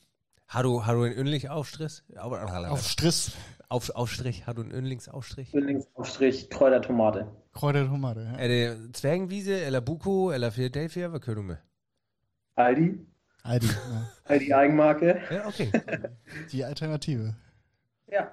Har 0.50 0.62
du, 0.64 0.78
har 0.80 0.94
du 0.94 1.06
en 1.06 1.12
yndlingsaufstrich? 1.14 1.94
Auf, 2.18 2.32
Auf 2.70 2.80
Stress. 2.82 3.38
Auf, 3.74 3.90
Aufstrich. 3.96 4.46
Har 4.46 4.54
du 4.54 4.62
en 4.62 4.72
yndlingsaufstrich? 4.72 5.54
Yndlingsaufstrich, 5.56 6.50
Kräutertomate. 6.50 7.26
Krøjtet 7.54 7.88
hummer 7.88 8.14
det. 8.14 8.36
Er 8.40 8.48
det 8.48 8.96
Zwergenwiese, 8.96 9.66
eller 9.66 9.80
Buko, 9.80 10.32
eller 10.32 10.50
Philadelphia? 10.50 11.08
Hvad 11.08 11.20
kører 11.20 11.36
du 11.36 11.42
med? 11.42 11.56
Aldi. 12.58 12.90
Ej, 13.46 13.58
de, 13.58 13.66
ja. 13.66 14.00
Aldi 14.34 14.52
Eigenmarke. 14.52 15.06
Ja, 15.32 15.48
okay. 15.48 15.72
de 16.52 16.62
er 16.62 16.68
alternative. 16.68 17.36
Ja. 18.12 18.24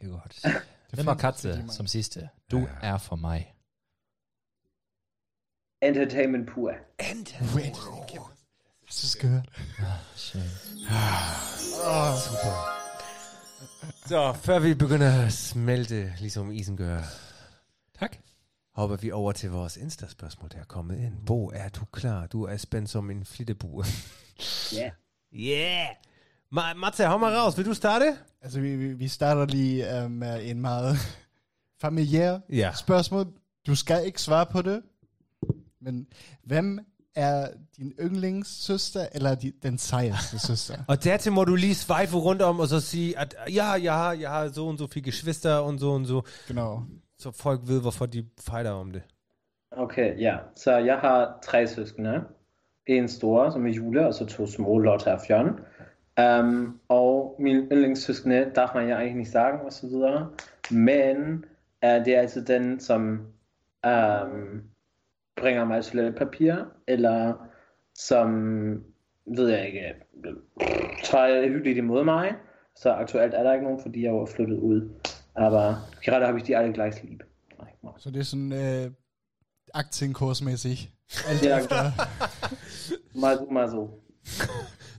det 0.00 0.06
er 0.06 0.08
godt. 0.08 0.40
Det 0.42 0.52
Hvem 0.92 1.06
er 1.06 1.12
findes 1.12 1.20
Katze 1.20 1.48
rigtig 1.48 1.60
mange. 1.62 1.72
som 1.72 1.86
sidste? 1.86 2.28
Du 2.50 2.68
er 2.82 2.98
for 2.98 3.16
mig. 3.16 3.54
Entertainment 5.82 6.48
pur. 6.48 6.72
Wait. 7.56 7.76
Hast 8.86 9.02
du 9.02 9.06
es 9.06 9.18
gehört? 9.18 9.48
Schön. 10.16 10.40
Så, 14.06 14.32
før 14.32 14.58
vi 14.58 14.74
begynder 14.74 15.24
at 15.26 15.32
smelte, 15.32 16.12
ligesom 16.20 16.50
isen 16.52 16.76
gør, 16.76 17.02
Tak. 17.98 18.16
hopper 18.74 18.96
vi 18.96 19.10
over 19.10 19.32
til 19.32 19.50
vores 19.50 19.76
Insta-spørgsmål, 19.76 20.50
der 20.52 20.58
er 20.58 20.64
kommet 20.64 20.98
ind. 20.98 21.12
Bo, 21.26 21.50
er 21.54 21.68
du 21.68 21.84
klar? 21.84 22.26
Du 22.26 22.42
er 22.44 22.56
spændt 22.56 22.90
som 22.90 23.10
en 23.10 23.24
flittebue. 23.24 23.84
Ja. 24.72 24.90
Yeah! 25.34 25.86
Ma- 26.54 26.74
Matze, 26.74 27.04
hau 27.04 27.18
mal 27.18 27.32
raus. 27.34 27.56
Vil 27.58 27.66
du 27.66 27.74
starte? 27.74 28.16
Altså, 28.42 28.60
vi, 28.60 28.76
vi 28.76 28.92
vi 28.92 29.08
starter 29.08 29.46
lige 29.46 30.04
uh, 30.04 30.10
med 30.10 30.50
en 30.50 30.60
meget 30.60 30.96
familiær 31.80 32.38
Ja. 32.50 32.72
spørgsmål. 32.74 33.32
Du 33.66 33.74
skal 33.74 34.06
ikke 34.06 34.22
svare 34.22 34.46
på 34.46 34.62
det. 34.62 34.82
Men 35.80 36.06
hvem 36.44 36.78
er 37.14 37.48
din 37.76 37.92
yndlingssøster, 38.00 39.06
eller 39.12 39.34
di, 39.34 39.50
den 39.62 39.78
sejeste 39.78 40.38
søster? 40.38 40.74
Og 40.88 41.04
dertil 41.04 41.32
må 41.32 41.44
du 41.44 41.54
lige 41.54 41.74
sveife 41.74 42.16
rundt 42.16 42.42
om 42.42 42.60
og 42.60 42.68
så 42.68 42.80
sige, 42.80 43.18
at 43.18 43.36
ja, 43.54 43.64
jeg 43.64 43.94
har, 43.94 44.12
jeg 44.12 44.30
har 44.30 44.48
so 44.48 44.68
und 44.68 44.78
so 44.78 44.86
viele 44.86 45.04
Geschwister 45.04 45.58
und 45.58 45.78
so 45.78 45.94
und 45.94 46.06
so. 46.06 46.22
Genau. 46.48 46.82
Så 47.18 47.30
folk 47.30 47.60
ved, 47.66 47.80
hvorfor 47.80 48.06
de 48.06 48.24
fighter 48.40 48.70
om 48.70 48.92
det. 48.92 49.02
Okay, 49.70 50.20
ja. 50.20 50.36
Så 50.56 50.76
jeg 50.76 50.98
har 50.98 51.38
tre 51.42 51.66
søskende. 51.66 52.20
En 52.86 53.08
stor, 53.08 53.50
som 53.50 53.66
er 53.66 53.70
Jule, 53.70 54.06
og 54.06 54.14
så 54.14 54.26
to 54.26 54.46
små, 54.46 54.78
Lotte 54.78 55.12
og 55.12 55.20
Fjern. 55.26 55.48
Um, 56.40 56.80
og 56.88 57.36
min 57.38 57.56
yndlingssøskende 57.56 58.50
darf 58.54 58.74
man 58.74 58.88
ja 58.88 58.94
eigentlich 58.94 59.16
nicht 59.16 59.32
sagen, 59.32 59.60
og 59.64 59.72
så 59.72 59.86
videre. 59.86 60.30
Men 60.70 61.44
uh, 61.84 62.04
det 62.04 62.16
er 62.16 62.20
altså 62.20 62.40
den, 62.40 62.80
som 62.80 63.20
um, 63.86 64.62
bringer 65.40 65.64
mig 65.64 65.84
toiletpapir, 65.84 66.54
eller 66.86 67.34
som, 67.94 68.28
ved 69.26 69.48
jeg 69.48 69.66
ikke, 69.66 69.94
tager 71.04 71.48
hyggeligt 71.48 71.78
imod 71.78 72.04
mig. 72.04 72.34
Så 72.76 72.90
aktuelt 72.90 73.34
er 73.34 73.42
der 73.42 73.52
ikke 73.52 73.64
nogen, 73.64 73.82
fordi 73.82 74.04
jeg 74.04 74.14
var 74.14 74.26
flyttet 74.26 74.58
ud. 74.58 74.90
Aber 75.34 75.74
gerade 76.04 76.26
habe 76.26 76.38
ich 76.38 76.46
die 76.46 76.56
alle 76.56 76.72
gleich 76.72 77.04
lieb. 77.04 77.22
Så 77.98 78.10
det 78.10 78.20
er 78.20 78.24
sådan 78.24 78.52
øh, 78.52 78.90
aktienkursmæssigt. 79.74 80.90
Alt 81.28 81.44
Ja. 81.44 81.58
Mal 83.14 83.38
so, 83.38 83.50
mal 83.50 83.70
so. 83.70 84.00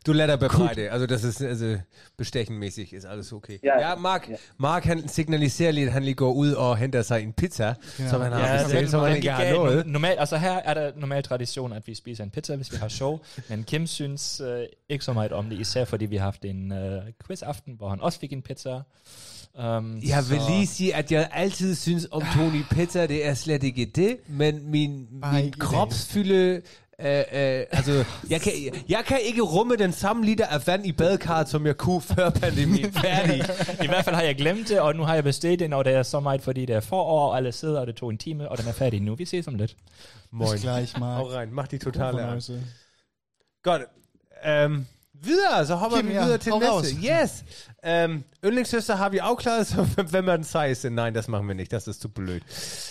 Du 0.05 0.13
lader 0.13 0.35
befreite. 0.35 0.89
Altså, 0.91 1.05
das 1.05 1.23
ist, 1.23 1.41
altså, 1.41 1.77
bestechenmäßig 2.17 2.93
ist 2.93 3.05
alles 3.05 3.31
okay. 3.33 3.57
Ja. 3.63 3.89
ja 3.89 3.95
Mark, 3.95 4.29
Ja. 4.29 4.35
Mark 4.57 4.83
han 4.83 5.07
signaliserer 5.07 5.71
lige, 5.71 5.88
at 5.88 5.93
han 5.93 6.03
lige 6.03 6.15
går 6.15 6.31
ud 6.33 6.51
og 6.51 6.77
henter 6.77 7.01
sig 7.01 7.23
en 7.23 7.33
pizza, 7.33 7.73
ja. 7.99 8.09
som 8.09 8.21
han 8.21 8.31
har 8.31 8.47
ja, 8.47 8.63
bestilt, 8.63 8.91
som 8.91 9.01
han 9.01 9.15
ikke 9.15 9.31
har 9.31 9.53
noget. 9.53 9.88
Normalt, 9.88 10.19
altså 10.19 10.38
her 10.38 10.51
er 10.51 10.73
der 10.73 10.91
normal 10.95 11.23
tradition, 11.23 11.73
at 11.73 11.88
vi 11.88 11.95
spiser 11.95 12.23
en 12.23 12.29
pizza, 12.29 12.55
hvis 12.55 12.71
vi 12.71 12.77
har 12.77 12.88
show. 12.88 13.19
Men 13.49 13.63
Kim 13.63 13.88
synes 13.88 14.41
øh, 14.45 14.63
ikke 14.89 15.05
så 15.05 15.13
meget 15.13 15.31
om 15.31 15.49
det, 15.49 15.59
især 15.59 15.85
fordi 15.85 16.05
vi 16.05 16.15
har 16.17 16.23
haft 16.23 16.45
en 16.45 16.71
øh, 16.71 17.01
quiz-aften, 17.27 17.73
hvor 17.77 17.89
han 17.89 18.01
også 18.01 18.19
fik 18.19 18.33
en 18.33 18.41
pizza. 18.41 18.69
Um, 18.69 20.01
Jeg 20.07 20.23
vil 20.29 20.39
lige 20.49 20.67
sige, 20.67 20.95
at 20.95 21.12
jeg 21.12 21.29
altid 21.33 21.75
synes 21.75 22.07
om 22.12 22.23
Tony 22.35 22.63
Pizza, 22.71 23.07
det 23.07 23.25
er 23.27 23.33
slet 23.33 23.63
ikke 23.63 23.85
det, 23.85 24.17
men 24.27 24.71
min, 24.71 25.07
Bare 25.21 25.43
min 25.43 25.53
kropsfylde... 25.59 26.62
Øh, 27.01 27.17
øh, 27.17 27.65
altså, 27.71 28.05
jeg 28.29 28.41
kan, 28.41 28.53
jeg 28.89 29.03
kan 29.05 29.19
ikke 29.21 29.41
rumme 29.41 29.75
den 29.75 29.91
samme 29.91 30.25
liter 30.25 30.45
af 30.45 30.67
vand 30.67 30.85
i 30.85 30.91
badekarret, 30.91 31.49
som 31.49 31.65
jeg 31.65 31.77
kunne 31.77 32.01
før 32.01 32.29
pandemien. 32.29 32.91
Færdig. 33.05 33.43
I 33.83 33.88
hvert 33.88 34.05
fald 34.05 34.15
har 34.15 34.23
jeg 34.23 34.35
glemt 34.35 34.69
det, 34.69 34.79
og 34.79 34.95
nu 34.95 35.03
har 35.03 35.13
jeg 35.13 35.23
bestilt 35.23 35.59
den, 35.59 35.73
og 35.73 35.85
det 35.85 35.93
er 35.93 36.03
så 36.03 36.19
meget, 36.19 36.41
fordi 36.41 36.65
det 36.65 36.75
er 36.75 36.79
forår, 36.79 37.29
og 37.29 37.38
alle 37.38 37.51
sidder, 37.51 37.79
og 37.79 37.88
det 37.88 37.95
tog 37.95 38.09
en 38.09 38.17
time, 38.17 38.49
og 38.49 38.57
den 38.57 38.67
er 38.67 38.71
færdig 38.71 39.01
nu. 39.01 39.15
Vi 39.15 39.25
ses 39.25 39.47
om 39.47 39.55
lidt. 39.55 39.75
Moin. 40.31 40.51
Bis 40.51 40.62
gleich, 40.62 40.99
Mark. 40.99 41.17
Hau 41.17 41.27
rein, 41.27 41.53
mach 41.53 41.69
die 41.71 41.79
totale. 41.79 42.41
Godt. 43.63 43.81
Um, 44.65 44.85
videre, 45.13 45.65
så 45.65 45.75
hopper 45.75 45.97
Kim, 45.97 46.07
vi 46.07 46.13
ja, 46.13 46.23
videre 46.23 46.38
til 46.38 46.51
hau 46.51 46.59
næste. 46.59 46.71
raus. 46.71 46.88
Yes. 46.88 47.43
Um, 48.05 48.23
yndlingssøster 48.45 48.95
har 48.95 49.09
vi 49.09 49.17
afklaret, 49.17 49.67
så 49.67 49.83
hvem 50.09 50.29
er 50.29 50.35
den 50.35 50.45
sejeste? 50.45 50.89
Nein, 50.89 51.15
das 51.15 51.27
machen 51.27 51.47
wir 51.47 51.55
nicht, 51.55 51.71
das 51.71 51.88
ist 51.88 52.01
zu 52.01 52.09
blöd. 52.09 52.41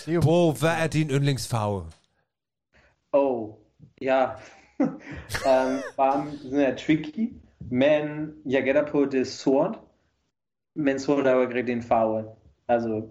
Er 0.07 0.21
Bro, 0.21 0.51
hvad 0.51 0.69
er 0.69 0.87
din 0.87 1.09
yndlingsfarve? 1.09 1.85
Oh, 3.13 3.49
ja. 4.01 4.25
um, 5.49 5.79
bare 5.97 6.31
sådan 6.37 6.59
er 6.59 6.75
tricky, 6.77 7.33
men 7.71 8.33
jeg 8.45 8.63
gætter 8.63 8.91
på, 8.91 9.05
det 9.05 9.19
er 9.19 9.25
sort. 9.25 9.79
Men 10.75 10.99
sort 10.99 11.27
er 11.27 11.31
jo 11.31 11.41
ikke 11.41 11.53
rigtig 11.55 11.73
en 11.73 11.83
farve. 11.83 12.25
Altså, 12.67 13.07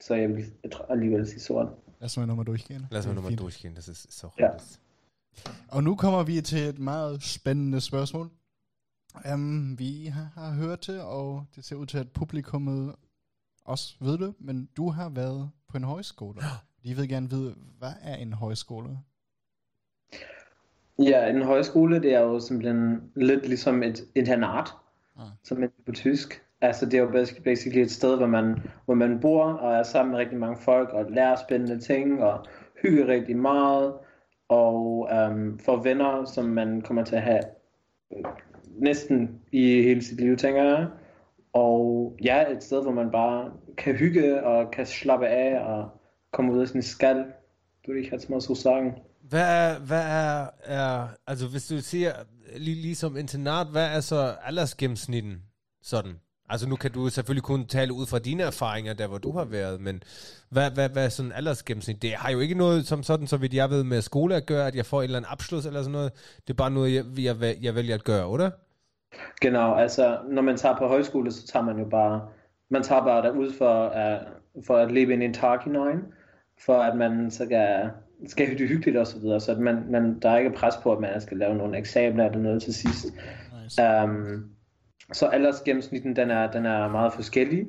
så 0.00 0.14
jeg 0.14 0.28
vil 0.28 0.44
alligevel 0.90 1.26
sige 1.26 1.40
sort. 1.40 1.68
Lad 2.00 2.06
os 2.06 2.16
mal 2.16 2.26
nochmal 2.26 2.46
durchgehen. 2.46 2.86
Lad 2.90 2.98
os 2.98 3.06
mal 3.06 3.14
Det 3.14 3.18
er 3.18 3.22
nochmal 3.22 3.38
durchgehen, 3.38 3.74
das 3.76 3.88
ist, 3.88 4.04
ist 4.04 4.24
auch 4.24 4.38
Ja. 4.38 4.46
das. 4.48 4.80
Og 5.68 5.84
nu 5.84 5.96
kommer 5.96 6.22
vi 6.22 6.40
til 6.40 6.58
et 6.68 6.78
meget 6.78 7.22
spændende 7.22 7.80
spørgsmål. 7.80 8.30
Um, 9.34 9.78
vi 9.78 10.06
har, 10.06 10.30
har 10.34 10.54
hørt 10.54 10.86
det, 10.86 11.00
og 11.02 11.44
det 11.56 11.64
ser 11.64 11.76
ud 11.76 11.86
til, 11.86 11.98
at 11.98 12.10
publikummet 12.12 12.94
også 13.64 13.96
ved 14.00 14.18
det, 14.18 14.34
men 14.38 14.68
du 14.76 14.90
har 14.90 15.08
været 15.08 15.50
på 15.68 15.76
en 15.76 15.84
højskole. 15.84 16.40
De 16.84 16.96
vil 16.96 17.08
gerne 17.08 17.30
vide, 17.30 17.54
hvad 17.78 17.92
er 18.02 18.16
en 18.16 18.32
højskole? 18.32 18.98
Ja, 20.98 21.26
en 21.30 21.42
højskole, 21.42 22.02
det 22.02 22.14
er 22.14 22.20
jo 22.20 22.40
simpelthen 22.40 23.02
lidt 23.14 23.48
ligesom 23.48 23.82
et 23.82 24.04
internat, 24.14 24.68
Ah. 25.18 25.24
som 25.44 25.62
er 25.62 25.68
på 25.86 25.92
tysk. 25.92 26.42
Altså 26.60 26.86
det 26.86 26.94
er 26.94 27.02
jo 27.02 27.10
bas- 27.10 27.42
basically 27.44 27.82
et 27.82 27.90
sted, 27.90 28.16
hvor 28.16 28.26
man, 28.26 28.56
hvor 28.84 28.94
man 28.94 29.20
bor 29.20 29.44
og 29.44 29.74
er 29.74 29.82
sammen 29.82 30.10
med 30.10 30.18
rigtig 30.18 30.38
mange 30.38 30.56
folk 30.56 30.88
og 30.88 31.10
lærer 31.10 31.36
spændende 31.36 31.80
ting 31.80 32.22
og 32.22 32.44
hygger 32.82 33.06
rigtig 33.06 33.36
meget 33.36 33.94
og 34.48 35.08
øhm, 35.12 35.58
får 35.58 35.76
venner, 35.82 36.24
som 36.24 36.44
man 36.44 36.80
kommer 36.80 37.04
til 37.04 37.16
at 37.16 37.22
have 37.22 37.40
øh, 38.16 38.24
næsten 38.78 39.40
i 39.52 39.82
hele 39.82 40.02
sit 40.02 40.20
liv, 40.20 40.36
tænker 40.36 40.62
jeg. 40.64 40.86
Og 41.52 42.16
ja, 42.24 42.50
et 42.52 42.62
sted, 42.62 42.82
hvor 42.82 42.92
man 42.92 43.10
bare 43.10 43.52
kan 43.76 43.94
hygge 43.94 44.44
og 44.44 44.70
kan 44.70 44.86
slappe 44.86 45.26
af 45.26 45.60
og 45.60 45.88
komme 46.32 46.52
ud 46.52 46.60
af 46.60 46.68
sin 46.68 46.82
skal, 46.82 47.24
würde 47.88 48.00
ich 48.00 48.12
jetzt 48.12 48.30
mal 48.30 48.40
so 48.40 48.54
sagen. 48.54 48.92
Hvad 49.28 49.70
er, 49.70 49.78
hvad 49.78 50.02
er, 50.02 50.46
er, 50.64 51.08
altså 51.26 51.46
hvis 51.46 51.66
du 51.66 51.78
siger, 51.78 52.12
lige, 52.56 52.82
ligesom 52.82 53.16
internat, 53.16 53.66
hvad 53.66 53.86
er 53.86 54.00
så 54.00 54.34
aldersgennemsnitten 54.44 55.42
sådan? 55.82 56.12
Altså 56.50 56.68
nu 56.68 56.76
kan 56.76 56.90
du 56.90 57.08
selvfølgelig 57.08 57.42
kun 57.42 57.66
tale 57.66 57.92
ud 57.92 58.06
fra 58.06 58.18
dine 58.18 58.42
erfaringer, 58.42 58.94
der 58.94 59.06
hvor 59.06 59.18
du 59.18 59.32
har 59.32 59.44
været, 59.44 59.80
men 59.80 60.02
hvad, 60.50 60.70
hvad, 60.70 60.88
hvad 60.88 61.04
er 61.04 61.08
sådan 61.08 61.32
aldersgennemsnit? 61.32 62.02
Det 62.02 62.12
har 62.12 62.30
jo 62.30 62.40
ikke 62.40 62.54
noget 62.54 62.86
som 62.86 63.02
sådan, 63.02 63.26
så 63.26 63.36
vidt 63.36 63.54
jeg 63.54 63.70
ved 63.70 63.84
med 63.84 64.02
skole 64.02 64.36
at 64.36 64.46
gøre, 64.46 64.66
at 64.66 64.74
jeg 64.74 64.86
får 64.86 65.00
et 65.00 65.04
eller 65.04 65.18
andet 65.18 65.30
abschluss 65.32 65.66
eller 65.66 65.82
sådan 65.82 65.92
noget. 65.92 66.12
Det 66.46 66.50
er 66.50 66.56
bare 66.56 66.70
noget, 66.70 66.94
jeg, 66.94 67.04
jeg, 67.18 67.56
jeg 67.62 67.74
vælger 67.74 67.94
at 67.94 68.04
gøre, 68.04 68.32
eller? 68.32 68.50
Genau, 69.40 69.74
altså 69.74 70.18
når 70.28 70.42
man 70.42 70.56
tager 70.56 70.78
på 70.78 70.86
højskole, 70.86 71.32
så 71.32 71.46
tager 71.46 71.64
man 71.64 71.78
jo 71.78 71.84
bare, 71.84 72.28
man 72.70 72.82
tager 72.82 73.04
bare 73.04 73.22
derud 73.22 73.52
for, 73.52 73.86
uh, 73.86 74.64
for 74.66 74.76
at 74.76 74.92
leve 74.92 75.12
ind 75.12 75.22
i 75.22 75.26
en 75.26 75.34
tag 75.34 75.58
hinein, 75.64 75.98
for 76.66 76.82
at 76.82 76.96
man 76.96 77.30
så 77.30 77.46
kan, 77.46 77.90
skal 78.26 78.58
det 78.58 78.68
hyggeligt 78.68 78.96
og 78.96 79.06
så 79.06 79.18
videre, 79.18 79.40
så 79.40 79.52
at 79.52 79.58
man, 79.58 79.84
man, 79.90 80.18
der 80.20 80.30
er 80.30 80.38
ikke 80.38 80.50
pres 80.50 80.74
på, 80.82 80.92
at 80.92 81.00
man 81.00 81.20
skal 81.20 81.36
lave 81.36 81.54
nogle 81.54 81.78
eksamener 81.78 82.26
eller 82.26 82.38
noget 82.38 82.62
til 82.62 82.74
sidst. 82.74 83.06
Nice. 83.64 83.82
Um, 84.04 84.50
så 85.12 85.26
aldersgennemsnitten, 85.26 86.16
den 86.16 86.30
er, 86.30 86.50
den 86.50 86.66
er 86.66 86.88
meget 86.88 87.12
forskellig. 87.12 87.66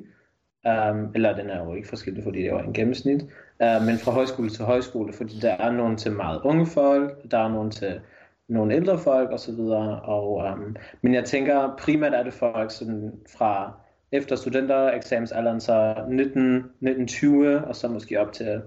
Um, 0.66 1.12
eller 1.14 1.36
den 1.36 1.50
er 1.50 1.64
jo 1.64 1.74
ikke 1.74 1.88
forskellig, 1.88 2.24
fordi 2.24 2.38
det 2.38 2.46
er 2.46 2.50
jo 2.50 2.58
en 2.58 2.72
gennemsnit. 2.72 3.22
Uh, 3.60 3.86
men 3.86 3.98
fra 3.98 4.12
højskole 4.12 4.50
til 4.50 4.64
højskole, 4.64 5.12
fordi 5.12 5.38
der 5.42 5.50
er 5.50 5.72
nogen 5.72 5.96
til 5.96 6.12
meget 6.12 6.40
unge 6.44 6.66
folk, 6.66 7.30
der 7.30 7.38
er 7.38 7.48
nogen 7.48 7.70
til 7.70 8.00
nogle 8.48 8.74
ældre 8.74 8.98
folk 8.98 9.30
og 9.30 9.40
så 9.40 9.52
videre. 9.52 10.00
Og, 10.00 10.52
um, 10.52 10.76
men 11.02 11.14
jeg 11.14 11.24
tænker 11.24 11.76
primært 11.78 12.14
er 12.14 12.22
det 12.22 12.32
folk 12.32 12.70
sådan 12.70 13.12
fra 13.36 13.72
efter 14.12 14.36
studentereksamensalderen, 14.36 15.60
så 15.60 15.94
19, 16.08 16.56
1920 16.56 17.58
og 17.58 17.76
så 17.76 17.88
måske 17.88 18.20
op 18.20 18.32
til 18.32 18.62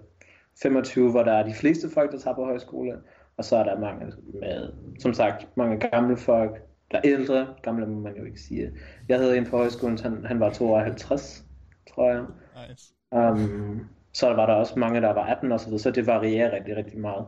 25, 0.62 1.12
hvor 1.12 1.24
der 1.24 1.32
er 1.32 1.44
de 1.44 1.54
fleste 1.54 1.89
folk, 1.89 2.12
der 2.12 2.20
tager 2.20 2.36
på 2.36 2.46
højskole. 2.46 3.02
Og 3.38 3.46
så 3.46 3.56
er 3.56 3.63
der 3.63 3.80
mange 3.80 4.06
med, 4.34 4.74
som 5.00 5.13
sagt, 5.13 5.58
mange 5.58 5.89
gamle 5.89 6.18
folk, 6.18 6.62
der 6.92 6.98
er 6.98 7.02
ældre, 7.06 7.56
gamle 7.63 7.86
må 7.88 8.00
man 8.00 8.18
jo 8.18 8.26
ikke 8.26 8.42
sige. 8.42 8.72
Jeg 9.10 9.20
havde 9.20 9.38
en 9.38 9.46
på 9.46 9.58
højskolen, 9.58 10.00
han, 10.00 10.26
han 10.26 10.39
var 10.39 10.50
52, 10.50 11.46
tror 11.94 12.12
jeg. 12.12 12.26
nice. 12.70 12.94
Um, 13.12 13.89
så 14.13 14.34
var 14.34 14.46
der 14.46 14.54
også 14.54 14.80
mange, 14.80 15.02
der 15.02 15.13
var 15.13 15.26
18 15.26 15.52
og 15.52 15.60
så 15.60 15.66
videre, 15.66 15.80
så 15.80 15.92
det 15.92 16.08
varierer 16.08 16.56
rigtig, 16.56 16.76
rigtig 16.76 17.00
meget. 17.00 17.26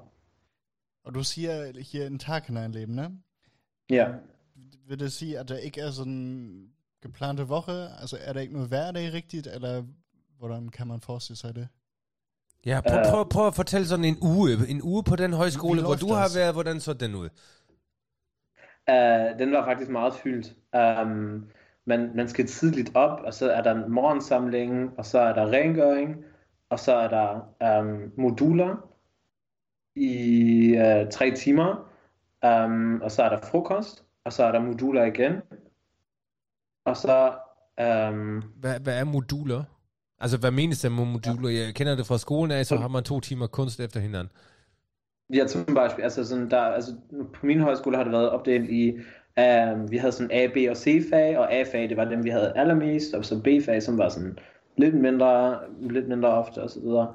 Og 1.05 1.13
du 1.13 1.23
siger 1.23 1.83
her 1.93 2.07
en 2.07 2.19
Tag 2.19 2.41
hinein 2.41 2.89
ne? 2.89 3.11
Ja. 3.89 4.07
Vil 4.87 4.99
det 4.99 5.11
sige, 5.11 5.39
at 5.39 5.49
der 5.49 5.57
ikke 5.57 5.81
er 5.81 5.91
sådan 5.91 6.13
en 6.13 6.69
geplante 7.01 7.43
Woche? 7.43 7.87
Altså 8.01 8.17
er 8.21 8.33
der 8.33 8.39
ikke 8.39 8.53
noget 8.53 8.69
hverdag 8.69 9.13
rigtigt, 9.13 9.47
eller 9.47 9.83
hvordan 10.37 10.69
kan 10.69 10.87
man 10.87 11.01
forestille 11.01 11.37
sig 11.37 11.55
det? 11.55 11.67
Ja, 12.65 12.81
prøv, 12.87 12.99
Øh. 12.99 13.05
prøv, 13.05 13.29
prøv 13.29 13.47
at 13.47 13.55
fortælle 13.55 13.87
sådan 13.87 14.05
en 14.05 14.17
uge, 14.21 14.49
en 14.69 14.81
uge 14.81 15.03
på 15.03 15.15
den 15.15 15.33
højskole, 15.33 15.81
hvor 15.81 15.95
du 15.95 16.13
har 16.13 16.29
været, 16.37 16.53
hvordan 16.53 16.79
så 16.79 16.93
den 16.93 17.15
ud? 17.15 17.29
Uh, 18.91 19.39
den 19.39 19.51
var 19.51 19.65
faktisk 19.65 19.91
meget 19.91 20.13
fyldt. 20.13 20.55
Um, 20.73 21.49
man, 21.85 22.15
man 22.15 22.27
skal 22.27 22.47
tidligt 22.47 22.91
op, 22.95 23.19
og 23.19 23.33
så 23.33 23.51
er 23.51 23.61
der 23.61 23.87
morgensamling, 23.87 24.97
og 24.97 25.05
så 25.05 25.19
er 25.19 25.33
der 25.33 25.51
rengøring, 25.51 26.25
og 26.69 26.79
så 26.79 26.95
er 26.95 27.07
der 27.07 27.29
um, 27.79 28.11
moduler 28.17 28.89
i 29.95 30.71
uh, 30.77 31.09
tre 31.09 31.31
timer, 31.35 31.89
um, 32.45 33.01
og 33.01 33.11
så 33.11 33.23
er 33.23 33.29
der 33.29 33.41
frokost, 33.41 34.03
og 34.25 34.33
så 34.33 34.43
er 34.43 34.51
der 34.51 34.59
moduler 34.59 35.03
igen, 35.03 35.33
og 36.85 36.97
så 36.97 37.33
um, 37.81 38.43
Hvad, 38.55 38.79
hvad 38.79 38.99
er 38.99 39.03
moduler? 39.03 39.63
Altså, 40.25 40.37
hvad 40.37 40.51
menes 40.51 40.81
der 40.81 40.89
med 40.89 41.05
moduler? 41.05 41.49
Jeg 41.49 41.75
kender 41.75 41.95
det 41.95 42.05
fra 42.05 42.17
skolen 42.17 42.51
af, 42.51 42.65
så 42.65 42.75
har 42.75 42.87
man 42.87 43.03
to 43.03 43.19
timer 43.19 43.47
kunst 43.47 43.79
efter 43.79 43.99
hinanden. 43.99 44.29
Ja, 45.33 45.47
zum 45.47 45.75
Beispiel, 45.75 46.03
altså, 46.03 46.25
sådan 46.25 46.49
der, 46.49 46.61
altså 46.61 46.91
på 47.33 47.45
min 47.45 47.61
højskole 47.61 47.97
har 47.97 48.03
det 48.03 48.11
været 48.13 48.29
opdelt 48.29 48.69
i, 48.69 48.91
um, 49.39 49.91
vi 49.91 49.97
havde 49.97 50.11
sådan 50.11 50.31
A, 50.31 50.47
B 50.47 50.57
og 50.69 50.77
C-fag, 50.77 51.37
og 51.37 51.53
A-fag, 51.53 51.89
det 51.89 51.97
var 51.97 52.05
dem, 52.05 52.23
vi 52.23 52.29
havde 52.29 52.53
allermest, 52.55 53.13
og 53.13 53.25
så 53.25 53.41
B-fag, 53.41 53.83
som 53.83 53.97
var 53.97 54.09
sådan 54.09 54.39
lidt 54.77 54.95
mindre, 54.95 55.59
lidt 55.79 56.07
mindre 56.07 56.29
ofte 56.29 56.61
og 56.61 56.69
så 56.69 56.79
videre. 56.79 57.07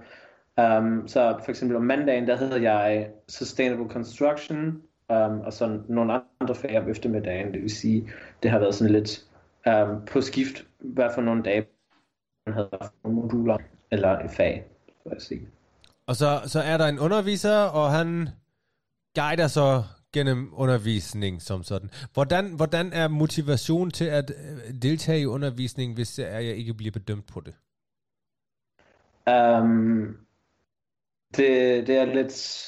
Um, 0.78 1.08
så 1.08 1.40
for 1.44 1.50
eksempel 1.50 1.76
om 1.76 1.82
mandagen, 1.82 2.26
der 2.26 2.36
havde 2.36 2.70
jeg 2.70 3.08
Sustainable 3.28 3.88
Construction, 3.88 4.66
um, 5.08 5.40
og 5.40 5.52
så 5.52 5.80
nogle 5.88 6.20
andre 6.40 6.54
fag 6.54 6.78
om 6.78 6.90
eftermiddagen, 6.90 7.52
det 7.52 7.62
vil 7.62 7.70
sige, 7.70 8.10
det 8.42 8.50
har 8.50 8.58
været 8.58 8.74
sådan 8.74 8.92
lidt 8.92 9.24
um, 9.66 10.06
på 10.12 10.20
skift, 10.20 10.64
hvad 10.78 11.08
for 11.14 11.22
nogle 11.22 11.42
dage, 11.42 11.66
havde 12.52 12.68
haft 12.80 12.92
nogle 13.04 13.20
moduler, 13.20 13.58
eller 13.90 14.18
et 14.18 14.30
fag, 14.30 14.64
for 15.02 15.10
at 15.10 15.22
sige. 15.22 15.48
Og 16.06 16.16
så, 16.16 16.40
så 16.46 16.60
er 16.60 16.76
der 16.76 16.86
en 16.86 16.98
underviser, 16.98 17.56
og 17.56 17.90
han 17.90 18.28
guider 19.14 19.48
så 19.48 19.82
gennem 20.12 20.50
undervisning 20.52 21.42
som 21.42 21.62
sådan. 21.62 21.90
Hvordan, 22.14 22.52
hvordan 22.56 22.92
er 22.92 23.08
motivation 23.08 23.90
til 23.90 24.04
at 24.04 24.30
øh, 24.30 24.74
deltage 24.82 25.20
i 25.20 25.26
undervisning, 25.26 25.94
hvis 25.94 26.18
er, 26.18 26.38
jeg 26.38 26.56
ikke 26.56 26.74
bliver 26.74 26.92
bedømt 26.92 27.26
på 27.26 27.40
det? 27.40 27.54
Um, 29.32 30.16
det, 31.36 31.86
det 31.86 31.96
er 31.96 32.04
lidt... 32.04 32.66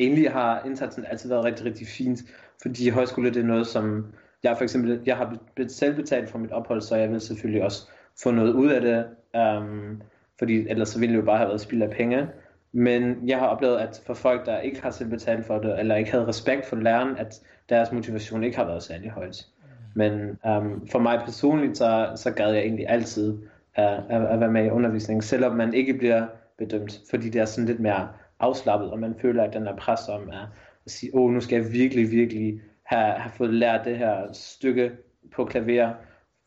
Egentlig 0.00 0.32
har 0.32 0.62
indsatsen 0.64 1.04
altid 1.04 1.28
været 1.28 1.44
rigtig, 1.44 1.66
rigtig 1.66 1.86
fint, 1.86 2.20
fordi 2.62 2.88
højskole 2.88 3.30
det 3.30 3.40
er 3.40 3.46
noget, 3.46 3.66
som 3.66 4.14
jeg 4.42 4.56
for 4.56 4.64
eksempel, 4.64 5.02
jeg 5.06 5.16
har 5.16 5.38
selv 5.68 5.94
betalt 5.94 6.30
for 6.30 6.38
mit 6.38 6.50
ophold, 6.50 6.80
så 6.80 6.96
jeg 6.96 7.10
vil 7.10 7.20
selvfølgelig 7.20 7.62
også 7.62 7.88
få 8.22 8.30
noget 8.30 8.52
ud 8.52 8.70
af 8.70 8.80
det, 8.80 9.06
um, 9.40 10.02
fordi 10.38 10.68
ellers 10.68 10.88
så 10.88 10.98
ville 10.98 11.14
det 11.14 11.20
jo 11.20 11.24
bare 11.24 11.38
have 11.38 11.48
været 11.48 11.60
spild 11.60 11.82
af 11.82 11.90
penge. 11.90 12.28
Men 12.72 13.28
jeg 13.28 13.38
har 13.38 13.46
oplevet, 13.46 13.78
at 13.78 14.02
for 14.06 14.14
folk, 14.14 14.46
der 14.46 14.60
ikke 14.60 14.82
har 14.82 14.90
selv 14.90 15.10
betalt 15.10 15.46
for 15.46 15.58
det, 15.58 15.80
eller 15.80 15.96
ikke 15.96 16.10
havde 16.10 16.26
respekt 16.26 16.66
for 16.66 16.76
læreren, 16.76 17.16
at 17.16 17.40
deres 17.68 17.92
motivation 17.92 18.44
ikke 18.44 18.56
har 18.56 18.64
været 18.64 18.82
særlig 18.82 19.10
højt. 19.10 19.46
Men 19.94 20.38
um, 20.44 20.88
for 20.92 20.98
mig 20.98 21.20
personligt, 21.24 21.78
så, 21.78 22.12
så 22.16 22.30
gad 22.30 22.52
jeg 22.52 22.62
egentlig 22.62 22.88
altid 22.88 23.32
uh, 23.78 23.84
at, 24.08 24.26
at 24.26 24.40
være 24.40 24.52
med 24.52 24.64
i 24.64 24.70
undervisningen, 24.70 25.22
selvom 25.22 25.56
man 25.56 25.74
ikke 25.74 25.94
bliver 25.94 26.26
bedømt, 26.58 27.00
fordi 27.10 27.28
det 27.28 27.40
er 27.40 27.44
sådan 27.44 27.68
lidt 27.68 27.80
mere 27.80 28.08
afslappet, 28.40 28.90
og 28.90 28.98
man 28.98 29.14
føler, 29.20 29.44
at 29.44 29.54
den 29.54 29.66
er 29.66 29.76
pres 29.76 30.08
om 30.08 30.30
at, 30.30 30.46
at 30.84 30.90
sige, 30.90 31.14
åh, 31.14 31.22
oh, 31.22 31.30
nu 31.30 31.40
skal 31.40 31.62
jeg 31.62 31.72
virkelig, 31.72 32.10
virkelig 32.10 32.60
have, 32.82 33.12
have 33.12 33.32
fået 33.36 33.54
lært 33.54 33.84
det 33.84 33.98
her 33.98 34.32
stykke 34.32 34.92
på 35.34 35.44
klaver, 35.44 35.90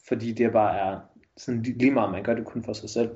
fordi 0.07 0.31
det 0.31 0.51
bare 0.51 0.77
er 0.77 0.99
sådan 1.37 1.61
lige 1.63 1.91
meget, 1.91 2.11
man 2.11 2.23
gør 2.23 2.33
det 2.35 2.45
kun 2.45 2.63
for 2.63 2.73
sig 2.73 2.89
selv. 2.89 3.09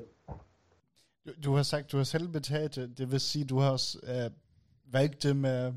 Du, 1.26 1.32
du 1.44 1.54
har 1.54 1.62
sagt, 1.62 1.92
du 1.92 1.96
har 1.96 2.04
selv 2.04 2.28
betalt 2.28 2.74
det. 2.76 2.98
Det 2.98 3.10
vil 3.12 3.20
sige, 3.20 3.44
du 3.44 3.58
har 3.58 3.70
også 3.70 3.98
øh, 4.02 4.30
valgt 4.92 5.22
det 5.22 5.36
med, 5.36 5.72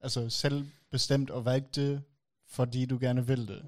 altså 0.00 0.30
selv 0.30 0.66
bestemt 0.90 1.30
og 1.30 1.44
valgt 1.44 1.76
det, 1.76 2.02
fordi 2.48 2.86
du 2.86 2.98
gerne 3.00 3.26
vil 3.26 3.48
det. 3.48 3.64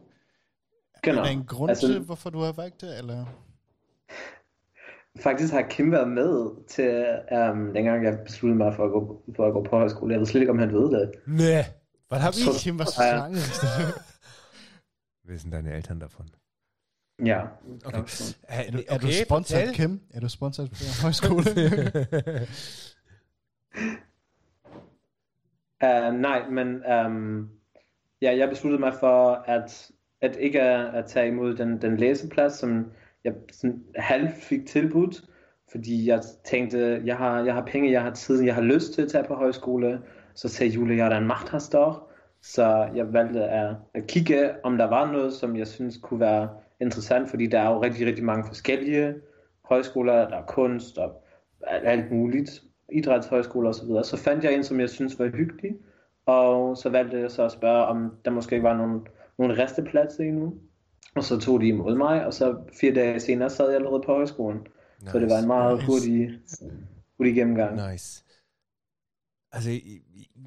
Genau. 1.02 1.18
Er 1.20 1.24
der 1.24 1.30
en 1.30 1.44
grund 1.44 1.70
Altså- 1.70 1.86
til, 1.86 2.00
hvorfor 2.00 2.30
du 2.30 2.38
har 2.40 2.52
valgt 2.52 2.80
det, 2.80 2.98
eller? 2.98 3.26
Faktisk 5.22 5.52
har 5.52 5.62
Kim 5.70 5.92
været 5.92 6.08
med 6.08 6.64
til, 6.68 7.06
um, 7.50 7.74
dengang 7.74 8.04
jeg 8.04 8.18
besluttede 8.26 8.58
mig 8.58 8.74
for 8.76 8.84
at, 8.84 8.90
gå, 8.90 9.22
for 9.36 9.46
at 9.46 9.52
gå 9.52 9.62
på 9.62 9.76
højskole. 9.76 10.12
Jeg 10.12 10.20
ved 10.20 10.26
slet 10.26 10.40
ikke, 10.40 10.52
om 10.52 10.58
han 10.58 10.72
ved 10.72 10.90
det. 11.00 11.12
Nej. 11.26 11.64
Was 12.12 12.22
hab 12.22 12.32
So- 12.34 12.50
ich? 12.50 12.60
Kim 12.64 12.78
var 12.78 12.84
så 12.84 13.02
Ja. 13.04 13.16
lange. 13.16 13.36
Wissen 15.28 15.52
deine 15.52 15.72
Eltern 15.76 15.98
davon? 15.98 16.28
Ja. 17.24 17.40
Okay. 17.84 17.98
er 18.48 18.70
du, 18.70 18.78
er 18.88 18.98
du 18.98 19.06
sponsoret, 19.24 19.74
Kim? 19.74 20.00
Er 20.14 20.20
du 20.20 20.28
sponsoret 20.28 20.70
på 20.70 20.76
højskole? 21.02 21.44
Uh, 25.84 26.14
nej, 26.14 26.48
men 26.48 26.82
um, 27.06 27.50
ja, 28.22 28.36
jeg 28.36 28.48
besluttede 28.48 28.80
mig 28.80 28.94
for 29.00 29.44
at, 29.46 29.90
at 30.20 30.36
ikke 30.36 30.62
at, 30.62 30.94
at 30.94 31.06
tage 31.06 31.28
imod 31.28 31.56
den, 31.56 31.82
den 31.82 31.96
læseplads, 31.96 32.52
som 32.52 32.92
jeg 33.24 33.34
sådan 33.52 33.84
halvt 33.96 34.34
fik 34.34 34.66
tilbudt, 34.66 35.24
fordi 35.70 36.08
jeg 36.08 36.20
tænkte, 36.44 37.02
jeg 37.04 37.16
har, 37.16 37.44
jeg 37.44 37.54
har 37.54 37.64
penge, 37.64 37.92
jeg 37.92 38.02
har 38.02 38.10
tid, 38.10 38.42
jeg 38.42 38.54
har 38.54 38.62
lyst 38.62 38.92
til 38.92 39.02
at 39.02 39.08
tage 39.08 39.24
på 39.24 39.34
højskole. 39.34 40.02
Så 40.34 40.48
sagde 40.48 40.72
Julie, 40.72 40.96
ja, 40.96 41.08
dann 41.08 41.26
macht 41.26 41.52
das 41.52 41.68
doch. 41.68 42.02
Så 42.42 42.88
jeg 42.94 43.12
valgte 43.12 43.44
at, 43.44 43.74
at 43.94 44.06
kigge, 44.06 44.64
om 44.64 44.78
der 44.78 44.84
var 44.84 45.12
noget, 45.12 45.32
som 45.32 45.56
jeg 45.56 45.66
synes 45.66 45.98
kunne 46.02 46.20
være 46.20 46.48
interessant, 46.80 47.30
fordi 47.30 47.46
der 47.46 47.60
er 47.60 47.70
jo 47.70 47.82
rigtig, 47.82 48.06
rigtig 48.06 48.24
mange 48.24 48.44
forskellige 48.46 49.14
højskoler, 49.64 50.12
der 50.28 50.36
er 50.36 50.46
kunst 50.46 50.98
og 50.98 51.22
alt 51.66 52.12
muligt, 52.12 52.62
idrætshøjskoler 52.92 53.68
osv. 53.70 53.88
Så 54.04 54.16
fandt 54.16 54.44
jeg 54.44 54.54
en, 54.54 54.64
som 54.64 54.80
jeg 54.80 54.90
synes 54.90 55.18
var 55.18 55.26
hyggelig, 55.26 55.76
Og 56.26 56.76
så 56.76 56.88
valgte 56.88 57.18
jeg 57.20 57.30
så 57.30 57.44
at 57.44 57.52
spørge, 57.52 57.84
om 57.86 58.16
der 58.24 58.30
måske 58.30 58.54
ikke 58.54 58.68
var 58.68 58.76
nogen, 58.76 59.06
nogen 59.38 59.58
restepladser 59.58 60.24
endnu. 60.24 60.54
Og 61.16 61.24
så 61.24 61.38
tog 61.40 61.60
de 61.60 61.68
imod 61.68 61.96
mig, 61.96 62.26
og 62.26 62.34
så 62.34 62.56
fire 62.80 62.94
dage 62.94 63.20
senere 63.20 63.50
sad 63.50 63.66
jeg 63.66 63.74
allerede 63.76 64.02
på 64.06 64.12
højskolen. 64.12 64.58
Nice. 65.00 65.12
Så 65.12 65.18
det 65.18 65.30
var 65.30 65.38
en 65.38 65.46
meget 65.46 65.74
Nice. 65.74 65.86
hurtig, 65.86 66.30
hurtig 67.18 67.34
gennemgang. 67.34 67.92
Nice. 67.92 68.24
Altså, 69.56 69.80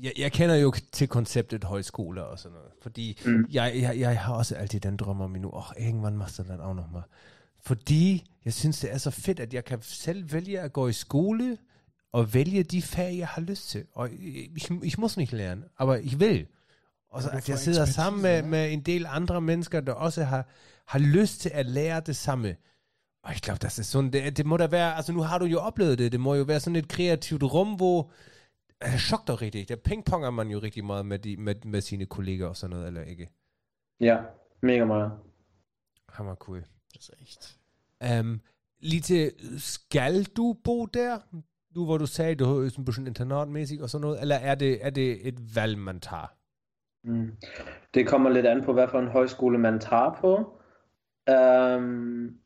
jeg, 0.02 0.14
jeg 0.18 0.32
kender 0.32 0.56
jo 0.56 0.74
til 0.92 1.08
konceptet 1.08 1.64
højskole 1.64 2.26
og 2.26 2.40
sådan 2.40 2.56
noget, 2.56 2.72
fordi 2.82 3.20
mm. 3.26 3.46
Jeg, 3.52 3.74
jeg, 3.76 4.00
jeg 4.00 4.20
har 4.20 4.34
også 4.34 4.56
altid 4.56 4.80
den 4.80 4.98
drøm 4.98 5.22
om 5.22 5.32
nu, 5.32 5.50
åh, 5.50 5.70
oh, 5.70 5.86
irgendwann 5.86 6.18
machst 6.18 6.38
du 6.38 6.44
das 6.44 6.60
auch 6.60 6.76
noch 6.76 6.92
mal. 6.92 7.04
Fordi 7.62 8.26
jeg 8.46 8.54
synes, 8.54 8.80
det 8.80 8.94
er 8.94 8.98
så 8.98 9.12
fedt, 9.12 9.40
at 9.40 9.54
jeg 9.54 9.66
kan 9.66 9.80
selv 9.82 10.34
vælge 10.34 10.60
at 10.60 10.74
gå 10.74 10.88
i 10.88 10.94
skole 10.94 11.58
og 12.12 12.34
vælge 12.34 12.64
de 12.64 12.82
fag, 12.82 13.18
jeg 13.18 13.28
har 13.28 13.42
lyst 13.42 13.70
til. 13.70 13.86
Og 13.94 14.10
ich, 14.56 14.72
ich 14.84 15.00
muss 15.00 15.18
nicht 15.18 15.34
lernen, 15.34 15.64
aber 15.78 15.96
ich 15.96 16.18
will. 16.18 16.48
Og 17.12 17.24
så 17.24 17.30
at 17.30 17.50
jeg 17.50 17.60
sidder 17.60 17.86
sammen 17.86 18.22
med, 18.22 18.44
med 18.44 18.74
en 18.74 18.82
del 18.82 19.06
andre 19.10 19.42
mennesker, 19.42 19.82
der 19.82 19.94
også 19.94 20.24
har, 20.24 20.48
har 20.86 21.00
lyst 21.00 21.42
til 21.42 21.52
at 21.54 21.66
lære 21.66 22.02
det 22.06 22.16
samme. 22.16 22.56
Og 23.24 23.32
jeg 23.32 23.40
glaube, 23.42 23.60
das 23.60 23.80
ist 23.80 23.92
sådan, 23.92 24.14
det, 24.14 24.38
det 24.38 24.46
må 24.46 24.58
da 24.58 24.68
være, 24.68 24.96
altså 24.96 25.12
nu 25.14 25.22
har 25.22 25.38
du 25.38 25.46
jo 25.46 25.60
oplevet 25.60 25.98
det, 25.98 26.12
det 26.12 26.20
må 26.20 26.36
jo 26.36 26.44
være 26.44 26.60
sådan 26.60 26.76
et 26.76 26.88
kreativt 26.88 27.44
rum, 27.44 27.74
hvor 27.74 28.12
det 28.82 29.00
chok 29.00 29.28
dig 29.28 29.42
rigtig. 29.42 29.70
Der 29.70 29.76
pingponger 29.76 30.30
man 30.30 30.48
jo 30.48 30.60
rigtig 30.60 30.86
meget 30.86 31.06
med, 31.06 31.20
de, 31.20 31.38
med, 31.38 31.56
med 31.66 31.82
sine 31.82 32.06
kolleger 32.06 32.48
og 32.48 32.56
sådan 32.56 32.70
noget, 32.76 32.88
eller 32.88 33.02
ikke? 33.02 33.30
Ja, 34.00 34.18
mega 34.62 34.86
meget. 34.86 35.12
Hammer 36.10 36.36
cool. 36.36 36.64
Det 36.94 37.10
er 37.10 37.22
echt. 37.22 37.60
Um, 38.20 38.42
lige 38.80 39.02
til, 39.02 39.32
skal 39.58 40.24
du 40.24 40.56
bo 40.64 40.86
der? 40.86 41.20
Nu 41.76 41.86
hvor 41.86 41.98
du 41.98 42.06
sagde, 42.06 42.36
du 42.36 42.64
er 42.66 42.70
sådan 42.70 42.86
bisschen 42.86 43.08
internatmæssig 43.08 43.82
og 43.82 43.90
sådan 43.90 44.02
noget, 44.02 44.22
eller 44.22 44.36
er 44.36 44.56
det, 44.56 44.86
er 44.86 44.90
det 44.90 45.28
et 45.28 45.56
valg, 45.56 45.78
man 45.78 46.00
tager? 46.00 46.34
Mm. 47.04 47.32
Det 47.94 48.08
kommer 48.08 48.30
lidt 48.30 48.46
an 48.46 48.64
på, 48.64 48.74
hvad 48.74 48.88
for 48.88 49.00
en 49.00 49.08
højskole 49.08 49.58
man 49.58 49.80
tager 49.80 50.18
på. 50.22 50.36
Um, 51.78 52.38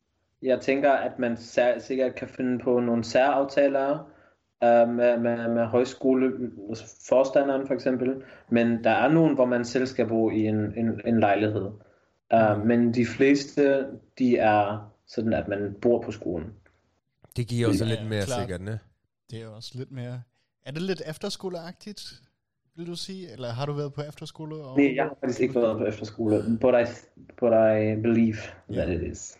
jeg 0.42 0.62
tænker, 0.62 0.92
at 0.92 1.20
man 1.20 1.38
sær- 1.38 1.80
sikkert 1.80 2.16
kan 2.16 2.28
finde 2.28 2.64
på 2.64 2.80
nogle 2.80 3.04
særaftaler 3.04 4.10
uh, 4.64 4.90
med, 4.90 5.18
med, 5.18 5.48
med 5.48 5.66
højskoleforstanderen 5.66 7.68
for 7.68 7.74
eksempel. 7.74 8.24
Men 8.50 8.84
der 8.84 8.90
er 8.90 9.12
nogen, 9.12 9.36
hvor 9.36 9.46
man 9.46 9.66
selv 9.66 9.86
skal 9.86 10.08
bo 10.08 10.32
i 10.32 10.48
en, 10.48 10.74
en, 10.78 11.02
en 11.06 11.20
lejlighed. 11.20 11.72
Uh, 12.34 12.66
men 12.66 12.94
de 12.94 13.06
fleste, 13.06 13.86
de 14.20 14.38
er 14.38 14.92
sådan, 15.08 15.34
at 15.34 15.48
man 15.48 15.76
bor 15.82 16.02
på 16.02 16.12
skolen. 16.12 16.48
Det 17.38 17.48
giver 17.48 17.68
også 17.68 17.86
Ja, 17.86 17.96
lidt 17.96 18.10
mere 18.10 18.26
klart. 18.26 18.40
sikkert, 18.40 18.62
ne? 18.62 18.80
Det 19.32 19.42
er 19.42 19.48
også 19.48 19.72
lidt 19.76 19.92
mere... 19.92 20.22
Er 20.66 20.72
det 20.72 20.82
lidt 20.82 21.02
efterskoleagtigt, 21.08 22.14
vil 22.76 22.88
du 22.88 22.96
sige? 22.96 23.32
Eller 23.32 23.50
har 23.50 23.66
du 23.66 23.74
været 23.74 23.94
på 23.94 24.02
efterskole? 24.02 24.56
Og... 24.56 24.78
Nej, 24.78 24.96
jeg 24.96 25.04
har 25.04 25.16
faktisk 25.20 25.40
ikke 25.40 25.56
været 25.56 25.78
på 25.78 25.86
efterskole, 25.86 26.44
but 26.62 26.74
I, 26.74 26.86
but 27.40 27.52
I 27.52 28.02
believe 28.02 28.38
that 28.70 28.90
it 28.90 29.12
is. 29.12 29.38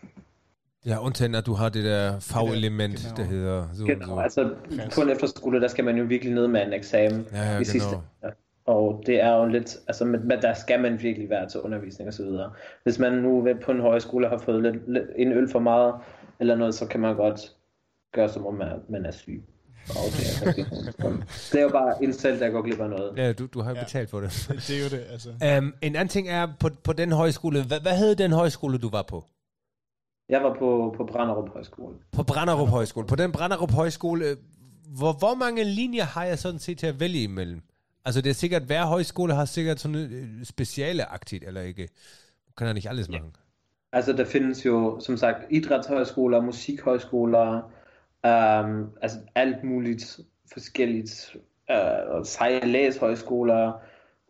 Ja, 0.86 0.98
undtagen 1.04 1.34
at 1.34 1.46
du 1.46 1.52
har 1.54 1.68
det 1.68 1.84
der 1.84 2.20
fagelement, 2.20 2.96
genau. 2.96 3.16
der 3.16 3.24
hedder 3.24 3.64
så, 3.74 3.84
Genau, 3.84 4.06
så. 4.06 4.20
altså 4.20 4.54
på 4.94 5.00
en 5.00 5.10
efterskole, 5.10 5.60
der 5.60 5.68
skal 5.68 5.84
man 5.84 5.96
jo 5.96 6.04
virkelig 6.04 6.34
ned 6.34 6.48
med 6.48 6.66
en 6.66 6.72
eksamen 6.72 7.26
Ja, 7.32 7.52
ja, 7.52 7.58
i 7.58 7.64
sidste 7.64 7.88
genau. 8.22 8.34
Og 8.66 9.02
det 9.06 9.20
er 9.22 9.36
jo 9.36 9.46
lidt, 9.46 9.76
altså 9.86 10.04
men, 10.04 10.30
der 10.30 10.54
skal 10.54 10.80
man 10.80 11.02
virkelig 11.02 11.30
være 11.30 11.48
til 11.48 11.60
undervisning 11.60 12.08
og 12.08 12.14
så 12.14 12.22
videre. 12.22 12.50
Hvis 12.82 12.98
man 12.98 13.12
nu 13.12 13.42
ved- 13.42 13.54
på 13.64 13.72
en 13.72 13.80
højskole 13.80 14.28
har 14.28 14.38
fået 14.38 14.62
lidt, 14.62 14.92
lidt, 14.92 15.04
en 15.16 15.32
øl 15.32 15.48
for 15.52 15.58
meget, 15.58 15.94
eller 16.40 16.56
noget, 16.56 16.74
så 16.74 16.86
kan 16.86 17.00
man 17.00 17.16
godt 17.16 17.40
gøre 18.14 18.28
som 18.28 18.46
om 18.46 18.54
man, 18.54 18.68
man 18.88 19.06
er 19.06 19.10
syg. 19.10 19.42
Og 19.88 19.96
det, 21.52 21.58
er 21.58 21.62
jo 21.62 21.68
bare 21.68 22.04
en 22.04 22.12
selv, 22.12 22.40
der 22.40 22.48
går 22.50 22.62
glip 22.62 22.80
af 22.80 22.90
noget. 22.90 23.12
Ja, 23.16 23.32
du, 23.32 23.46
du 23.46 23.60
har 23.60 23.70
jo 23.70 23.76
Ja. 23.76 23.82
betalt 23.82 24.10
for 24.10 24.20
det. 24.20 24.46
Det, 24.48 24.64
det 24.68 24.76
er 24.78 24.82
jo 24.82 24.88
det, 24.88 25.04
altså. 25.12 25.28
Um, 25.58 25.74
en 25.82 25.96
anden 25.96 26.08
ting 26.08 26.28
er, 26.28 26.48
på, 26.60 26.68
på 26.84 26.92
den 26.92 27.12
højskole, 27.12 27.62
hvad, 27.64 27.80
hvad 27.80 27.96
hed 27.96 28.14
den 28.16 28.32
højskole, 28.32 28.78
du 28.78 28.88
var 28.90 29.02
på? 29.08 29.24
Jeg 30.28 30.42
var 30.42 30.56
på, 30.58 30.94
på 30.96 31.04
Branderup 31.04 31.48
Højskole. 31.48 31.96
På 32.12 32.22
Branderup 32.22 32.68
Højskole. 32.68 33.06
På 33.06 33.16
den 33.16 33.32
Branderup 33.32 33.70
Højskole, 33.70 34.24
øh, 34.24 34.36
hvor, 34.98 35.12
hvor 35.12 35.34
mange 35.34 35.64
linjer 35.64 36.04
har 36.04 36.24
jeg 36.24 36.38
sådan 36.38 36.58
set 36.58 36.78
til 36.78 36.86
at 36.86 37.00
vælge 37.00 37.22
imellem? 37.22 37.62
Altså 38.04 38.20
det 38.20 38.30
er 38.30 38.34
sikkert, 38.34 38.62
hver 38.62 38.86
højskole 38.86 39.34
har 39.34 39.44
sikkert 39.44 39.80
sådan 39.80 39.96
øh, 39.96 40.44
speciale 40.44 41.04
aktivt, 41.04 41.44
eller 41.44 41.60
ikke? 41.60 41.88
Kan 42.58 42.66
ja 42.66 42.72
nicht 42.72 42.88
alles 42.88 43.08
machen. 43.08 43.36
Altså, 43.92 44.12
der 44.12 44.24
findes 44.24 44.66
jo, 44.66 45.00
som 45.00 45.16
sagt, 45.16 45.38
idrætshøjskoler, 45.50 46.40
musikhøjskoler, 46.40 47.70
øhm, 48.26 48.90
altså 49.02 49.18
alt 49.34 49.64
muligt 49.64 50.20
forskelligt. 50.52 51.36
Øh, 51.70 52.24
sejladshøjskoler, 52.24 53.72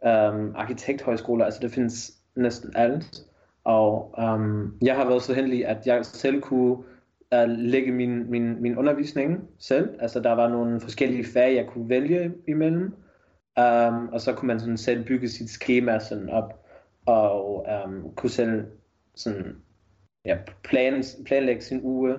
øhm, 0.06 0.52
arkitekthøjskoler, 0.56 1.44
altså 1.44 1.60
der 1.60 1.68
findes 1.68 2.12
næsten 2.36 2.72
alt. 2.76 3.24
Og 3.64 4.14
øhm, 4.18 4.78
jeg 4.82 4.96
har 4.96 5.04
været 5.08 5.22
så 5.22 5.34
heldig, 5.34 5.66
at 5.66 5.86
jeg 5.86 6.06
selv 6.06 6.40
kunne 6.40 6.76
øh, 7.34 7.48
lægge 7.48 7.92
min, 7.92 8.30
min, 8.30 8.62
min 8.62 8.78
undervisning 8.78 9.48
selv. 9.58 9.98
Altså, 10.00 10.20
der 10.20 10.32
var 10.32 10.48
nogle 10.48 10.80
forskellige 10.80 11.24
fag, 11.24 11.54
jeg 11.54 11.66
kunne 11.66 11.88
vælge 11.88 12.34
imellem. 12.48 12.94
Um, 13.58 14.08
og 14.08 14.20
så 14.20 14.34
kunne 14.34 14.46
man 14.46 14.60
sådan 14.60 14.76
selv 14.76 15.04
bygge 15.04 15.28
sit 15.28 15.50
schema 15.50 15.98
sådan 15.98 16.30
op, 16.30 16.66
og 17.06 17.66
um, 17.86 18.14
kunne 18.16 18.30
selv 18.30 18.64
sådan, 19.14 19.56
ja, 20.24 20.38
plan, 20.64 21.04
planlægge 21.26 21.62
sin 21.62 21.80
uge, 21.82 22.16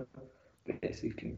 basically. 0.81 1.35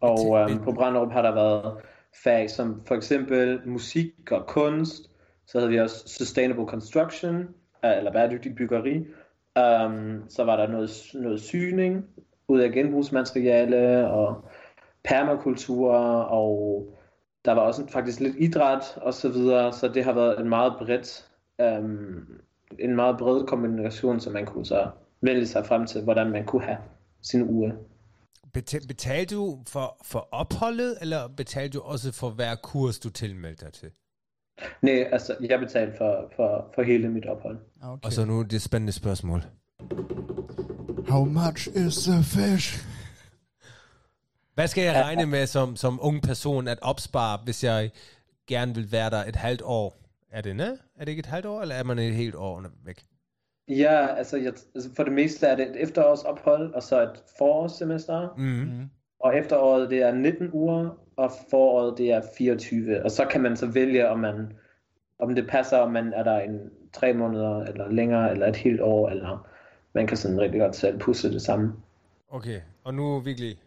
Og 0.00 0.26
um, 0.30 0.64
på 0.64 0.72
Branderup 0.72 1.12
har 1.12 1.22
der 1.22 1.34
været 1.34 1.80
fag 2.24 2.50
som 2.50 2.82
for 2.86 2.94
eksempel 2.94 3.60
musik 3.66 4.32
og 4.32 4.46
kunst, 4.46 5.10
så 5.46 5.58
havde 5.58 5.70
vi 5.70 5.80
også 5.80 6.08
sustainable 6.08 6.66
construction, 6.66 7.48
eller 7.82 8.12
bæredygtigt 8.12 8.56
byggeri. 8.56 8.98
Um, 9.56 10.24
så 10.28 10.44
var 10.44 10.56
der 10.56 10.66
noget, 10.66 10.90
noget 11.14 11.40
syning 11.40 12.06
ud 12.48 12.60
af 12.60 12.72
genbrugsmateriale 12.72 14.10
og 14.10 14.44
permakultur, 15.04 15.94
og 16.22 16.86
der 17.44 17.52
var 17.52 17.60
også 17.60 17.86
faktisk 17.88 18.20
lidt 18.20 18.36
idræt 18.38 18.96
og 18.96 19.14
så 19.14 19.28
videre, 19.28 19.72
så 19.72 19.88
det 19.88 20.04
har 20.04 20.12
været 20.12 20.40
en 20.40 20.48
meget 20.48 20.72
bredt, 20.78 21.28
um, 21.58 22.26
en 22.78 22.96
meget 22.96 23.18
bred 23.18 23.46
kombination, 23.46 24.20
som 24.20 24.32
man 24.32 24.46
kunne 24.46 24.66
så 24.66 24.90
vælge 25.20 25.46
sig 25.46 25.66
frem 25.66 25.86
til, 25.86 26.02
hvordan 26.02 26.30
man 26.30 26.46
kunne 26.46 26.64
have 26.64 26.78
sin 27.22 27.50
uge. 27.50 27.72
Betalte 28.88 29.34
du 29.34 29.58
for, 29.68 29.96
for 30.04 30.28
opholdet, 30.32 30.98
eller 31.00 31.28
betalte 31.36 31.78
du 31.78 31.82
også 31.82 32.12
for 32.12 32.30
hver 32.30 32.54
kurs, 32.62 32.98
du 32.98 33.10
tilmeldte 33.10 33.64
dig 33.64 33.72
til? 33.72 33.90
Nej, 34.82 35.08
altså 35.12 35.36
jeg 35.40 35.60
betalte 35.60 35.96
for, 35.96 36.32
for, 36.36 36.70
for 36.74 36.82
hele 36.82 37.08
mit 37.08 37.26
ophold. 37.26 37.58
Okay. 37.82 38.06
Og 38.06 38.12
så 38.12 38.24
nu 38.24 38.42
det 38.42 38.62
spændende 38.62 38.92
spørgsmål. 38.92 39.42
How 41.08 41.24
much 41.24 41.68
is 41.68 41.96
the 41.96 42.22
fish? 42.22 42.84
Hvad 44.54 44.68
skal 44.68 44.84
jeg 44.84 45.04
regne 45.04 45.26
med 45.26 45.46
som, 45.46 45.76
som 45.76 45.98
ung 46.02 46.22
person 46.22 46.68
at 46.68 46.78
opspare, 46.82 47.38
hvis 47.44 47.64
jeg 47.64 47.90
gerne 48.46 48.74
vil 48.74 48.92
være 48.92 49.10
der 49.10 49.24
et 49.24 49.36
halvt 49.36 49.62
år? 49.64 49.98
Er 50.32 50.40
det, 50.40 50.56
ne? 50.56 50.78
Er 50.96 51.04
det 51.04 51.08
ikke 51.08 51.20
et 51.20 51.26
halvt 51.26 51.46
år, 51.46 51.62
eller 51.62 51.74
er 51.74 51.84
man 51.84 51.98
et 51.98 52.14
helt 52.14 52.34
år 52.34 52.64
væk? 52.84 53.04
Ja, 53.68 54.06
altså, 54.06 54.36
jeg, 54.36 54.52
altså 54.74 54.90
for 54.96 55.04
det 55.04 55.12
meste 55.12 55.46
er 55.46 55.56
det 55.56 55.70
et 55.70 55.82
efterårsophold, 55.82 56.74
og 56.74 56.82
så 56.82 57.02
et 57.02 57.22
forårssemester. 57.38 58.34
Mm. 58.36 58.44
Mm. 58.44 58.90
Og 59.20 59.36
efteråret 59.36 59.90
det 59.90 60.02
er 60.02 60.12
19 60.12 60.50
uger, 60.52 60.90
og 61.16 61.32
foråret 61.50 61.98
det 61.98 62.12
er 62.12 62.22
24. 62.38 63.04
Og 63.04 63.10
så 63.10 63.26
kan 63.30 63.40
man 63.40 63.56
så 63.56 63.66
vælge, 63.66 64.08
om 64.08 64.18
man 64.18 64.52
om 65.18 65.34
det 65.34 65.46
passer, 65.48 65.78
om 65.78 65.92
man 65.92 66.12
er 66.12 66.22
der 66.22 66.40
en 66.40 66.70
tre 66.92 67.12
måneder, 67.12 67.64
eller 67.64 67.88
længere, 67.88 68.30
eller 68.30 68.46
et 68.46 68.56
helt 68.56 68.80
år, 68.80 69.08
eller 69.08 69.48
man 69.92 70.06
kan 70.06 70.16
sådan 70.16 70.40
rigtig 70.40 70.60
godt 70.60 70.76
selv 70.76 70.98
pusse 70.98 71.32
det 71.32 71.42
sammen. 71.42 71.72
Okay, 72.28 72.60
og 72.84 72.94
nu 72.94 73.20
virkelig, 73.20 73.60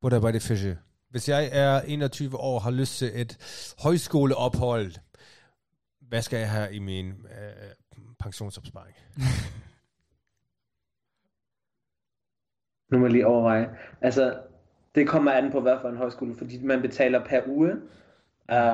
butter 0.00 0.20
bei 0.20 0.32
de 0.32 0.40
Fische. 0.40 0.78
Hvis 1.10 1.28
jeg 1.28 1.48
er 1.52 1.80
21 1.80 2.36
år 2.36 2.54
og 2.54 2.62
har 2.62 2.70
lyst 2.70 2.98
til 2.98 3.20
et 3.20 3.38
højskoleophold, 3.82 4.92
hvad 6.00 6.22
skal 6.22 6.38
jeg 6.38 6.50
have 6.50 6.74
i 6.74 6.78
min 6.78 7.08
øh, 7.08 7.70
pensionsopsparing? 8.20 8.96
Nu 12.90 12.98
må 12.98 13.06
jeg 13.06 13.12
lige 13.12 13.26
overveje. 13.26 13.70
Altså, 14.00 14.40
det 14.94 15.08
kommer 15.08 15.30
an 15.30 15.52
på, 15.52 15.60
hvad 15.60 15.76
for 15.80 15.88
en 15.88 15.96
højskole, 15.96 16.34
fordi 16.34 16.64
man 16.64 16.82
betaler 16.82 17.24
per 17.24 17.40
uge, 17.46 17.72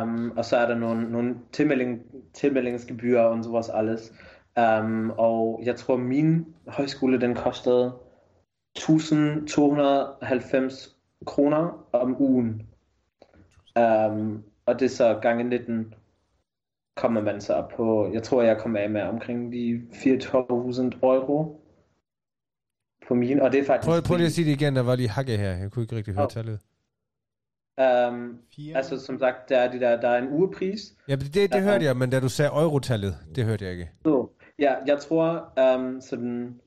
um, 0.02 0.32
og 0.36 0.44
så 0.44 0.56
er 0.56 0.66
der 0.66 0.74
nogle, 0.74 1.12
nogle 1.12 1.36
tilmelding, 1.52 2.02
tilmeldingsgebyrer 2.34 3.22
og 3.22 3.44
sowas 3.44 3.68
alles. 3.68 4.12
Um, 4.80 5.10
og 5.10 5.60
jeg 5.64 5.76
tror, 5.76 5.96
min 5.96 6.46
højskole, 6.66 7.20
den 7.20 7.34
kostede 7.34 7.92
1290 8.76 10.96
kroner 11.26 11.86
om 11.92 12.22
ugen. 12.22 12.62
Um, 13.76 14.44
og 14.66 14.80
det 14.80 14.86
er 14.86 14.88
så 14.88 15.18
gange 15.22 15.44
19 15.44 15.94
kommer 16.96 17.20
man 17.20 17.40
så 17.40 17.54
op 17.54 17.72
på, 17.76 18.10
jeg 18.12 18.22
tror, 18.22 18.42
jeg 18.42 18.58
kommer 18.58 18.80
af 18.80 18.90
med 18.90 19.02
omkring 19.02 19.52
de 19.52 19.82
4.000 19.92 20.98
euro 21.02 21.60
på 23.08 23.14
min, 23.14 23.40
og 23.40 23.52
det 23.52 23.60
er 23.60 23.64
faktisk... 23.64 23.88
Prøv, 23.88 24.02
prøv 24.02 24.16
lige 24.16 24.26
at 24.26 24.32
sige 24.32 24.44
det 24.50 24.60
igen, 24.60 24.76
der 24.76 24.82
var 24.82 24.96
lige 24.96 25.08
hakke 25.08 25.36
her. 25.36 25.56
Jeg 25.56 25.70
kunne 25.70 25.82
ikke 25.82 25.96
rigtig 25.96 26.14
høre 26.14 26.24
Åh. 26.24 26.30
tallet. 26.30 26.58
Um, 28.08 28.38
altså 28.74 28.98
som 29.06 29.18
sagt, 29.18 29.48
der 29.48 29.58
er, 29.58 29.72
de 29.72 29.80
der, 29.80 30.00
der 30.00 30.08
er 30.08 30.18
en 30.22 30.28
ugepris. 30.28 30.80
Ja, 31.08 31.16
det, 31.16 31.34
det, 31.34 31.52
det 31.52 31.62
hørte 31.62 31.84
jeg, 31.84 31.96
men 31.96 32.10
da 32.10 32.20
du 32.20 32.28
sagde 32.28 32.50
eurotallet, 32.54 33.16
det 33.34 33.44
hørte 33.44 33.64
jeg 33.64 33.72
ikke. 33.72 33.90
Så, 34.02 34.28
ja, 34.58 34.74
jeg 34.86 34.98
tror, 35.00 35.52
um, 35.76 36.00
sådan, 36.00 36.60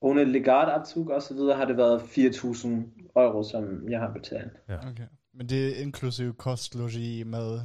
ohne 0.00 0.24
Legatabzug 0.24 1.10
og 1.10 1.22
så 1.22 1.34
videre, 1.34 1.56
har 1.56 1.64
det 1.64 1.76
været 1.76 2.00
4.000 2.00 2.68
euro, 3.16 3.42
som 3.42 3.88
jeg 3.90 4.00
har 4.00 4.12
betalt. 4.12 4.52
Okay. 4.68 5.02
Men 5.34 5.48
det 5.48 5.68
er 5.78 5.82
inklusiv 5.82 6.34
kost, 6.36 6.74
logi, 6.74 7.22
mad. 7.26 7.60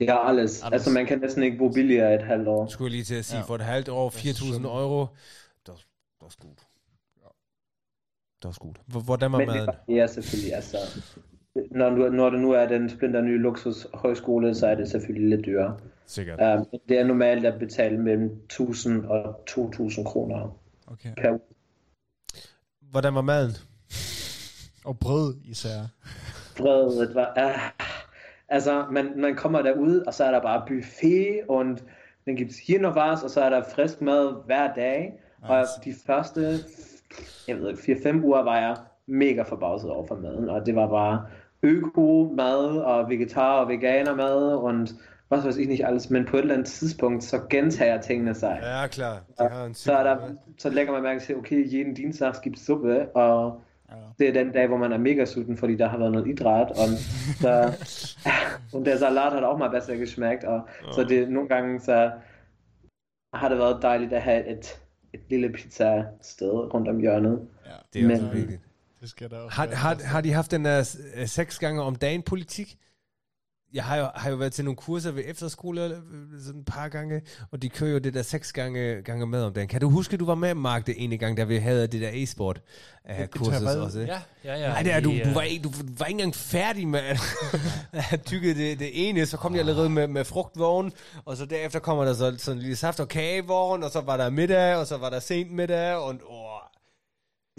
Det 0.00 0.08
er 0.08 0.14
alles. 0.14 0.62
Alles. 0.62 0.72
Altså 0.72 0.90
man 0.90 1.06
kan 1.06 1.18
næsten 1.18 1.42
ikke 1.42 1.58
bo 1.58 1.68
billigere 1.68 2.14
et 2.14 2.22
halvt 2.22 2.48
år. 2.48 2.66
Skulle 2.66 2.86
jeg 2.86 2.92
lige 2.92 3.04
til 3.04 3.14
at 3.14 3.24
sige, 3.24 3.36
Ja. 3.36 3.40
ja. 3.42 3.46
for 3.46 3.54
et 3.54 3.60
halvt 3.60 3.88
år, 3.88 4.10
Det 4.10 4.16
er 4.18 4.32
4.000 4.32 4.52
sådan. 4.52 4.64
euro, 4.64 5.00
det 5.00 5.68
var, 5.68 5.74
det 5.74 6.22
var 6.22 6.28
skudt. 6.28 6.58
Det 8.44 8.48
var 8.48 8.52
skudt. 8.52 8.76
Hvor- 8.86 9.00
Hvordan 9.00 9.32
var 9.32 9.38
Men 9.38 9.46
maden? 9.48 9.66
varierer 9.88 10.06
selvfølgelig, 10.06 10.54
altså. 10.54 10.76
Når, 11.70 11.90
nu, 11.90 12.08
når 12.08 12.30
det 12.30 12.40
nu 12.40 12.50
er 12.52 12.66
den 12.66 12.90
splinter 12.90 13.20
nye 13.20 13.38
luksushøjskole, 13.38 14.54
så 14.54 14.66
er 14.66 14.74
det 14.74 14.88
selvfølgelig 14.90 15.28
lidt 15.36 15.46
dyrere. 15.46 15.76
Sikkert. 16.06 16.58
Um, 16.58 16.66
det 16.88 16.98
er 16.98 17.04
normalt 17.04 17.46
at 17.46 17.58
betale 17.58 17.98
mellem 17.98 18.24
1000 18.44 19.04
og 19.06 19.40
2000 19.46 20.06
kroner 20.06 20.58
Okay. 20.86 21.14
per 21.16 21.30
uge. 21.30 21.40
Hvordan 22.90 23.14
var 23.14 23.20
maden? 23.22 23.50
Og 24.84 24.98
brød 24.98 25.34
især. 25.44 25.80
Brødet 26.56 27.14
var... 27.14 27.32
Uh, 27.36 27.86
altså, 28.48 28.86
man, 28.90 29.20
man 29.20 29.36
kommer 29.36 29.62
derud, 29.62 30.00
og 30.00 30.14
så 30.14 30.24
er 30.24 30.30
der 30.30 30.40
bare 30.42 30.64
buffet, 30.68 31.40
og 31.48 31.64
den 32.26 32.38
gibt's 32.38 32.66
hier 32.66 32.80
noch 32.80 32.96
was, 32.96 33.22
og 33.22 33.30
så 33.30 33.40
er 33.40 33.50
der 33.50 33.62
frisk 33.74 34.00
mad 34.00 34.44
hver 34.46 34.74
dag. 34.74 35.12
Og 35.42 35.60
Nice. 35.60 35.90
de 35.90 35.94
første, 36.06 36.58
jeg 37.48 37.56
ved 37.56 37.68
ikke, 37.70 38.10
4-5 38.10 38.24
uger 38.24 38.42
var 38.42 38.58
jeg 38.58 38.76
mega 39.06 39.42
forbavset 39.42 39.90
over 39.90 40.06
for 40.06 40.14
maden, 40.14 40.48
og 40.48 40.66
det 40.66 40.74
var 40.76 40.88
bare 40.88 41.26
øko-mad, 41.62 42.78
og 42.78 43.08
vegetar- 43.10 43.60
og 43.60 43.68
veganer-mad, 43.68 44.52
og 44.52 44.86
was 45.30 45.44
weiß 45.44 45.56
ich 45.56 45.68
nicht 45.68 45.86
alles, 45.86 46.10
men 46.10 46.24
på 46.24 46.36
et 46.36 46.40
eller 46.40 46.54
andet 46.54 46.68
tidspunkt, 46.68 47.24
så 47.24 47.40
gentager 47.50 48.00
tingene 48.00 48.34
sig. 48.34 48.58
Ja, 48.62 48.86
klar. 48.86 49.22
Har 49.38 49.64
en 49.64 49.74
Så, 49.74 49.92
er 49.92 50.02
der, 50.02 50.16
så 50.58 50.70
lægger 50.70 50.92
man 50.92 51.02
mærke 51.02 51.20
til, 51.20 51.36
okay, 51.36 51.72
jeden 51.72 51.94
Dienstag 51.94 52.32
gibt 52.42 52.58
suppe, 52.58 53.08
og 53.16 53.60
Ja. 53.90 53.96
det 54.18 54.28
er 54.28 54.32
den 54.44 54.52
dag, 54.52 54.66
hvor 54.66 54.76
man 54.76 54.92
er 54.92 54.98
mega 54.98 55.24
sulten, 55.24 55.56
fordi 55.56 55.76
der 55.76 55.88
har 55.88 55.98
været 55.98 56.12
noget 56.12 56.26
idræt, 56.26 56.70
og, 56.70 56.88
der, 57.42 57.66
und 58.74 58.84
der 58.86 58.96
Salat 58.96 59.32
hat 59.32 59.42
auch 59.44 59.58
mal 59.58 59.70
besser 59.70 59.94
geschmeckt, 59.96 60.44
og 60.44 60.60
så 60.92 61.04
det 61.04 61.28
nogle 61.30 61.48
gange, 61.48 61.80
så 61.80 62.10
har 63.34 63.48
det 63.48 63.58
været 63.58 63.82
dejligt 63.82 64.12
at 64.12 64.22
have 64.22 64.46
et, 64.46 64.80
et 65.14 65.20
lille 65.30 65.52
pizza-sted 65.52 66.74
rundt 66.74 66.88
om 66.88 66.98
hjørnet. 67.00 67.48
ja. 67.66 67.70
Det 67.92 68.04
er 68.04 68.10
også 68.12 68.24
Men- 68.24 68.34
vigtigt. 68.36 68.60
Det 69.00 69.10
skal 69.10 69.30
der 69.30 69.38
også 69.38 69.56
Har, 69.56 69.66
har, 69.74 69.94
har 70.04 70.20
de 70.20 70.32
haft 70.32 70.50
den 70.50 70.64
der 70.64 70.96
øh, 71.16 71.26
seks 71.26 71.58
gange 71.58 71.82
om 71.82 71.96
dagen 71.96 72.22
politik? 72.22 72.76
Jeg 73.74 73.84
har 73.84 73.96
jo, 73.96 74.06
har 74.14 74.30
jo 74.30 74.36
været 74.36 74.52
til 74.52 74.64
nogle 74.64 74.76
kurser 74.76 75.10
ved 75.10 75.22
efterskole 75.26 75.84
øh, 75.84 75.92
sådan 76.44 76.60
et 76.60 76.66
par 76.66 76.88
gange, 76.88 77.22
og 77.50 77.62
de 77.62 77.68
kører 77.68 77.90
jo 77.90 77.98
det 77.98 78.14
der 78.14 78.22
seks 78.22 78.52
gange, 78.52 79.02
gange 79.02 79.26
med 79.26 79.42
om 79.42 79.52
dagen. 79.52 79.68
Kan 79.68 79.80
du 79.80 79.88
huske, 79.90 80.16
du 80.16 80.24
var 80.26 80.34
med, 80.34 80.54
Mark, 80.54 80.86
det 80.86 80.94
ene 80.98 81.16
gang, 81.18 81.36
da 81.36 81.44
vi 81.44 81.56
havde 81.56 81.86
det 81.86 82.00
der 82.00 82.10
e-sport 82.12 82.60
uh, 83.20 83.26
kursus 83.26 83.62
også? 83.62 84.00
Ja, 84.00 84.20
ja, 84.44 84.56
ja. 84.60 84.68
Nej, 84.68 84.82
det 84.82 84.92
er, 84.92 85.00
du, 85.00 85.10
du, 85.24 85.30
var, 85.34 85.42
ikke- 85.42 85.62
du 85.62 85.70
var 85.98 86.06
ikke 86.06 86.18
engang 86.18 86.34
færdig 86.34 86.88
med 86.88 87.00
at, 87.00 87.20
at 88.12 88.22
tygge 88.22 88.54
det, 88.54 88.78
det 88.78 89.08
ene, 89.08 89.26
så 89.26 89.36
kom 89.36 89.52
de 89.52 89.58
allerede 89.58 89.90
med, 89.90 90.06
med 90.08 90.24
frugtvogn, 90.24 90.92
og 91.24 91.36
så 91.36 91.46
derefter 91.46 91.78
kommer 91.78 92.04
der 92.04 92.12
så 92.14 92.34
sådan 92.38 92.56
en 92.58 92.62
lille 92.62 92.76
saft- 92.76 93.00
og 93.00 93.08
kagevogn, 93.08 93.82
og 93.82 93.90
så 93.90 94.00
var 94.00 94.16
der 94.16 94.30
middag, 94.30 94.76
og 94.76 94.86
så 94.86 94.96
var 94.96 95.10
der 95.10 95.20
sent 95.20 95.50
middag, 95.52 95.94
og 95.94 96.08
åh, 96.08 96.44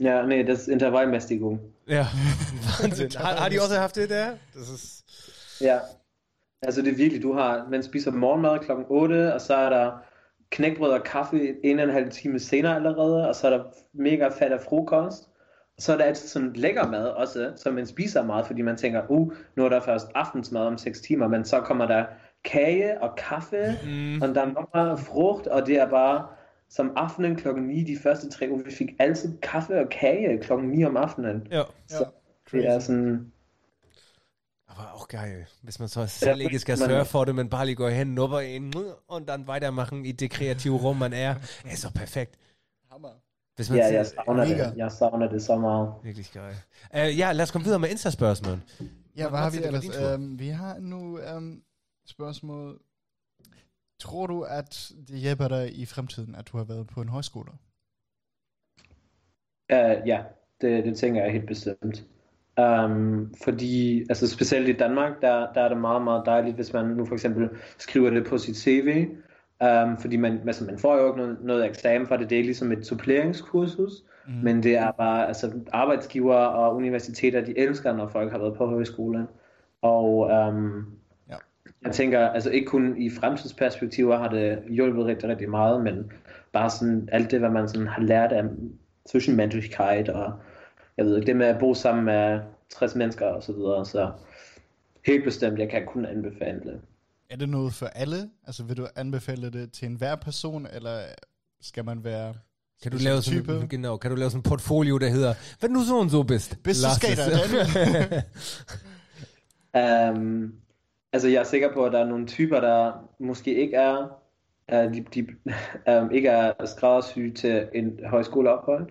Ja, 0.02 0.26
nee, 0.26 0.44
das 0.48 0.60
ist 0.60 0.68
Intervallmäßigung. 0.68 1.60
ja, 1.90 2.08
Wahnsinn. 2.82 3.10
de 3.52 3.62
også 3.62 3.76
haft 3.80 3.96
det 3.96 4.10
der? 4.10 4.26
Det 4.54 4.62
er, 4.62 5.02
Ja, 5.62 5.78
altså 6.66 6.82
det 6.82 6.92
er 6.92 6.98
virkelig, 6.98 7.24
du 7.24 7.34
har, 7.34 7.68
man 7.72 7.84
spiser 7.84 8.12
morgenmad 8.12 8.60
kl. 8.60 8.72
8, 8.90 9.34
og 9.34 9.42
så 9.42 9.56
er 9.56 9.70
der 9.70 9.92
knækbrød 10.50 10.92
og 10.92 11.04
kaffe 11.04 11.66
en 11.66 11.80
og 11.80 11.86
en 11.86 11.92
halv 11.92 12.12
time 12.12 12.40
senere 12.40 12.76
allerede, 12.76 13.28
og 13.28 13.36
så 13.36 13.48
er 13.48 13.58
der 13.58 13.64
mega 13.94 14.28
fat 14.28 14.52
af 14.52 14.62
frokost. 14.62 15.30
Og 15.78 15.82
så 15.82 15.94
er 15.94 15.98
der 15.98 16.04
altid 16.04 16.28
sådan 16.28 16.54
lækker 16.54 16.88
mad 16.88 17.08
også, 17.08 17.52
som 17.56 17.74
man 17.74 17.86
spiser 17.86 18.24
meget, 18.24 18.48
fordi 18.48 18.62
man 18.62 18.78
tænker, 18.78 19.02
uh, 19.10 19.34
nu 19.56 19.66
er 19.66 19.70
der 19.70 19.80
først 19.80 20.08
aftensmad 20.16 20.62
om 20.62 20.78
6 20.78 21.02
timer, 21.02 21.28
men 21.28 21.46
så 21.46 21.60
kommer 21.60 21.88
der 21.88 22.06
kage 22.44 23.02
og 23.02 23.16
kaffe, 23.18 23.78
mm. 23.86 24.22
og 24.22 24.36
der 24.36 24.42
er 24.42 24.76
meget 24.76 25.00
frugt, 25.00 25.48
og 25.48 25.68
det 25.68 25.80
er 25.80 25.90
bare 25.90 26.28
som 26.70 26.94
aftenen 26.96 27.36
klokken 27.36 27.64
9, 27.64 27.84
de 27.84 27.98
første 28.04 28.30
tre 28.30 28.48
uger, 28.52 28.64
vi 28.64 28.72
fik 28.72 28.90
altid 29.00 29.38
kaffe 29.42 29.80
og 29.80 29.90
kage 29.90 30.38
klokken 30.38 30.70
9 30.70 30.84
om 30.84 30.98
aftenen. 30.98 31.48
ja. 31.52 31.62
Så 31.88 32.06
det 32.52 32.68
er 32.68 32.80
sådan, 32.80 33.32
Aber 34.78 34.94
auch 34.94 35.08
geil, 35.08 35.46
hvis 35.62 35.80
man 35.80 35.88
så 35.90 36.08
selv 36.08 36.42
ikke 36.42 36.60
skal 36.60 36.80
man- 36.80 36.90
sørge 36.90 37.06
for 37.06 37.26
det, 37.26 37.36
men 37.36 37.50
bare 37.50 37.66
lige 37.66 37.76
går 37.76 37.90
hen, 37.90 38.08
nupper 38.08 38.40
en, 38.40 38.74
und 39.08 39.26
dann 39.28 39.50
weitermachen 39.50 40.06
i 40.06 40.12
det 40.12 40.32
kreative 40.32 40.78
rum, 40.78 40.96
man 40.98 41.14
er. 41.14 41.36
Er 41.66 41.76
så 41.76 41.92
perfekt. 41.94 42.40
Hammer. 42.92 43.10
Hvis 43.56 43.70
man 43.70 43.80
ja, 43.80 44.04
Mega. 44.28 44.70
det. 44.70 44.78
Jeg 44.78 44.92
savner 44.92 45.28
det 45.30 45.44
så 45.44 45.58
meget. 45.58 45.94
Virkelig 46.04 46.26
geil. 46.34 46.56
Uh, 46.94 47.18
ja, 47.20 47.32
lad 47.32 47.44
os 47.44 47.52
komme 47.52 47.64
videre 47.66 47.80
med 47.80 47.90
Insta-spørgsmål. 47.90 48.60
Ja, 49.18 49.30
hvad 49.30 49.40
har 49.40 49.50
vi 49.50 49.58
Martin, 49.58 49.62
det 49.64 49.72
var 49.72 49.78
ellers? 49.80 49.84
din 49.84 49.92
tur. 49.92 50.14
Um, 50.14 50.40
vi 50.40 50.48
har 50.48 50.78
nu 50.80 51.20
um, 51.36 51.62
spørgsmål. 52.08 52.80
Tror 54.00 54.28
du, 54.28 54.42
at 54.44 54.92
det 55.08 55.20
hjælper 55.20 55.48
dig 55.48 55.78
i 55.80 55.86
fremtiden, 55.86 56.36
at 56.36 56.48
du 56.52 56.58
har 56.58 56.64
været 56.64 56.88
på 56.88 57.02
en 57.02 57.10
højskole? 57.10 57.52
Uh, 59.74 60.08
ja, 60.08 60.24
det, 60.62 60.86
det 60.86 60.98
tænker 60.98 61.24
jeg 61.24 61.32
helt 61.32 61.48
bestemt. 61.48 62.04
Um, 62.62 63.34
fordi, 63.44 64.00
altså 64.10 64.28
specielt 64.28 64.70
i 64.70 64.74
Danmark, 64.74 65.22
der, 65.22 65.48
der 65.54 65.62
er 65.62 65.68
det 65.70 65.78
meget, 65.78 66.04
meget 66.04 66.24
dejligt, 66.26 66.56
hvis 66.56 66.74
man 66.74 66.86
nu 66.86 67.06
for 67.06 67.14
eksempel 67.14 67.50
skriver 67.78 68.10
det 68.10 68.26
på 68.26 68.38
sit 68.38 68.58
CV. 68.58 69.08
Um, 69.64 69.98
fordi 69.98 70.18
man, 70.18 70.40
altså, 70.48 70.66
man 70.66 70.80
får 70.80 70.98
jo 70.98 71.08
ikke 71.08 71.18
noget, 71.18 71.38
noget 71.42 71.66
eksamen 71.66 72.08
for 72.08 72.18
det, 72.18 72.30
det 72.30 72.40
er 72.40 72.44
ligesom 72.44 72.72
et 72.72 72.86
suppleringskursus. 72.86 73.92
Mm. 74.28 74.34
Men 74.44 74.64
det 74.64 74.78
er 74.78 74.92
bare, 74.92 75.28
altså 75.28 75.52
arbejdsgiver 75.74 76.36
og 76.36 76.76
universiteter, 76.76 77.42
de 77.46 77.60
elsker, 77.60 77.96
når 77.96 78.08
folk 78.08 78.32
har 78.32 78.40
været 78.40 78.58
på 78.58 78.68
højskole. 78.68 79.28
Og 79.82 80.18
um, 80.20 80.86
Ja. 81.30 81.36
jeg 81.86 81.92
tænker, 81.94 82.20
altså 82.28 82.50
ikke 82.50 82.68
kun 82.68 82.98
i 82.98 83.10
fremtidsperspektiver 83.10 84.18
har 84.18 84.28
det 84.28 84.60
hjulpet 84.70 85.06
rigtig, 85.06 85.30
rigtig 85.30 85.50
meget, 85.50 85.84
men 85.84 86.12
bare 86.54 86.70
sådan 86.70 87.10
alt 87.12 87.32
det, 87.32 87.40
hvad 87.40 87.50
man 87.50 87.68
sådan 87.68 87.88
har 87.88 88.02
lært 88.02 88.32
af 88.32 88.44
zwischenmenschlichkeit 89.10 90.10
og 90.10 90.34
jeg 90.98 91.06
ved 91.06 91.16
ikke, 91.16 91.28
det 91.28 91.36
med 91.36 91.46
at 91.46 91.60
bo 91.60 91.74
sammen 91.74 92.06
med 92.06 92.40
60 92.70 92.96
mennesker 92.96 93.26
og 93.26 93.44
så 93.44 93.54
videre, 93.54 93.86
så 93.86 94.12
helt 95.06 95.24
bestemt, 95.24 95.60
jeg 95.60 95.70
kan 95.70 95.86
kun 95.86 96.06
anbefale 96.06 96.60
det. 96.60 96.82
Er 97.30 97.36
det 97.36 97.50
noget 97.50 97.74
for 97.74 97.86
alle? 97.86 98.30
Altså 98.48 98.64
vil 98.64 98.78
du 98.78 98.88
anbefale 98.96 99.52
det 99.52 99.72
til 99.72 99.88
enhver 99.88 100.16
person, 100.16 100.68
eller 100.74 101.00
skal 101.62 101.86
man 101.86 102.04
være 102.04 102.34
Kan 102.84 102.92
du 102.92 102.98
lave 102.98 103.22
sådan, 103.22 103.40
type? 103.40 103.68
genau, 103.70 103.98
kan 103.98 104.12
du 104.12 104.18
lave 104.18 104.30
sådan 104.30 104.40
en 104.40 104.44
portfolio, 104.44 104.98
der 104.98 105.10
hedder, 105.10 105.34
hvad 105.60 105.70
nu 105.70 105.84
så 105.84 106.00
und 106.00 106.10
so 106.10 106.24
bist? 106.24 106.64
Bist 106.64 106.84
du 106.84 106.90
skater? 106.96 108.22
Um, 109.76 110.54
altså 111.14 111.28
jeg 111.28 111.40
er 111.40 111.44
sikker 111.44 111.74
på, 111.74 111.86
at 111.86 111.94
der 111.94 112.00
er 112.00 112.08
nogle 112.08 112.28
typer, 112.28 112.60
der 112.60 112.92
måske 113.20 113.56
ikke 113.56 113.76
er, 113.76 114.22
uh, 114.74 114.94
de, 114.94 115.06
de, 115.16 115.28
um, 116.02 116.12
ikke 116.18 116.30
er 116.30 116.66
skræddersyge 116.66 117.34
til 117.34 117.68
en 117.74 118.00
højskoleophold, 118.06 118.90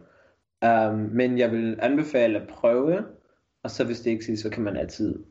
um, 0.64 0.94
men 0.98 1.38
jeg 1.38 1.50
vil 1.52 1.78
anbefale 1.82 2.40
at 2.40 2.48
prøve, 2.48 3.04
og 3.62 3.70
så 3.70 3.84
hvis 3.84 4.00
det 4.00 4.10
ikke 4.10 4.24
siger, 4.24 4.36
så 4.36 4.50
kan 4.50 4.62
man 4.62 4.76
altid 4.76 5.24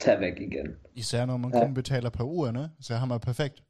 tage 0.00 0.20
væk 0.20 0.40
igen. 0.40 0.76
Især 0.94 1.26
når 1.26 1.36
man 1.36 1.50
Ja. 1.54 1.64
kun 1.64 1.74
betaler 1.74 2.10
per 2.10 2.24
uge, 2.24 2.52
ne? 2.52 2.70
så 2.80 2.94
har 2.94 3.06
man 3.06 3.20
perfekt. 3.20 3.62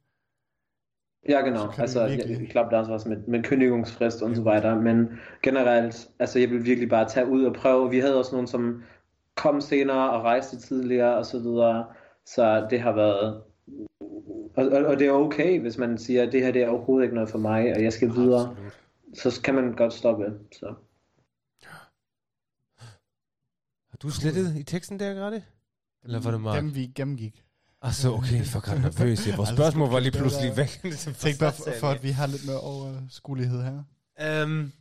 Ja, 1.29 1.39
genau. 1.41 1.71
Also 1.77 2.05
ich, 2.05 2.17
wirklich- 2.17 2.41
ich 2.41 2.49
glaube, 2.51 2.75
da 2.75 2.81
ist 2.81 2.89
was 2.91 3.05
mit, 3.05 3.27
mit 3.27 3.45
Kündigungsfrist 3.45 4.21
und 4.21 4.35
so 4.35 4.41
weiter. 4.43 4.81
Men 4.81 5.07
generelt, 5.43 6.09
altså 6.19 6.39
jeg 6.39 6.49
vil 6.49 6.65
virkelig 6.65 6.89
bare 6.89 7.09
tage 7.09 7.27
ud 7.27 7.43
og 7.45 7.53
prøve. 7.55 7.89
Vi 7.89 7.99
havde 7.99 8.19
også 8.19 8.31
nogen, 8.31 8.47
som 8.47 8.83
kom 9.35 9.61
senere 9.61 10.11
og 10.11 10.23
rejste 10.23 10.57
tidligere 10.59 11.15
og 11.17 11.25
så 11.25 11.39
videre. 11.39 11.85
Så 12.25 12.67
det 12.69 12.81
har 12.81 12.91
været... 12.91 13.41
Og, 14.55 14.65
og, 14.65 14.85
og 14.85 14.99
det 14.99 15.07
er 15.07 15.11
okay, 15.11 15.59
hvis 15.61 15.77
man 15.77 15.97
siger, 15.97 16.23
at 16.23 16.31
det 16.31 16.41
her 16.45 16.51
det 16.51 16.63
er 16.63 16.69
overhovedet 16.69 17.03
ikke 17.05 17.15
noget 17.15 17.29
for 17.29 17.37
mig, 17.39 17.75
og 17.75 17.83
jeg 17.83 17.93
skal 17.93 18.09
videre. 18.15 18.55
Så 19.13 19.41
kan 19.43 19.55
man 19.55 19.73
godt 19.75 19.93
stoppe. 19.93 20.33
Så. 20.51 20.73
Har 23.89 23.92
du 24.03 24.09
slettet 24.09 24.55
i 24.57 24.63
teksten 24.63 24.99
der, 24.99 25.13
gerade? 25.13 25.43
Eller 26.03 26.19
var 26.19 26.31
det 26.31 26.41
Mark? 26.41 26.55
Dem 26.57 26.75
vi 26.75 26.91
gennemgik. 26.95 27.43
Så, 27.91 28.13
okay, 28.13 28.43
var 28.53 28.59
gerade 28.59 28.81
nervøs. 28.81 29.27
Ja, 29.27 29.35
vores 29.35 29.49
Alles 29.49 29.57
spørgsmål 29.59 29.89
var 29.91 29.99
lige 29.99 30.11
det 30.11 30.19
pludselig 30.19 30.57
væk. 30.61 30.81
Tænk 31.19 31.39
bare 31.39 31.53
for, 31.53 31.63
for, 31.79 31.89
at 31.89 32.03
vi 32.03 32.11
har 32.11 32.27
lidt 32.27 32.45
mere 32.45 32.59
overskuelighed 32.59 33.63
her. 33.63 34.43
Um, 34.43 34.71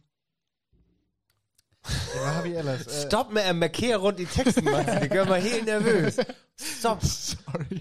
Ja, 1.88 2.20
Hvad 2.22 2.32
har 2.32 2.42
vi 2.42 2.54
ellers? 2.54 2.80
Stop 3.08 3.32
med 3.32 3.42
at 3.42 3.56
markere 3.56 3.96
rundt 3.96 4.20
i 4.20 4.24
teksten, 4.24 4.64
Martin. 4.64 4.94
Det 5.02 5.10
gør 5.10 5.24
mig 5.24 5.40
helt 5.42 5.66
nervøs. 5.66 6.18
Stop. 6.60 7.04
Sorry. 7.04 7.78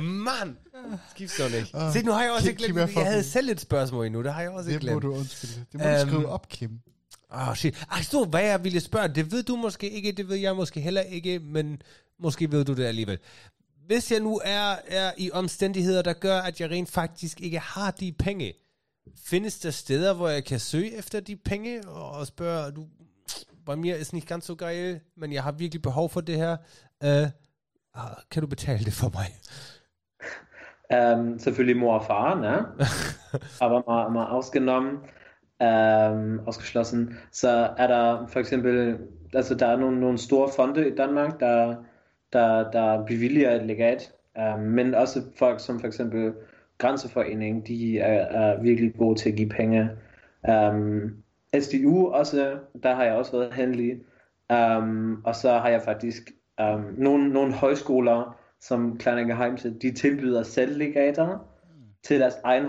Mann! 0.00 0.56
Skift 1.10 1.32
så 1.36 1.46
ikke. 1.46 1.70
Ah, 1.74 1.92
Se, 1.92 2.02
nu 2.02 2.12
har 2.12 2.22
jeg 2.22 2.32
også 2.32 2.44
Kim- 2.44 2.48
ikke 2.50 2.62
Kim 2.64 2.74
glemt, 2.74 2.90
er 2.96 3.00
jeg 3.00 3.10
havde 3.10 3.24
selv 3.24 3.48
et 3.48 3.60
spørgsmål 3.60 4.06
endnu. 4.06 4.22
Det 4.22 4.32
har 4.34 4.40
jeg 4.40 4.50
også 4.50 4.70
ikke 4.70 4.86
Det 4.86 4.92
må 4.94 5.00
glemt. 5.00 5.14
du 5.14 5.18
undskylde. 5.20 5.64
Det 5.72 5.80
må 5.80 5.86
Øhm, 5.86 6.00
du 6.00 6.06
skrive 6.12 6.28
op, 6.28 6.48
Kim. 6.48 6.70
Åh, 7.32 7.48
oh, 7.48 7.54
shit. 7.54 7.86
Ach 7.90 8.04
så, 8.04 8.24
hvad 8.24 8.42
jeg 8.42 8.64
ville 8.64 8.80
spørge, 8.80 9.08
det 9.08 9.32
ved 9.32 9.42
du 9.42 9.56
måske 9.56 9.90
ikke, 9.90 10.12
det 10.12 10.28
ved 10.28 10.36
jeg 10.36 10.56
måske 10.56 10.80
heller 10.80 11.00
ikke, 11.00 11.38
men 11.38 11.82
måske 12.18 12.52
ved 12.52 12.64
du 12.64 12.74
det 12.74 12.84
alligevel. 12.84 13.18
Hvis 13.86 14.12
jeg 14.12 14.20
nu 14.20 14.40
er, 14.44 14.76
er 14.86 15.12
i 15.16 15.30
omstændigheder, 15.30 16.02
der 16.02 16.12
gør, 16.12 16.38
at 16.40 16.60
jeg 16.60 16.70
rent 16.70 16.90
faktisk 16.90 17.40
ikke 17.40 17.58
har 17.58 17.90
de 17.90 18.12
penge, 18.12 18.52
findes 19.16 19.58
der 19.58 19.70
steder, 19.70 20.14
hvor 20.14 20.28
jeg 20.28 20.44
kan 20.44 20.60
søge 20.60 20.96
efter 20.96 21.20
de 21.20 21.36
penge 21.36 21.88
og 21.88 22.26
spørge, 22.26 22.72
du, 22.72 22.86
bei 23.66 23.76
mir 23.76 23.96
ist 23.96 24.12
nicht 24.12 24.28
ganz 24.28 24.46
so 24.46 24.56
geil, 24.56 25.00
men 25.16 25.32
jeg 25.32 25.42
har 25.42 25.52
virkelig 25.52 25.82
behov 25.82 26.10
for 26.10 26.20
det 26.20 26.36
her. 26.36 26.56
Uh, 27.04 27.28
kan 28.30 28.42
du 28.42 28.46
betale 28.46 28.84
det 28.84 28.92
for 28.92 29.10
mig? 29.14 29.28
Ähm, 30.92 31.38
selvfølgelig 31.38 31.76
mor 31.76 31.98
og 31.98 32.04
far, 32.06 32.34
ne? 32.34 32.66
aber 33.60 33.82
mal, 33.88 34.12
mal 34.12 34.24
ausgenommen, 34.24 34.98
ähm, 35.60 36.40
ausgeschlossen, 36.46 37.14
så 37.32 37.68
er 37.78 37.86
der 37.86 38.26
for 38.26 38.40
eksempel, 38.40 38.98
altså 39.34 39.54
der 39.54 39.66
er 39.66 39.76
nogle, 39.76 40.00
nogle 40.00 40.18
store 40.18 40.48
fonde 40.56 40.88
i 40.88 40.94
Danmark, 40.94 41.40
der, 41.40 41.76
der, 42.32 42.70
der 42.70 43.04
bevilger 43.06 43.50
et 43.50 43.66
legat, 43.66 44.12
ähm, 44.38 44.58
men 44.58 44.94
også 44.94 45.22
folk 45.38 45.60
som 45.60 45.80
for 45.80 45.86
eksempel 45.86 46.32
Grænseforeningen, 46.78 47.62
de 47.66 47.98
er, 47.98 48.22
er 48.22 48.62
virkelig 48.62 48.94
gode 48.98 49.18
til 49.18 49.30
at 49.30 49.36
give 49.36 49.48
penge. 49.48 49.90
Um, 50.48 51.22
SDU 51.60 52.08
også, 52.08 52.58
der 52.82 52.94
har 52.94 53.04
jeg 53.04 53.14
også 53.14 53.32
været 53.32 53.54
heldig. 53.54 54.00
Um, 54.78 55.22
og 55.24 55.36
så 55.36 55.52
har 55.52 55.68
jeg 55.68 55.82
faktisk 55.82 56.30
um, 56.62 56.94
nogle, 56.98 57.28
nogle 57.28 57.52
højskoler, 57.52 58.36
som 58.60 58.98
Kleiner 58.98 59.22
Geheimse, 59.22 59.74
de 59.82 59.92
tilbyder 59.92 60.42
selv 60.42 60.78
legater 60.78 61.38
til 62.02 62.20
deres 62.20 62.34
egen 62.44 62.66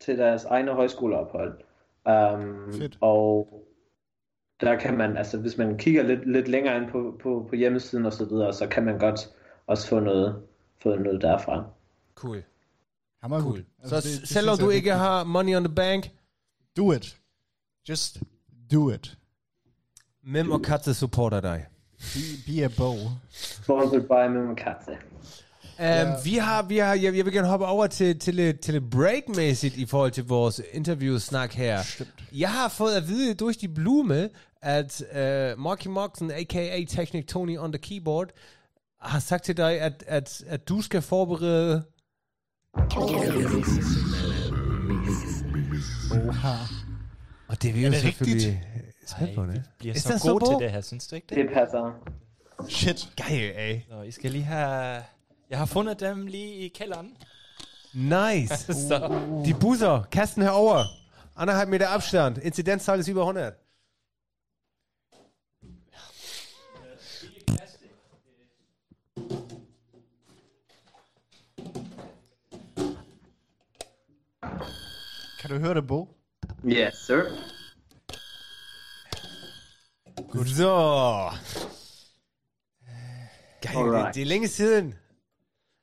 til 0.00 0.18
deres 0.18 0.44
egne 0.44 0.70
højskoleophold. 0.70 1.58
Um, 2.06 2.72
Fedt. 2.72 2.98
og 3.00 3.56
der 4.60 4.76
kan 4.76 4.96
man, 4.98 5.16
altså 5.16 5.38
hvis 5.38 5.56
man 5.58 5.78
kigger 5.78 6.02
lidt, 6.02 6.32
lidt 6.32 6.48
længere 6.48 6.76
ind 6.76 6.90
på, 6.90 7.18
på, 7.22 7.46
på 7.48 7.56
hjemmesiden 7.56 8.06
og 8.06 8.12
så 8.12 8.24
videre, 8.24 8.52
så 8.52 8.66
kan 8.66 8.84
man 8.84 8.98
godt 8.98 9.20
også 9.66 9.88
få 9.88 10.00
noget, 10.00 10.42
få 10.82 10.96
noget 10.96 11.22
derfra. 11.22 11.64
Cool. 12.14 12.42
Hammer 13.20 13.40
cool. 13.42 13.64
Altså, 13.82 14.00
så 14.00 14.08
det- 14.08 14.20
det 14.20 14.28
selvom 14.28 14.58
du 14.58 14.70
ikke 14.70 14.92
har 14.92 15.24
money 15.24 15.56
on 15.56 15.64
the 15.64 15.74
bank, 15.74 16.10
Do 16.76 16.92
it. 16.92 17.16
Just 17.88 18.18
do 18.72 18.90
it. 18.90 19.18
Mem 20.22 20.50
og 20.50 20.62
Katze 20.62 20.94
supporter 20.94 21.40
dig. 21.40 21.66
Be, 21.98 22.20
be 22.46 22.64
a 22.64 22.68
bow. 22.78 22.94
Sponsored 23.30 24.02
by 24.02 24.32
Mimmo 24.36 24.54
Katze. 24.54 24.96
Um, 25.80 26.24
vi 26.24 26.36
har, 26.36 26.62
vi 26.62 26.78
har, 26.78 26.94
jeg, 26.94 27.16
jeg 27.16 27.24
vil 27.24 27.32
gerne 27.32 27.48
hoppe 27.48 27.66
over 27.66 27.86
til, 27.86 28.18
til, 28.18 28.38
et, 28.38 28.60
til 28.60 28.76
et 28.76 28.90
break-mæssigt 28.90 29.76
i 29.76 29.86
forhold 29.86 30.10
til 30.10 30.24
vores 30.24 30.62
interview-snak 30.72 31.52
her. 31.52 32.04
Jeg 32.32 32.50
har 32.50 32.68
fået 32.68 32.94
at 32.94 33.08
vide 33.08 33.34
durch 33.34 33.60
de 33.60 33.68
blume, 33.68 34.28
at 34.62 35.02
uh, 35.10 35.62
Marky 35.62 35.86
Moxen, 35.86 36.30
a.k.a. 36.30 36.84
Technic 36.88 37.26
Tony 37.26 37.58
on 37.58 37.72
the 37.72 37.78
keyboard, 37.78 38.28
har 39.00 39.18
sagt 39.18 39.44
til 39.44 39.56
dig, 39.56 39.80
at, 39.80 40.04
at, 40.06 40.44
at 40.46 40.68
du 40.68 40.82
skal 40.82 41.02
forberede... 41.02 41.82
Oha. 46.10 46.56
Og 47.48 47.62
det 47.62 47.70
er 47.70 47.74
vi 47.74 47.86
jo 47.86 47.92
selvfølgelig 47.92 48.64
Ej, 49.18 49.26
vi 49.26 49.52
det. 49.52 49.62
bliver 49.78 49.94
så 49.94 50.18
so 50.18 50.32
gode 50.32 50.44
til 50.44 50.64
det 50.64 50.70
her, 50.72 50.80
synes 50.80 51.06
du 51.06 51.14
ikke 51.14 51.26
det? 51.28 51.36
Det 51.36 51.48
passer. 51.54 51.92
Shit. 52.68 53.08
Geil, 53.16 53.52
ey. 53.56 53.80
Så 53.88 54.02
I 54.02 54.10
skal 54.10 54.30
lige 54.30 54.44
have... 54.44 55.02
Jeg 55.50 55.58
har 55.58 55.66
fundet 55.66 56.00
dem 56.00 56.26
lige 56.26 56.54
i 56.54 56.68
kælderen. 56.68 57.16
Nice. 57.94 58.56
Så 58.88 59.20
Die 59.44 59.54
Buser, 59.60 60.02
Kasten 60.02 60.42
herover. 60.42 60.84
Anderthalb 61.36 61.70
Meter 61.70 61.88
Abstand. 61.88 62.38
Inzidenzzahl 62.38 63.00
ist 63.00 63.08
über 63.08 63.20
100. 63.22 63.52
Kan 75.40 75.50
du 75.50 75.58
høre 75.58 75.74
det, 75.74 75.86
Bo? 75.86 76.08
Yes, 76.64 76.94
sir. 77.06 77.22
Så. 80.46 81.30
Geil, 83.60 83.74
det, 83.74 83.80
Alright. 83.80 84.14
det 84.14 84.22
er 84.22 84.26
længe 84.26 84.48
siden, 84.48 84.94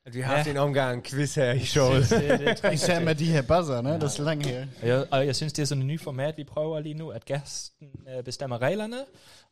at 0.08 0.14
vi 0.16 0.22
har 0.22 0.36
haft 0.36 0.47
Ja. 0.47 0.51
en 0.51 0.58
omgang 0.58 1.03
quiz 1.03 1.36
her 1.36 1.51
i 1.53 1.60
showet. 1.60 2.01
Især 2.74 2.99
med 3.05 3.16
de 3.16 3.26
her 3.26 3.41
buzzer, 3.41 3.82
ne? 3.82 3.89
Der 3.89 4.03
er 4.03 4.08
så 4.08 4.24
lang 4.24 4.43
her. 4.45 4.68
Og 4.82 4.88
jeg, 4.88 5.08
og 5.12 5.26
jeg 5.26 5.36
synes, 5.36 5.53
det 5.53 5.62
er 5.62 5.66
sådan 5.66 5.82
en 5.82 5.88
ny 5.88 5.99
format, 5.99 6.38
vi 6.38 6.43
prøver 6.43 6.80
lige 6.80 6.93
nu, 6.93 7.10
at 7.10 7.26
gæsten 7.26 7.88
øh, 8.18 8.24
bestemmer 8.24 8.62
reglerne, 8.62 8.97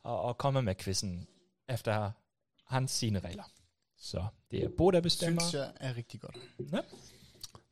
og, 0.02 0.20
og 0.22 0.38
kommer 0.38 0.60
med 0.60 0.74
quizzen 0.74 1.26
efter 1.68 2.10
hans 2.66 2.90
sine 2.90 3.18
regler. 3.18 3.42
Så 3.98 4.24
det 4.50 4.64
er 4.64 4.68
Bo, 4.78 4.90
der 4.90 5.00
bestemmer. 5.00 5.40
Synes 5.42 5.54
jeg 5.54 5.70
er 5.80 5.96
rigtig 5.96 6.20
godt. 6.20 6.36
Ja. 6.72 6.78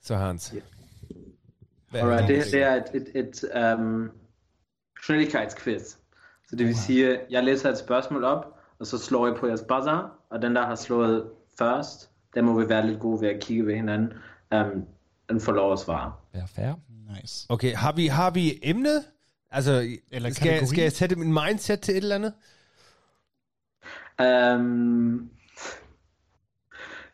Så 0.03 0.17
Hans. 0.17 0.55
Hvad 1.91 2.01
er 2.01 2.05
Alright, 2.05 2.29
det, 2.29 2.43
ting? 2.43 2.53
det 2.53 2.63
er 2.63 2.75
et, 2.75 3.07
et, 3.15 3.45
et 3.55 3.75
um, 3.79 4.11
schnellighedsquiz. 5.05 5.83
Så 6.49 6.57
det 6.57 6.67
vil 6.67 6.77
sige, 6.77 7.21
jeg 7.31 7.45
læser 7.45 7.71
et 7.71 7.79
spørgsmål 7.79 8.25
op, 8.25 8.45
og 8.79 8.87
så 8.87 8.99
slår 8.99 9.27
jeg 9.27 9.37
på 9.37 9.47
jeres 9.47 9.63
buzzer, 9.69 10.19
og 10.31 10.43
den, 10.43 10.57
der 10.57 10.67
har 10.67 10.75
slået 10.75 11.31
først, 11.59 12.11
den 12.35 12.45
må 12.45 12.61
vi 12.61 12.69
være 12.69 12.87
lidt 12.87 13.01
gode 13.01 13.21
ved 13.21 13.29
at 13.29 13.41
kigge 13.41 13.67
ved 13.67 13.75
hinanden, 13.75 14.13
um, 14.55 14.85
den 15.29 15.41
får 15.41 15.53
lov 15.53 15.73
at 15.73 15.79
svare. 15.79 16.13
Vær 16.33 16.47
fair. 16.47 16.73
Nice. 17.21 17.47
Okay, 17.49 17.75
har 17.75 17.93
vi, 17.93 18.07
har 18.07 18.31
vi 18.31 18.59
emnet? 18.63 19.05
Altså, 19.51 19.97
Eller 20.11 20.31
skal, 20.31 20.49
kategori? 20.49 20.67
skal 20.67 20.83
jeg 20.83 20.93
sætte 20.93 21.17
min 21.17 21.33
mindset 21.33 21.81
til 21.81 21.93
et 21.93 22.03
eller 22.03 22.15
andet? 22.15 22.35
Um, 24.59 25.31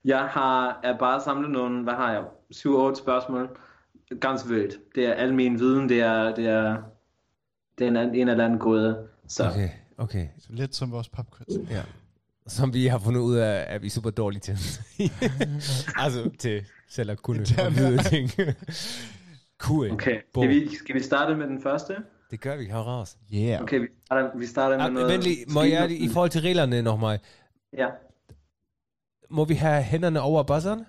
jeg 0.04 0.20
har 0.20 0.80
er 0.82 0.98
bare 0.98 1.20
samlet 1.20 1.50
nogle, 1.50 1.82
hvad 1.82 1.94
har 1.94 2.12
jeg, 2.12 2.24
7-8 2.54 2.94
spørgsmål. 2.94 3.58
Ganske 4.20 4.48
vildt. 4.48 4.94
Det 4.94 5.06
er 5.06 5.12
al 5.12 5.34
min 5.34 5.58
viden, 5.58 5.88
det 5.88 6.00
er, 6.00 6.34
det 6.34 6.46
er, 6.46 6.82
det 7.78 7.86
er 7.86 7.88
en, 7.88 8.14
en 8.14 8.28
eller 8.28 8.44
anden 8.44 8.58
gåde. 8.58 9.08
Så 9.28 9.48
Okay, 9.48 9.68
okay. 9.98 10.28
Så 10.38 10.48
lidt 10.50 10.74
som 10.74 10.90
vores 10.90 11.08
popquiz. 11.08 11.70
Ja. 11.70 11.82
Som 12.46 12.74
vi 12.74 12.86
har 12.86 12.98
fundet 12.98 13.20
ud 13.20 13.36
af, 13.36 13.64
at 13.74 13.82
vi 13.82 13.86
er 13.86 13.90
super 13.90 14.10
dårlige 14.10 14.40
til. 14.40 14.58
altså 16.04 16.30
til 16.38 16.64
selv 16.88 17.10
at 17.10 17.22
kunne 17.22 17.38
vide 17.76 18.02
ting. 18.02 18.30
cool. 19.58 19.90
okay. 19.90 20.20
Bo. 20.32 20.40
Skal 20.42 20.48
vi, 20.48 20.74
skal 20.76 20.94
vi 20.94 21.00
starte 21.02 21.36
med 21.36 21.46
den 21.46 21.62
første? 21.62 21.96
Det 22.30 22.40
gør 22.40 22.56
vi, 22.56 22.66
hør 22.68 22.78
raus. 22.78 23.16
Yeah. 23.34 23.62
Okay, 23.62 23.78
vi 23.80 23.86
starter, 24.06 24.38
vi 24.38 24.46
starter 24.46 24.76
med 24.76 24.84
Ah, 24.84 24.92
noget... 24.92 25.12
Vent 25.12 25.22
lige, 25.22 25.44
må 25.54 25.62
jeg 25.62 25.90
i 25.90 26.08
forhold 26.08 26.30
til 26.30 26.40
reglerne 26.40 26.82
nochmal. 26.82 27.18
Ja. 27.76 27.88
Må 29.30 29.44
vi 29.44 29.54
have 29.54 29.82
hænderne 29.82 30.20
over 30.20 30.42
buzzeren? 30.42 30.84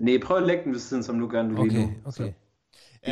Nej, 0.00 0.18
prøv 0.24 0.36
at 0.36 0.42
lægge 0.46 0.64
den 0.64 0.72
ved 0.72 0.80
siden, 0.80 1.02
som 1.02 1.18
du 1.18 1.28
gør 1.28 1.42
lige 1.42 1.58
Okay, 1.58 1.76
nu. 1.76 1.82
okay. 2.04 2.10
Så, 2.10 2.32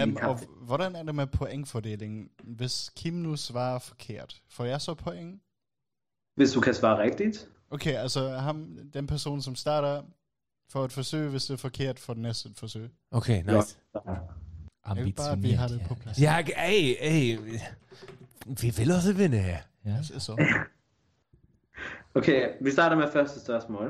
Um, 0.04 0.14
kan- 0.14 0.28
og 0.28 0.38
hvordan 0.62 0.96
er 0.96 1.02
det 1.02 1.14
med 1.14 1.26
pointfordelingen? 1.26 2.28
Hvis 2.44 2.90
Kim 2.96 3.14
nu 3.14 3.36
svarer 3.36 3.78
forkert, 3.78 4.42
får 4.50 4.64
jeg 4.64 4.80
så 4.80 4.94
point? 4.94 5.42
Hvis 6.34 6.52
du 6.52 6.60
kan 6.60 6.74
svare 6.74 7.02
rigtigt. 7.02 7.48
Okay, 7.70 7.94
altså 7.94 8.28
ham, 8.28 8.78
den 8.94 9.06
person, 9.06 9.42
som 9.42 9.54
starter, 9.54 10.02
får 10.70 10.84
et 10.84 10.92
forsøg, 10.92 11.30
hvis 11.30 11.44
det 11.44 11.54
er 11.54 11.58
forkert, 11.58 11.98
får 11.98 12.14
den 12.14 12.22
næste 12.22 12.48
et 12.48 12.58
forsøg. 12.58 12.90
Okay, 13.10 13.42
nice. 13.42 13.78
Jeg 14.86 15.04
vil 15.04 15.12
bare, 15.12 15.32
at 15.32 15.42
vi 15.42 15.50
har 15.50 15.68
det 15.68 15.82
på 15.88 15.94
plads. 15.94 16.20
Ja, 16.20 16.44
ey, 16.68 16.96
ey. 17.00 17.38
Vi 18.46 18.72
vil 18.76 18.90
også 18.90 19.12
vinde 19.12 19.38
her. 19.38 19.58
Ja. 19.84 19.90
Er 19.90 20.18
så. 20.18 20.36
Okay, 22.14 22.48
vi 22.60 22.70
starter 22.70 22.96
med 22.96 23.12
første 23.12 23.40
spørgsmål. 23.40 23.88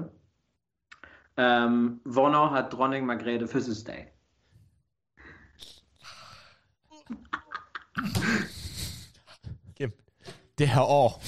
Um, 1.39 2.01
hvornår 2.05 2.47
har 2.47 2.69
dronning 2.69 3.07
Margrethe 3.07 3.49
fødselsdag? 3.49 4.13
Det 10.59 10.69
her 10.69 10.81
år. 10.81 11.23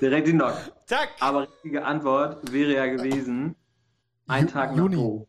Det 0.00 0.12
er 0.12 0.16
rigtigt 0.16 0.36
nok. 0.36 0.52
Tak. 0.86 1.08
Aber 1.20 1.46
richtige 1.64 1.84
Antwort 1.84 2.52
wäre 2.52 2.72
ja 2.72 2.86
gewesen, 2.86 3.56
ein 4.28 4.48
Tag 4.48 4.70
nach 4.70 4.76
Juni. 4.78 4.96
Bo. 4.96 5.28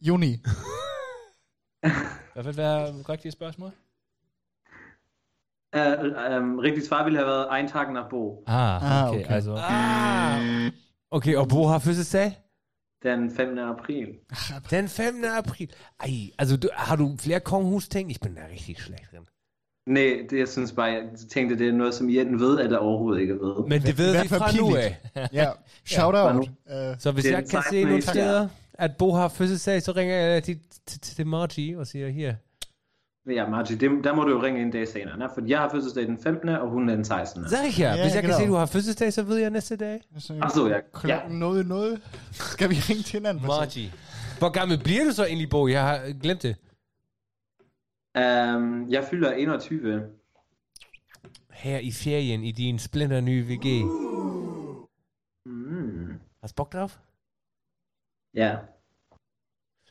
Juni. 0.00 0.42
Hvad 2.34 2.44
vil 2.44 2.56
være 2.56 2.86
rigtige 3.08 3.32
spørgsmål? 3.32 3.72
Uh, 5.76 5.82
um, 6.36 6.58
rigtigt 6.58 6.86
svar 6.86 7.04
ville 7.04 7.18
have 7.18 7.28
været 7.28 7.48
ein 7.50 7.68
Tag 7.68 7.92
nach 7.92 8.08
Bo. 8.08 8.44
Ah, 8.46 8.82
Ah, 8.82 9.08
okay. 9.08 9.20
okay. 9.24 9.34
Altså, 9.34 9.54
Ah. 9.70 10.72
Okay, 11.10 11.36
og 11.36 11.46
hvor 11.46 11.68
har 11.68 11.78
fødselsdag? 11.78 12.38
Den 13.02 13.30
5. 13.36 13.58
april. 13.58 14.08
Den 14.70 14.88
5. 14.88 15.24
april. 15.24 15.72
Ej, 16.00 16.08
altså 16.38 16.56
du, 16.56 16.68
har 16.72 16.96
du 16.96 17.16
flere 17.18 17.40
kongehus-ting? 17.40 18.10
Ich 18.10 18.20
bin 18.20 18.34
da 18.34 18.40
richtig 18.52 18.78
schlecht 18.80 19.12
drin. 19.12 19.26
Nej, 19.90 20.26
det 20.30 20.38
jeg 20.38 20.48
synes 20.48 20.72
bare, 20.72 20.86
jeg 20.86 21.02
tænkte, 21.32 21.58
det 21.58 21.68
er 21.68 21.72
noget, 21.72 21.94
som 21.94 22.08
I 22.08 22.18
enten 22.18 22.40
ved, 22.40 22.60
eller 22.60 22.78
overhovedet 22.78 23.20
ikke 23.20 23.34
ved. 23.34 23.68
Men 23.68 23.82
det 23.82 23.98
ved 23.98 24.22
vi 24.22 24.28
for 24.28 24.36
fra 24.36 24.56
nu 24.56 24.76
af. 24.76 24.98
Ja, 25.32 25.50
shout 25.86 26.14
out. 26.14 26.36
Uh, 26.36 26.44
Så 26.98 27.12
hvis 27.12 27.24
Det 27.24 27.30
jeg 27.30 27.38
kan 27.38 27.46
se 27.46 27.52
16. 27.52 27.86
nogle 27.86 28.02
steder, 28.02 28.48
at 28.74 28.96
Bo 28.96 29.12
har 29.12 29.28
fødselsdag, 29.28 29.82
så 29.82 29.92
ringer 29.92 30.14
jeg 30.16 30.42
til, 30.42 30.58
til, 30.86 31.00
til 31.00 31.26
Margie 31.26 31.78
og 31.78 31.86
siger, 31.86 32.08
her, 32.08 32.34
Ja, 33.30 33.48
Margie, 33.48 33.76
det, 33.76 33.90
der 34.04 34.14
må 34.14 34.22
du 34.24 34.30
jo 34.30 34.42
ringe 34.42 34.62
en 34.62 34.70
dag 34.70 34.88
senere, 34.88 35.18
ne? 35.18 35.28
for 35.34 35.42
jeg 35.46 35.58
har 35.58 35.70
fødselsdag 35.70 36.06
den 36.06 36.18
15. 36.22 36.48
og 36.48 36.70
hun 36.70 36.88
er 36.88 36.94
den 36.94 37.04
16. 37.04 37.48
Sag 37.48 37.66
ich 37.68 37.80
ja. 37.80 37.94
Ja, 37.94 38.02
Hvis 38.02 38.14
jeg 38.14 38.22
kan 38.22 38.34
se, 38.34 38.46
du 38.46 38.54
har 38.54 38.66
fødselsdag, 38.66 39.12
så 39.12 39.22
ved 39.22 39.36
jeg 39.36 39.50
næste 39.50 39.76
dag. 39.76 40.00
Ach 40.16 40.54
so, 40.54 40.68
ja. 40.68 40.74
ja. 40.74 40.80
Klokken 40.94 41.38
noget, 41.38 41.66
noget. 41.66 42.00
Skal 42.52 42.70
vi 42.70 42.74
ringe 42.74 43.02
til 43.02 43.12
hinanden? 43.12 43.46
Margie. 43.46 43.92
Hvor 44.38 44.48
gammel 44.48 44.78
bliver 44.78 45.04
du 45.04 45.10
så 45.12 45.24
egentlig, 45.24 45.50
Bo? 45.50 45.66
Jeg 45.68 45.82
har 45.82 46.00
glemt 46.22 46.42
det. 46.42 46.56
Um, 48.18 48.90
jeg 48.90 49.04
fylder 49.04 49.32
21. 49.32 50.10
Her 51.50 51.78
i 51.78 51.92
ferien 51.92 52.44
i 52.44 52.52
din 52.52 52.78
splinter 52.78 53.20
nye 53.20 53.44
VG. 53.44 53.84
Mm. 55.46 56.20
Har 56.40 56.48
du 56.48 56.54
bok 56.56 56.72
drauf? 56.72 56.98
Ja. 58.34 58.56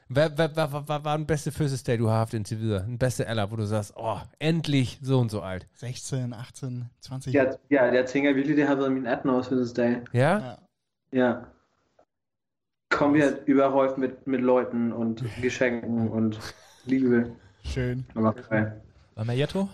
Hvad, 0.08 0.30
hvad, 0.30 0.50
hvad, 0.50 0.68
hvad, 0.68 0.82
hvad 0.86 1.00
var 1.04 1.18
den 1.18 1.26
bedste 1.26 1.52
fødselsdag, 1.52 2.00
du 2.00 2.06
har 2.06 2.18
haft 2.18 2.34
indtil 2.34 2.60
videre? 2.60 2.86
Den 2.86 2.98
bedste 2.98 3.26
alder, 3.26 3.46
hvor 3.46 3.58
du 3.58 3.68
sagst, 3.68 3.94
åh, 3.98 4.12
oh, 4.12 4.20
endlich 4.40 5.00
so 5.04 5.20
und 5.20 5.30
so 5.30 5.42
alt. 5.42 5.68
16, 5.74 6.34
18, 6.34 6.84
20. 7.02 7.34
Jeg, 7.34 7.56
ja, 7.72 7.84
jeg 7.84 8.06
tænker 8.06 8.34
virkelig, 8.34 8.58
det 8.58 8.68
har 8.68 8.76
været 8.76 8.92
min 8.92 9.08
18-års 9.08 9.50
fødselsdag. 9.50 9.98
Ja? 10.14 10.32
Ja. 10.32 10.54
Ja. 11.14 11.34
Kommen 12.90 13.22
wir 13.22 13.28
überhäuft 13.48 13.98
mit, 13.98 14.28
mit 14.28 14.42
Leuten 14.42 14.94
und 14.94 15.24
Geschenken 15.42 16.10
und 16.10 16.56
Liebe. 16.86 17.36
Schön. 17.66 18.05
Aber 18.16 18.30
okay. 18.30 18.66
Hvad 19.14 19.26
med 19.26 19.38
Jetro? 19.38 19.60
Uh, 19.62 19.68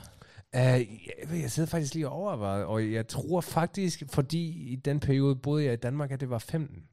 jeg, 0.54 0.86
jeg 1.32 1.52
sidder 1.52 1.70
faktisk 1.70 1.94
lige 1.94 2.08
og 2.10 2.14
overvejer, 2.14 2.64
og 2.64 2.92
jeg 2.92 3.08
tror 3.08 3.42
faktisk, 3.42 4.04
fordi 4.10 4.48
i 4.72 4.76
den 4.76 5.00
periode 5.00 5.36
boede 5.36 5.66
jeg 5.66 5.74
i 5.74 5.76
Danmark, 5.76 6.12
at 6.12 6.20
det 6.20 6.30
var 6.30 6.38
15. 6.40 6.84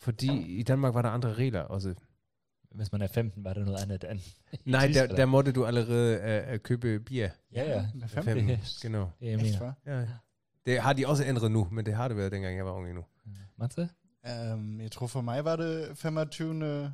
Fordi 0.00 0.42
i 0.58 0.62
Danmark 0.62 0.94
var 0.94 1.02
der 1.02 1.08
andre 1.08 1.34
regler 1.34 1.60
også. 1.60 1.94
Hvis 2.74 2.92
man 2.92 3.02
er 3.02 3.06
15, 3.06 3.44
var 3.44 3.52
det 3.54 3.64
noget 3.66 3.82
andet 3.82 4.04
end... 4.10 4.20
Nej, 4.64 4.90
der, 4.94 5.06
der 5.06 5.26
måtte 5.26 5.52
du 5.52 5.64
allerede 5.66 6.44
uh, 6.52 6.58
købe 6.58 7.00
bier. 7.00 7.30
Ja, 7.52 7.64
ja. 7.70 7.86
Med 7.94 8.08
15. 8.08 8.34
15, 8.34 8.48
Det- 8.48 8.78
genau. 8.82 9.06
Det 9.20 9.28
er 9.28 9.30
jeg 9.32 9.40
Echt, 9.40 9.60
mener. 9.60 9.72
Ja. 9.86 10.06
Det 10.66 10.80
har 10.80 10.92
de 10.92 11.06
også 11.06 11.24
ændret 11.24 11.50
nu, 11.50 11.68
men 11.72 11.86
det 11.86 11.94
har 11.94 12.08
det 12.08 12.16
været, 12.16 12.32
dengang 12.32 12.56
jeg 12.56 12.64
var 12.66 12.72
ung 12.72 12.88
endnu. 12.88 13.04
Matze? 13.58 13.88
Um, 14.52 14.80
jeg 14.80 14.92
tror 14.92 15.06
for 15.06 15.20
mig 15.20 15.44
var 15.44 15.56
det 15.56 15.98
25. 15.98 16.92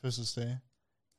fødselsdag. 0.00 0.58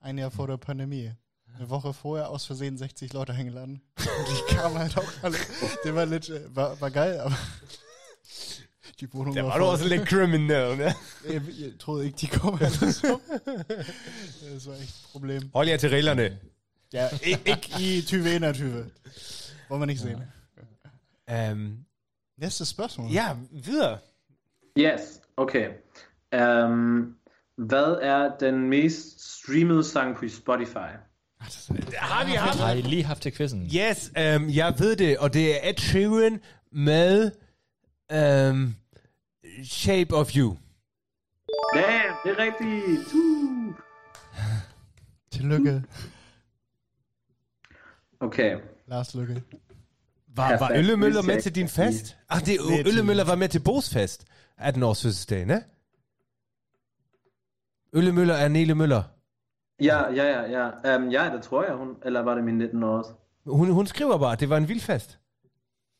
Ein 0.03 0.17
Jahr 0.17 0.31
vor 0.31 0.47
der 0.47 0.57
Pandemie. 0.57 1.13
Eine 1.55 1.69
Woche 1.69 1.93
vorher 1.93 2.29
aus 2.29 2.45
Versehen 2.45 2.77
60 2.77 3.13
Leute 3.13 3.33
eingeladen. 3.33 3.81
Und 3.97 4.27
die 4.49 4.55
kamen 4.55 4.77
halt 4.77 4.97
auch 4.97 5.23
alle. 5.23 5.37
Det 5.83 5.95
var 5.95 6.05
lidt, 6.05 6.29
øh, 6.29 6.55
var, 6.55 6.75
var 6.81 6.89
geil, 6.89 7.19
aber 7.19 7.31
die 8.99 9.13
Wohnung 9.13 9.35
voll. 9.35 9.89
lidt 9.89 10.09
criminal, 10.09 10.77
ne? 10.77 10.93
Jeg, 11.29 11.41
jeg 11.59 11.71
troede 11.79 12.05
ikke, 12.05 12.17
de 12.17 12.27
kom 12.27 12.57
alle 12.61 12.93
så. 12.93 13.19
Det 14.41 14.65
var 14.65 14.73
echt 14.73 14.99
et 14.99 15.07
problem. 15.11 15.49
Hold 15.53 15.67
jer 15.67 15.77
til 15.77 15.89
reglerne. 15.89 16.39
Ja, 16.93 17.09
ikke, 17.23 17.41
ikke 17.49 17.97
i 17.97 18.01
2021. 18.01 18.89
Hvor 19.67 19.77
man 19.77 19.89
ikke 19.89 20.01
se 20.01 20.17
det. 21.27 21.51
Um, 21.51 21.85
Næste 22.37 22.65
spørgsmål. 22.65 23.11
ja, 23.11 23.35
videre. 23.51 23.97
Yes, 24.77 25.21
okay. 25.37 25.69
Um, 26.35 27.15
hvad 27.57 27.97
er 28.01 28.37
den 28.39 28.69
mest 28.69 29.35
streamede 29.37 29.83
sang 29.83 30.15
på 30.15 30.27
Spotify? 30.27 30.93
Har 31.95 32.25
vi 32.25 32.31
Har 32.31 32.71
I 32.73 32.81
lige 32.81 33.03
haft 33.03 33.21
til 33.21 33.33
quizzen? 33.33 33.61
Yes, 33.75 34.09
um, 34.09 34.49
jeg 34.49 34.73
ved 34.79 34.95
det, 34.95 35.17
og 35.17 35.33
det 35.33 35.55
er 35.55 35.69
Ed 35.69 35.77
Sheeran 35.77 36.39
med 36.71 37.31
um, 38.51 38.75
Shape 39.65 40.15
of 40.15 40.35
You. 40.35 40.57
Damn, 41.75 42.15
det 42.25 42.31
er 42.31 42.37
rigtigt! 42.39 43.13
Uh. 43.13 43.73
Tillykke, 45.31 45.83
Okay. 48.19 48.57
Lars 48.87 49.15
Lykke. 49.15 49.43
Var, 50.35 50.57
var. 50.57 50.71
Øllemøller 50.75 51.21
med 51.21 51.41
til 51.41 51.55
din 51.55 51.69
fest? 51.69 52.17
Ach, 52.29 52.45
det, 52.45 52.57
Øllemøller 52.87 53.23
var 53.23 53.35
med 53.35 53.49
til 53.49 53.59
Bos 53.59 53.93
fest. 53.93 54.25
18 54.57 54.83
års 54.83 55.03
fødselsdag, 55.03 55.45
ne? 55.45 55.63
Øllemøller 57.93 58.33
er 58.33 58.47
Nele 58.47 58.75
Møller. 58.75 59.03
Ja, 59.81 60.11
ja, 60.11 60.23
ja, 60.23 60.69
ja. 60.83 60.97
Um, 60.97 61.09
ja, 61.09 61.31
det 61.33 61.41
tror 61.41 61.63
jeg, 61.63 61.75
hun... 61.75 61.95
Eller 62.05 62.21
var 62.21 62.35
det 62.35 62.43
min 62.43 62.57
19 62.57 62.83
års? 62.83 63.05
Hun, 63.45 63.69
hun 63.69 63.87
skriver 63.87 64.17
bare, 64.17 64.31
at 64.31 64.39
det 64.39 64.49
var 64.49 64.57
en 64.57 64.69
vild 64.69 64.81
fest. 64.81 65.19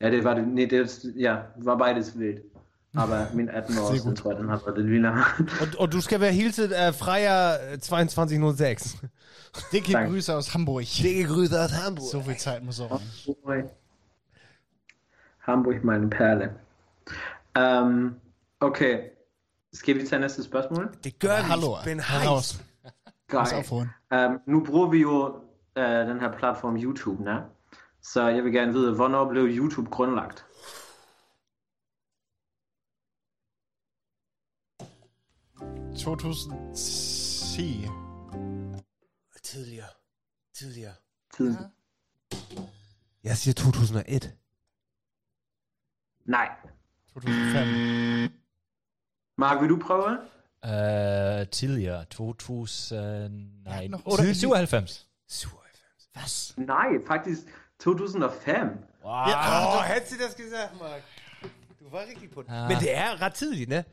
Ja, 0.02 0.12
det 0.12 0.24
var 0.24 0.34
det. 0.34 0.48
Nej, 0.48 0.66
det 0.66 1.04
ja, 1.20 1.36
var 1.58 1.78
beides 1.78 2.16
wild. 2.18 2.38
Aber 2.96 3.36
min 3.36 3.50
18 3.50 3.78
års, 3.78 3.88
Sehr 3.88 3.98
gut. 3.98 4.08
den 4.08 4.16
tror 4.16 4.32
jeg, 4.32 4.40
den 4.40 4.50
har 4.50 4.62
været 4.66 4.78
lidt 4.78 4.92
vildere. 4.92 5.14
Og, 5.62 5.68
og 5.80 5.92
du 5.92 6.02
skal 6.02 6.22
være 6.22 6.32
hilset 6.32 6.72
af 6.72 6.96
Freja 6.96 7.56
2206. 7.78 8.98
Dicke 9.72 9.94
Danke. 9.94 10.12
Grüße 10.12 10.32
aus 10.32 10.54
Hamburg. 10.54 10.84
Dicke 11.04 11.24
Grüße 11.24 11.64
aus 11.64 11.72
Hamburg. 11.72 12.12
So 12.12 12.22
viel 12.22 12.38
Zeit 12.38 12.64
muss 12.64 12.80
auch 12.80 13.02
rein. 13.48 13.70
Hamburg, 15.40 15.84
meine 15.84 16.10
Perle. 16.10 16.50
Um, 17.56 18.16
okay. 18.60 19.00
Skal 19.74 19.96
vi 19.96 20.08
tage 20.08 20.20
næste 20.20 20.44
spørgsmål? 20.44 20.98
Det 21.04 21.20
gør 21.20 21.38
vi. 21.38 21.44
Hallo, 21.44 21.76
Ben 21.84 22.00
auf, 22.28 23.66
Freund. 23.66 23.90
Um, 24.16 24.40
nu 24.48 24.66
bruger 24.66 24.90
vi 24.90 25.02
jo 25.02 25.36
uh, 25.78 25.84
den 25.84 26.20
her 26.20 26.38
platform 26.38 26.76
YouTube, 26.76 27.24
ne? 27.24 27.44
Så 28.02 28.28
jeg 28.28 28.44
vil 28.44 28.54
gerne 28.54 28.74
vide, 28.74 28.96
hvornår 28.96 29.30
blev 29.30 29.44
YouTube 29.44 29.90
grundlagt? 29.90 30.46
Heiß. 35.60 36.04
2010. 36.04 37.88
Tidligere. 39.44 39.86
Tidligere. 40.54 40.94
Tiden? 41.34 41.58
Jeg 43.24 43.38
siger 43.38 43.54
2001. 43.54 44.38
Nej. 46.26 46.50
2005. 47.14 48.43
Mark, 49.38 49.62
vil 49.62 49.70
du 49.70 49.80
prøve? 49.88 50.18
Uh, 50.66 51.48
tidligere, 51.52 52.06
2000... 52.06 53.64
Nej, 53.66 53.88
nok 53.88 54.02
otte- 54.06 54.22
tidlig- 54.24 54.36
97. 54.36 55.08
97. 55.30 56.18
Was? 56.18 56.54
Nej, 56.58 56.88
faktisk 57.08 57.40
2005. 57.84 58.68
Wow. 59.06 59.12
Ja, 59.12 59.78
oh, 59.78 59.84
hättest 59.84 60.12
du 60.14 60.26
das 60.26 60.36
gesagt, 60.36 60.80
Mark? 60.82 61.02
Du 61.80 61.90
var 61.92 62.00
rigtig 62.10 62.30
på 62.32 62.42
det. 62.42 62.50
Ah. 62.50 62.68
Men 62.70 62.78
det 62.78 62.98
er 62.98 63.22
ret 63.22 63.34
tidligt, 63.34 63.70
ne? 63.70 63.84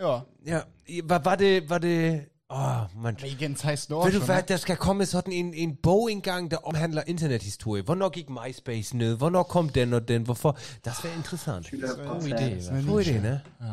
Ja. 0.00 0.18
Ja, 0.46 0.60
var, 1.04 1.18
var 1.18 1.34
det... 1.34 1.70
Var 1.70 1.78
det 1.78 2.26
Åh, 2.50 2.82
oh, 2.82 3.02
man. 3.02 3.16
Men 3.20 3.30
igen 3.30 3.56
16 3.56 3.94
år 3.94 4.04
Ved 4.04 4.12
du 4.12 4.18
schon, 4.18 4.26
hvad, 4.26 4.36
ne? 4.36 4.44
der 4.48 4.56
skal 4.56 4.76
komme 4.76 5.06
sådan 5.06 5.32
en, 5.32 5.54
en 5.54 5.76
bog 5.82 6.12
engang, 6.12 6.50
der 6.50 6.56
omhandler 6.56 7.02
internethistorie. 7.06 7.82
Hvornår 7.82 8.08
gik 8.08 8.30
MySpace 8.30 8.96
ned? 8.96 9.16
Hvornår 9.16 9.42
kom 9.42 9.68
den 9.68 9.92
og 9.92 10.08
den? 10.08 10.22
Hvorfor? 10.22 10.58
Das 10.84 11.04
wäre 11.04 11.14
interessant. 11.16 11.70
God 11.70 12.22
idé. 12.22 12.62
Sådan 12.64 12.78
en 12.78 12.86
God 12.86 13.02
idé, 13.02 13.10
niche. 13.12 13.20
ne? 13.20 13.40
Ja. 13.60 13.66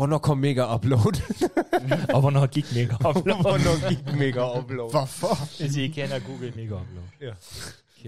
Hvornår 0.00 0.18
kom 0.18 0.38
Mega 0.38 0.74
Upload? 0.74 1.14
Og 2.14 2.20
hvornår 2.20 2.46
gik 2.46 2.64
Mega 2.74 2.94
Upload? 3.08 3.42
Hvornår 3.42 3.88
gik 3.88 4.18
Mega 4.18 4.58
Upload? 4.58 4.90
Hvorfor? 4.90 5.34
Hvis 5.62 5.76
I 5.76 5.88
kender 5.88 6.20
Google 6.26 6.52
Mega 6.56 6.74
Upload. 6.74 7.06
Ja. 7.20 7.34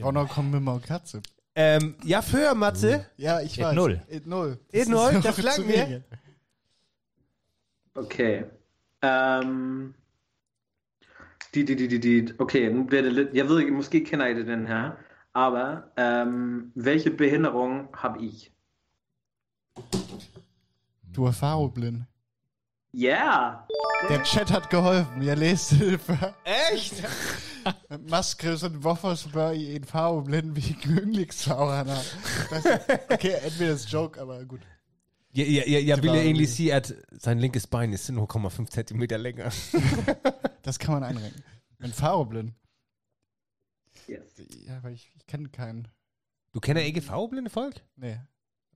Hvornår 0.01 0.25
kom 0.27 0.45
Mimmer 0.45 0.73
og 0.73 0.83
Katze? 0.83 1.17
Um, 1.17 1.95
jeg 2.09 2.25
fører, 2.25 2.55
Matze. 2.55 3.05
Ja, 3.19 3.39
ich 3.39 3.61
1-0. 3.61 3.65
weiß. 3.65 3.99
1-0. 4.11 4.77
1-0, 4.77 5.23
das 5.23 5.43
langt 5.43 5.67
mir. 5.67 6.01
Okay. 7.95 8.43
Um, 9.07 9.95
di, 11.55 11.63
di, 11.63 11.75
di, 11.75 11.87
di, 11.87 11.99
di. 11.99 12.33
Okay, 12.39 12.71
nu 12.75 12.85
bliver 12.85 13.03
det 13.03 13.13
lidt... 13.13 13.29
Jeg 13.35 13.49
ved 13.49 13.61
ikke, 13.61 13.73
måske 13.73 14.05
kender 14.05 14.27
I 14.27 14.35
det, 14.35 14.47
den 14.47 14.67
her. 14.67 14.91
Aber, 15.35 15.77
um, 16.25 16.73
welche 16.77 17.11
Behinderung 17.11 17.89
habe 17.95 18.25
ich? 18.25 18.53
Du 21.17 21.25
er 21.25 21.31
farveblind. 21.33 22.03
Ja! 22.95 23.51
Der 24.09 24.25
Chat 24.25 24.51
hat 24.51 24.69
geholfen. 24.71 25.23
Jeg 25.23 25.39
læste 25.39 25.91
det 25.91 26.01
før. 26.01 26.43
Echt? 26.73 27.05
Mads 28.11 28.27
skrev 28.27 28.57
sådan, 28.59 28.79
hvorfor 28.79 29.15
spørger 29.15 29.53
I 29.53 29.77
en 29.77 29.85
farveblind, 29.85 30.51
hvilken 30.51 30.91
yndlingsfarve 30.99 31.73
han 31.73 31.87
har? 31.89 32.03
Okay, 33.15 33.45
entweder 33.45 33.75
ist 33.75 33.93
joke, 33.93 34.21
aber 34.21 34.45
gut. 34.45 34.61
Ja, 35.37 35.43
ja, 35.45 35.63
ja, 35.71 35.83
jeg 35.87 35.97
Det 35.97 36.03
ville 36.03 36.17
var- 36.17 36.23
egentlig 36.25 36.49
sige, 36.49 36.75
at 36.75 36.93
sein 37.19 37.41
linkes 37.41 37.67
Bein 37.67 37.93
ist 37.93 38.11
0,5 38.11 38.67
cm 38.67 39.03
længere. 39.23 39.51
Das 40.65 40.79
kann 40.79 41.01
man 41.01 41.05
einrenken. 41.05 41.43
Men 41.79 41.93
farveblind? 41.93 42.53
Yes. 44.11 44.19
Ja, 44.67 44.77
aber 44.77 44.89
ich, 44.89 45.11
ich 45.17 45.27
kenne 45.27 45.49
keinen. 45.49 45.87
Du 46.55 46.61
kender 46.61 46.83
ikke 46.83 47.01
farveblinde 47.03 47.51
folk? 47.51 47.83
Nee, 47.97 48.19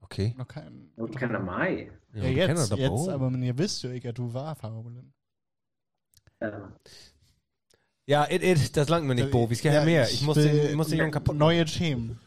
Okay. 0.09 0.33
noch 0.37 0.47
keinen. 0.47 0.91
Du 0.97 1.07
kender 1.07 1.39
mig. 1.39 1.91
Ja, 2.13 2.21
du 2.21 2.27
jetzt, 2.27 2.47
kender 2.47 2.67
da 2.69 2.75
jetzt, 2.75 2.89
Bo. 2.89 3.09
aber 3.11 3.29
men 3.29 3.43
jeg 3.43 3.57
vidste 3.57 3.87
jo 3.87 3.93
ikke, 3.93 4.09
at 4.09 4.17
du 4.17 4.27
var 4.33 4.53
farveblind. 4.55 5.13
Ja. 6.41 6.49
Ja, 8.07 8.25
et, 8.29 8.41
et, 8.43 8.75
das 8.75 8.87
langt 8.89 9.05
mir 9.07 9.15
nicht, 9.15 9.31
Bo. 9.31 9.49
Vi 9.49 9.55
skal 9.55 9.71
have 9.71 9.85
mere. 9.85 10.05
Ich 10.13 10.21
muss 10.25 10.37
den, 10.37 10.69
ich 10.69 10.75
muss 10.75 10.87
den 10.87 10.97
Jungen 10.99 11.11
kaputt 11.11 11.35
machen. 11.35 11.39
Neue 11.39 11.65
Themen. 11.65 12.19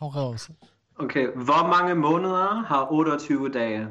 Hau 0.00 0.08
raus. 0.08 0.50
Okay, 0.96 1.28
hvor 1.34 1.66
mange 1.68 1.94
måneder 1.94 2.62
har 2.68 2.90
28 2.90 3.52
dage? 3.52 3.88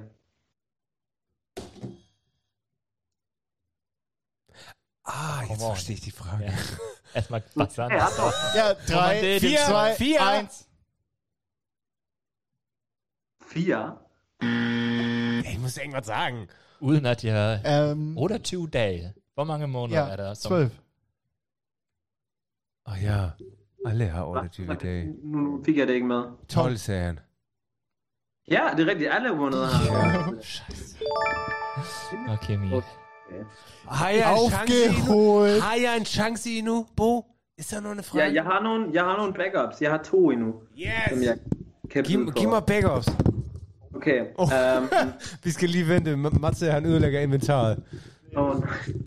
Ah, 5.05 5.39
jetzt 5.41 5.47
Come 5.49 5.63
on. 5.63 5.75
verstehe 5.75 5.95
ich 5.95 6.01
die 6.01 6.11
Frage. 6.11 6.45
Ja. 6.45 6.51
Erstmal 7.13 7.43
was 7.55 7.79
an. 7.79 7.91
Ja, 7.91 8.09
Ja, 8.55 8.73
drei, 8.87 9.21
det- 9.21 9.39
vier, 9.39 10.49
Vier, 13.49 13.55
zwei, 13.55 13.61
vier. 13.61 13.97
eins. 14.41 15.45
Vier. 15.45 15.51
Ich 15.53 15.59
muss 15.59 15.77
irgendwas 15.77 16.05
sagen. 16.07 16.47
Uden 16.79 17.05
at 17.05 17.23
jeg... 17.23 17.61
Ähm, 17.65 18.17
Oder 18.17 18.43
two 18.43 18.67
day. 18.67 19.03
Hvor 19.33 19.43
mange 19.43 19.67
måneder 19.67 20.01
er 20.01 20.09
ja, 20.09 20.15
der? 20.15 20.33
som- 20.33 20.49
zwölf. 20.49 20.71
Ah 22.85 23.03
ja, 23.03 23.29
alle 23.85 24.07
har 24.07 24.23
Order 24.23 24.41
Duty 24.47 24.85
Day. 24.85 25.05
Nu 25.23 25.63
fik 25.63 25.77
jeg 25.77 25.87
det 25.87 25.93
ikke 25.93 26.07
med. 26.07 26.23
12 26.47 26.77
sagde 26.77 27.05
han. 27.05 27.19
Ja, 28.47 28.69
det 28.77 28.87
er 28.87 28.91
rigtigt. 28.91 29.09
Alle 29.11 29.35
måneder 29.35 29.65
har. 29.65 30.33
Okay, 32.33 32.55
mi. 32.55 32.67
Har 33.87 34.09
jeg 34.09 34.33
en 34.39 34.49
chance 34.49 34.85
endnu? 34.85 35.03
Aufgeholt. 35.03 35.61
Har 35.61 35.75
jeg 35.75 35.97
en 35.97 36.05
chance 36.05 36.49
endnu, 36.49 36.87
Bo? 36.95 37.25
Ist 37.57 37.71
der 37.71 37.79
noch 37.81 37.91
eine 37.91 38.03
Frage? 38.03 38.23
Ja, 38.25 38.33
jeg 38.33 38.43
har 38.43 38.63
nogle, 38.63 38.89
jeg 38.93 39.03
har 39.03 39.17
nogle 39.17 39.33
backups. 39.33 39.81
Jeg 39.81 39.91
har 39.91 40.03
to 40.03 40.31
endnu, 40.31 40.53
som 41.09 41.17
Yes! 41.17 41.25
jeg 41.27 41.37
kan 41.91 42.03
byde 42.03 42.17
Giv, 42.17 42.25
på. 42.25 42.31
giv 42.39 42.49
mig 42.49 42.63
backups. 42.65 43.07
Okay. 43.97 44.25
Oh. 44.37 44.47
Um, 44.47 44.89
Vi 45.43 45.51
skal 45.51 45.69
lige 45.69 45.87
vente. 45.87 46.15
Matze, 46.15 46.71
han 46.71 46.85
ødelægger 46.85 47.19
inventaret. 47.19 47.83
oh, 48.35 48.55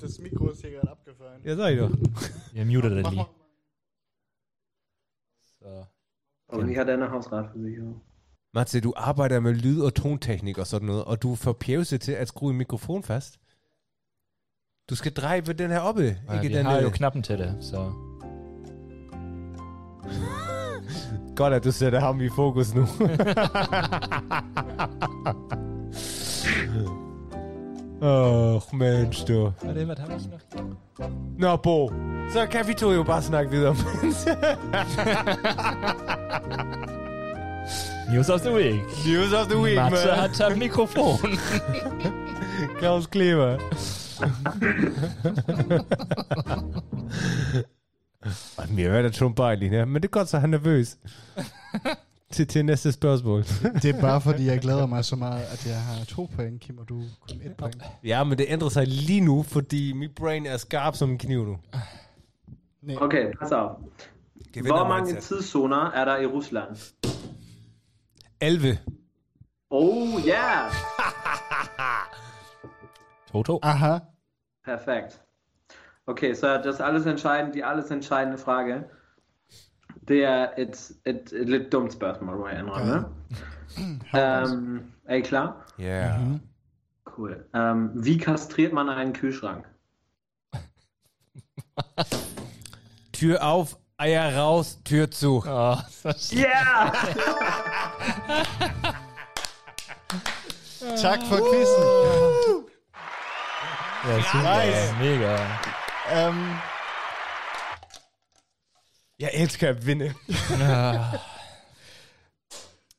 Das 0.01 0.19
Mikro 0.19 0.51
ist 0.51 0.61
hier 0.63 0.71
gerade 0.71 0.91
abgefallen. 0.91 1.41
Jeg 1.45 1.57
sagde 1.57 1.81
doch. 1.81 1.91
Jeg 2.55 2.67
muter 2.67 2.89
det 2.89 3.13
lige. 3.13 3.25
Så. 5.59 5.85
og 6.49 6.69
vi 6.69 6.75
har 6.75 6.85
denne 6.85 7.09
havsretforsikring. 7.09 8.03
Matze, 8.55 8.81
du 8.81 8.93
arbejder 8.97 9.41
med 9.41 9.55
lyd- 9.55 9.81
og 9.83 9.95
tonteknik 9.95 10.59
og 10.59 10.67
sådan 10.67 10.87
noget, 10.87 11.05
og 11.05 11.23
du 11.23 11.35
får 11.35 11.53
pjevse 11.53 11.99
til 11.99 12.13
at 12.13 12.29
skrue 12.29 12.51
en 12.51 12.57
mikrofon 12.59 13.03
fast. 13.03 13.41
Du 14.91 14.95
skal 14.97 15.13
dreje 15.13 15.43
på 15.43 15.53
den 15.53 15.71
her 15.71 15.81
oppe, 15.81 16.03
Ja, 16.03 16.35
ikke 16.35 16.49
vi 16.49 16.55
den 16.55 16.67
har 16.67 16.77
jo 16.81 16.87
der. 16.87 16.93
knappen 16.93 17.23
til 17.23 17.39
det, 17.39 17.57
så... 17.61 17.77
Godt, 21.41 21.55
at 21.55 21.65
du 21.65 21.73
sætter 21.73 22.01
ham 22.01 22.21
i 22.21 22.29
fokus 22.29 22.75
nu. 22.75 22.81
Åh, 28.03 28.55
oh, 28.55 28.63
mensch, 28.73 29.29
du. 29.29 29.53
Er 29.63 29.73
det, 29.75 29.87
hvad 29.87 29.97
der 29.97 30.07
var 30.07 30.19
sådan 30.19 30.41
Nå, 31.39 31.57
Bo, 31.57 31.93
så 32.33 32.47
kan 32.51 32.67
vi 32.69 32.75
to 32.75 32.93
jo 32.93 33.03
bare 33.03 33.23
snakke 33.23 33.51
videre. 33.51 33.77
News 38.15 38.29
of 38.29 38.41
the 38.41 38.55
week. 38.55 38.81
News 39.07 39.33
of 39.33 39.47
the 39.47 39.59
week, 39.59 39.77
Matze 39.77 40.07
man. 40.07 40.19
har 40.19 40.29
tabt 40.29 40.59
mikrofon. 40.59 41.19
Claus 42.79 43.07
Kleber. 43.07 43.59
Og 48.59 48.65
Mir 48.71 48.89
er 48.89 49.03
da 49.03 49.13
schon 49.13 49.35
pejlig, 49.35 49.73
ja. 49.73 49.85
men 49.85 50.03
det 50.03 50.09
er 50.09 50.11
godt, 50.11 50.29
så 50.29 50.39
han 50.39 50.55
er 50.55 50.59
nervøs. 50.59 50.99
til, 52.33 52.47
til 52.47 52.65
næste 52.65 52.93
spørgsmål. 52.93 53.43
Det 53.83 53.85
er 53.85 54.01
bare 54.01 54.21
fordi, 54.21 54.47
jeg 54.47 54.61
glæder 54.61 54.87
mig 54.87 55.05
så 55.05 55.17
meget, 55.17 55.43
at 55.43 55.67
jeg 55.67 55.83
har 55.83 56.05
to 56.05 56.29
point, 56.37 56.61
Kim, 56.61 56.79
og 56.79 56.89
du 56.89 56.95
kun 57.29 57.41
et 57.45 57.57
point. 57.57 57.83
ja, 58.05 58.25
men 58.25 58.39
det 58.39 58.47
ændrer 58.49 58.69
sig 58.69 58.87
lige 58.87 59.21
nu, 59.21 59.43
fordi 59.43 59.93
mit 59.93 60.15
brain 60.15 60.47
er 60.47 60.57
skarp 60.57 60.97
som 60.97 61.11
en 61.11 61.19
kniv 61.19 61.45
nu. 61.45 61.57
Nej. 62.83 62.97
Okay, 63.01 63.33
pass 63.41 63.53
auf. 63.53 63.71
Hvor 64.61 64.89
mange 64.89 65.21
tidszoner 65.21 65.91
er 65.91 66.05
der 66.05 66.17
i 66.17 66.27
Rusland? 66.27 66.77
11. 68.41 68.79
Oh, 69.71 70.09
yeah! 70.29 70.73
2-2. 73.37 73.59
Aha. 73.63 73.99
Perfekt. 74.65 75.21
Okay, 76.11 76.35
så 76.35 76.57
das 76.57 76.81
alles 76.81 77.07
entscheidende, 77.07 77.53
die 77.53 77.65
alles 77.65 77.91
entscheidende 77.91 78.39
Frage. 78.39 78.85
Det 80.09 80.25
er 80.25 80.49
et, 80.59 80.93
et, 81.05 81.33
et 81.33 81.49
lidt 81.49 81.73
dumt 81.73 81.93
spørgsmål, 81.93 82.37
må 82.37 82.49
jeg 82.49 82.59
indrømme. 82.59 83.05
Um, 84.13 84.81
er 85.05 85.15
I 85.15 85.21
klar? 85.21 85.67
Ja. 85.79 85.85
Yeah. 85.85 86.21
Mm-hmm. 86.21 86.41
Cool. 87.05 87.45
Um, 87.55 88.05
wie 88.05 88.19
kastriert 88.19 88.73
man 88.73 88.89
einen 88.89 89.13
Kühlschrank? 89.13 89.65
Tür 93.13 93.43
auf, 93.43 93.79
Eier 93.99 94.37
raus, 94.37 94.83
Tür 94.85 95.11
zu. 95.11 95.45
Åh, 95.47 95.77
så 95.89 96.37
Yeah! 96.37 96.93
Tak 101.03 101.21
for 101.29 101.37
quizzen. 101.37 101.85
Ja, 104.09 104.17
super. 104.33 104.63
Mega. 104.99 105.37
Um, 106.15 106.55
Jeg 109.21 109.31
elsker 109.35 109.69
at 109.69 109.87
vinde. 109.87 110.15
Ja. 110.61 110.95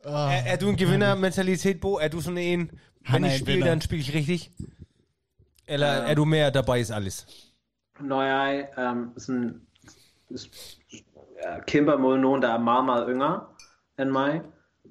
oh, 0.05 0.13
Er, 0.33 0.41
er 0.45 0.55
du 0.61 0.69
en 0.69 0.77
gevindermentalitet, 0.77 1.79
Bo? 1.81 1.93
Er 1.93 2.07
du 2.07 2.21
sådan 2.21 2.37
en, 2.37 2.71
Han 3.05 3.15
wenn 3.21 3.23
er 3.23 3.27
ich 3.27 3.39
en 3.39 3.45
spiele, 3.45 3.55
vinder. 3.57 3.67
dann 3.71 3.81
spiele 3.81 4.01
ich 4.01 4.13
richtig? 4.15 4.51
Eller 5.67 5.87
Ja. 5.87 6.11
er 6.11 6.13
du 6.15 6.25
mere, 6.25 6.49
dabei 6.51 6.79
ist 6.79 6.91
alles? 6.91 7.27
Når 7.99 8.23
jeg 8.23 8.67
um, 8.77 9.13
sådan, 9.17 9.61
s- 10.37 10.77
ja, 11.45 11.59
kæmper 11.67 11.97
mod 11.97 12.17
nogen, 12.17 12.41
der 12.41 12.53
er 12.53 12.59
meget, 12.59 12.85
meget 12.85 13.05
yngre 13.09 13.39
end 13.99 14.09
mig, 14.09 14.41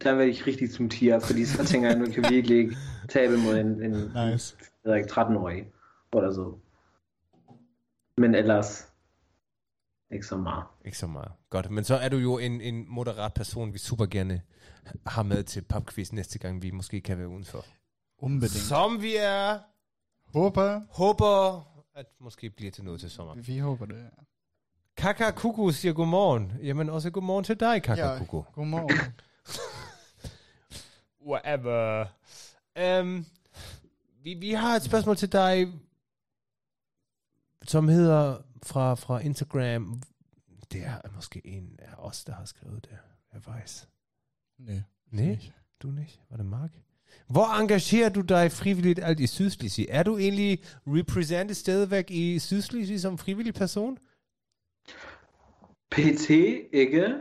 der 0.02 0.14
vil 0.14 0.26
jeg 0.26 0.46
rigtig 0.46 0.74
som 0.74 0.88
tiger, 0.88 1.18
fordi 1.18 1.44
så 1.46 1.64
tænker 1.64 1.88
jeg, 1.88 1.98
nu 1.98 2.04
kan 2.06 2.24
vi 2.24 2.28
virkelig 2.34 2.58
ikke 2.58 2.76
tabe 3.08 3.36
mod 3.36 3.56
en, 3.58 3.66
en 3.66 3.90
nice. 3.90 4.56
jeg 4.84 4.92
ved 4.92 4.96
ikke, 4.96 5.12
13-årig, 5.12 5.66
eller 6.14 6.32
så. 6.32 6.54
Men 8.20 8.34
ellers, 8.34 8.86
ikke 10.12 10.26
så 10.26 10.36
meget. 10.36 10.64
Ikke 10.84 10.98
så 10.98 11.06
meget. 11.06 11.32
Godt. 11.50 11.70
Men 11.70 11.84
så 11.84 11.94
er 11.96 12.08
du 12.08 12.16
jo 12.16 12.38
en, 12.38 12.60
en 12.60 12.84
moderat 12.88 13.34
person, 13.34 13.72
vi 13.72 13.78
super 13.78 14.06
gerne 14.06 14.42
har 15.06 15.22
med 15.22 15.42
til 15.42 15.62
pubquiz 15.62 16.12
næste 16.12 16.38
gang, 16.38 16.62
vi 16.62 16.70
måske 16.70 17.00
kan 17.00 17.18
være 17.18 17.28
udenfor. 17.28 17.64
Unbedingt. 18.18 18.52
Som 18.62 19.02
vi 19.02 19.16
er, 19.16 19.58
Håber, 20.34 20.80
håber, 20.90 21.62
at 21.94 22.06
måske 22.20 22.50
bliver 22.50 22.70
til 22.72 22.84
noget 22.84 23.00
til 23.00 23.10
sommer. 23.10 23.34
vi 23.34 23.58
håber 23.58 23.86
det. 23.86 24.10
Kaka 24.96 25.30
Kuku 25.30 25.70
siger 25.70 25.92
godmorgen. 25.92 26.52
Jamen 26.62 26.88
også 26.90 27.10
godmorgen 27.10 27.44
til 27.44 27.60
dig, 27.60 27.82
Kaka 27.82 28.06
Ja. 28.12 28.18
Kuku. 28.18 28.42
Godmorgen. 28.54 29.14
Whatever. 31.30 32.04
Um, 33.00 33.26
vi, 34.22 34.34
vi 34.34 34.52
har 34.52 34.76
et 34.76 34.82
spørgsmål 34.82 35.16
til 35.16 35.32
dig, 35.32 35.72
som 37.64 37.88
hedder 37.88 38.38
fra, 38.62 38.94
fra 38.94 39.18
Instagram. 39.20 40.02
Det 40.72 40.84
er 40.84 40.96
måske 41.14 41.46
en 41.46 41.76
af 41.78 41.94
os, 41.98 42.24
der 42.24 42.32
har 42.34 42.44
skrevet 42.44 42.84
det. 42.84 42.98
Jeg 43.32 43.40
ved. 43.46 43.80
Nej. 44.58 44.82
Nej, 45.10 45.38
du 45.82 45.88
nicht. 45.90 46.20
Var 46.30 46.36
det 46.36 46.46
Mark? 46.46 46.70
Hvor 47.26 47.60
engagerer 47.60 48.08
du 48.08 48.20
dig 48.20 48.52
frivilligt 48.52 48.98
alt 49.02 49.20
i 49.20 49.26
Sydslesvig? 49.26 49.86
Er 49.90 50.02
du 50.02 50.16
egentlig 50.18 50.62
repræsentet 50.86 51.56
stadigvæk 51.56 52.10
i 52.10 52.38
Sydslesvig 52.38 53.00
som 53.00 53.18
frivillig 53.18 53.54
person? 53.54 53.98
PT 55.90 56.30
ikke. 56.72 57.14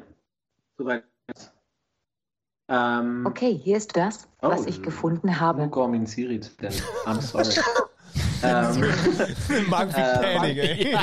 Korrekt. 0.77 1.05
Um, 2.71 3.25
Okay, 3.25 3.53
hier 3.57 3.75
ist 3.77 3.95
das, 3.95 4.27
was 4.43 4.59
Oh. 4.59 4.67
ich 4.69 4.81
gefunden 4.83 5.27
Nu 5.27 5.31
habe. 5.33 5.69
går 5.69 5.87
min 5.87 6.07
Siri 6.07 6.39
til 6.39 6.51
den. 6.59 6.71
I'm 7.07 7.21
sorry. 7.21 7.43
um, 8.43 9.69
Mark 9.73 9.87
fik 9.87 10.03
Øh, 10.03 10.23
panik, 10.23 10.57
ikke? 10.57 10.97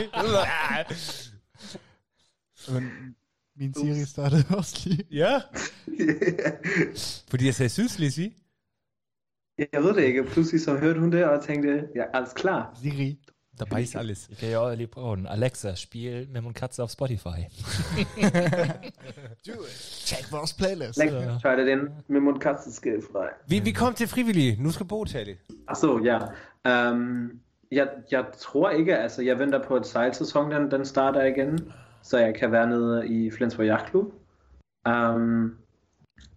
Men 2.73 2.91
min 3.57 3.75
Siri 3.75 4.05
startede 4.05 4.45
også 4.57 4.83
lige. 4.89 5.05
ja, 5.11 5.41
fordi 7.31 7.47
jeg 7.47 7.55
sagde 7.55 7.69
Sydslesvig. 7.69 8.33
jeg 9.73 9.83
ved 9.83 9.95
det 9.95 10.03
ikke. 10.05 10.25
Pludselig 10.25 10.61
så 10.61 10.77
hørte 10.77 11.01
hun 11.01 11.13
det 11.13 11.25
og 11.25 11.45
tænkte, 11.45 11.89
ja, 11.97 12.03
alles 12.15 12.33
klar. 12.33 12.79
Siri. 12.83 13.19
Dabei 13.59 13.83
ist 13.83 13.97
alles. 13.97 14.29
Ich 14.31 14.39
kann 14.39 14.51
ja 14.51 14.61
auch 14.61 14.75
lieb 14.75 14.91
brauchen. 14.91 15.27
Alexa, 15.27 15.77
spiel 15.77 16.27
Mem 16.33 16.47
und 16.47 16.55
Katze 16.55 16.83
auf 16.83 16.91
Spotify. 16.91 17.47
Check 20.05 20.33
vores 20.33 20.53
playlist. 20.53 20.99
Læg 20.99 21.11
try 21.43 21.57
det 21.57 21.69
ind 21.69 21.89
med 22.09 22.21
mun 22.21 22.39
katzeskilfrei. 22.39 23.29
Vi, 23.47 23.61
vi 23.61 23.73
kom 23.73 23.95
til 23.95 24.09
frivillige. 24.09 24.57
Nu 24.63 24.71
skal 24.71 24.87
Bo 24.87 25.05
tale. 25.05 25.37
Achso, 25.69 26.01
ja. 26.05 26.19
Um, 26.91 27.41
jeg, 27.73 27.89
jeg 28.11 28.25
tror 28.39 28.71
ikke, 28.71 28.99
altså 28.99 29.23
jeg 29.23 29.39
venter 29.39 29.63
på, 29.63 29.75
at 29.75 29.87
sejlsæsonen 29.87 30.53
den, 30.53 30.71
den 30.71 30.85
starter 30.85 31.25
igen, 31.25 31.73
så 32.03 32.19
jeg 32.19 32.35
kan 32.35 32.53
være 32.53 32.67
nede 32.67 33.09
i 33.09 33.31
Flensborg 33.31 33.67
Yachtklub. 33.67 34.13
Um, 34.89 35.57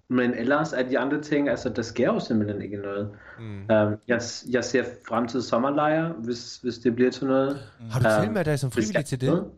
men 0.09 0.33
ellers 0.33 0.73
er 0.73 0.83
de 0.89 0.99
andre 0.99 1.21
ting, 1.21 1.49
altså 1.49 1.69
der 1.69 1.81
sker 1.81 2.05
jo 2.13 2.19
simpelthen 2.19 2.61
ikke 2.61 2.77
noget. 2.77 3.17
Mm. 3.39 3.45
Um, 3.61 3.95
jeg, 4.07 4.21
jeg 4.49 4.63
ser 4.65 4.83
frem 5.07 5.27
til 5.27 5.43
sommerlejre, 5.43 6.13
hvis, 6.13 6.57
hvis 6.57 6.77
det 6.77 6.95
bliver 6.95 7.11
til 7.11 7.27
noget. 7.27 7.59
Har 7.91 7.99
du 7.99 8.07
Øhm, 8.07 8.21
tilmeldt 8.23 8.45
dig 8.45 8.59
som 8.59 8.71
frivillig 8.71 9.05
til 9.05 9.21
det? 9.21 9.51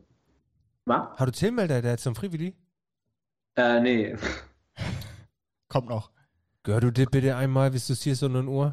Hvad? 0.85 0.95
Har 1.17 1.25
du 1.25 1.31
tilmeldt 1.31 1.83
dig 1.83 1.99
som 1.99 2.15
frivillig? 2.15 2.53
Uh, 3.59 3.65
nej. 3.83 4.15
Kom 5.69 5.83
nog. 5.83 6.03
Gør 6.63 6.79
du 6.79 6.89
det 6.89 7.11
bitte 7.11 7.29
einmal, 7.41 7.69
hvis 7.71 7.87
du 7.87 7.95
siger 7.95 8.15
sådan 8.15 8.31
nogle 8.33 8.49
ord? 8.49 8.71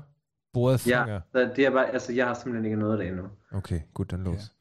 Bordet 0.53 0.87
Ja, 0.87 1.01
fanger. 1.03 1.21
så 1.33 1.51
det 1.57 1.67
er 1.67 1.71
bare, 1.71 1.87
altså 1.91 2.13
jeg 2.13 2.27
har 2.27 2.35
simpelthen 2.35 2.65
ikke 2.65 2.77
noget 2.77 2.93
af 2.93 2.99
det 2.99 3.07
endnu. 3.09 3.23
Okay, 3.53 3.81
gut, 3.95 4.11
dann 4.11 4.25
los. 4.25 4.53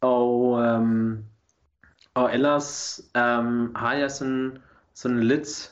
Og, 0.00 0.60
øhm, 0.62 1.24
og 2.14 2.34
ellers 2.34 3.00
øhm, 3.16 3.74
har 3.74 3.94
jeg 3.94 4.10
sådan, 4.10 4.58
sådan 4.94 5.20
lidt 5.20 5.71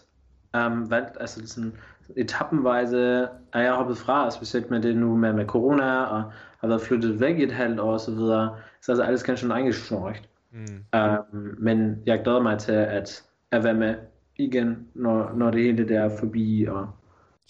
valgt, 0.90 1.16
altså 1.20 1.46
sådan 1.46 1.72
etappenweise 2.16 3.28
er 3.52 3.60
jeg 3.60 3.72
hoppet 3.72 3.98
fra, 3.98 4.30
specielt 4.30 4.70
med 4.70 4.82
det 4.82 4.96
nu 4.96 5.16
med, 5.16 5.32
med 5.32 5.46
corona, 5.46 6.02
og 6.02 6.32
har 6.60 6.68
været 6.68 6.82
flyttet 6.82 7.20
væk 7.20 7.38
i 7.38 7.42
et 7.42 7.52
halvt 7.52 7.80
år 7.80 7.92
og 7.92 8.00
så 8.00 8.10
videre. 8.10 8.56
Så 8.82 8.92
altså 8.92 9.04
alles 9.04 9.28
schön 9.28 9.52
eingeschnorcht. 9.52 10.28
Mm. 10.52 10.98
Um, 10.98 11.54
men 11.58 12.02
jeg 12.06 12.20
glæder 12.24 12.42
mig 12.42 12.58
til 12.58 12.72
at, 12.72 13.22
at 13.50 13.64
være 13.64 13.74
med 13.74 13.94
igen, 14.36 14.88
når, 14.94 15.32
når 15.34 15.50
det 15.50 15.62
hele 15.62 15.88
der 15.88 16.00
er 16.00 16.18
forbi, 16.18 16.66
og 16.68 16.88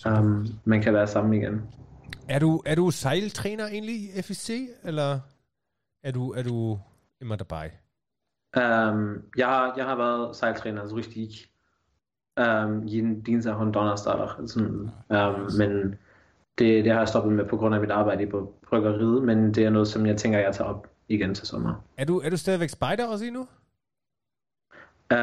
um, 0.06 0.46
man 0.64 0.82
kan 0.82 0.94
være 0.94 1.06
sammen 1.06 1.34
igen. 1.34 1.62
Er 2.28 2.38
du, 2.38 2.62
er 2.66 2.74
du 2.74 2.90
sejltræner 2.90 3.66
egentlig 3.66 3.94
i 3.94 4.22
FIC, 4.22 4.50
eller 4.84 5.20
er 6.02 6.12
du, 6.12 6.30
er 6.30 6.42
du 6.42 6.78
immer 7.20 7.36
dabei? 7.36 7.68
Um, 8.56 9.22
jeg, 9.36 9.46
har, 9.46 9.74
jeg 9.76 9.84
har 9.84 9.96
været 9.96 10.36
sejltræner, 10.36 10.88
så 10.88 10.96
rigtig 10.96 11.28
um, 12.36 12.86
jeden 12.86 13.22
Dienstag 13.22 13.54
og 13.54 13.74
Donnerstag. 13.74 14.28
Sådan, 14.46 14.90
um, 15.10 15.48
men 15.58 15.94
det, 16.58 16.84
det 16.84 16.92
har 16.92 16.98
jeg 16.98 17.08
stoppet 17.08 17.32
med 17.32 17.44
på 17.44 17.56
grund 17.56 17.74
af 17.74 17.80
mit 17.80 17.90
arbejde 17.90 18.26
på 18.26 18.54
bryggeriet, 18.68 19.22
men 19.22 19.54
det 19.54 19.64
er 19.64 19.70
noget, 19.70 19.88
som 19.88 20.06
jeg 20.06 20.16
tænker, 20.16 20.38
jeg 20.38 20.54
tager 20.54 20.70
op 20.70 20.86
igen 21.08 21.34
til 21.34 21.46
sommer. 21.46 21.84
Er 21.96 22.04
du, 22.04 22.20
er 22.20 22.30
du 22.30 22.36
stadigvæk 22.36 22.68
spejder 22.68 23.06
også 23.06 23.24
endnu? 23.24 23.46
Uh, 25.12 25.16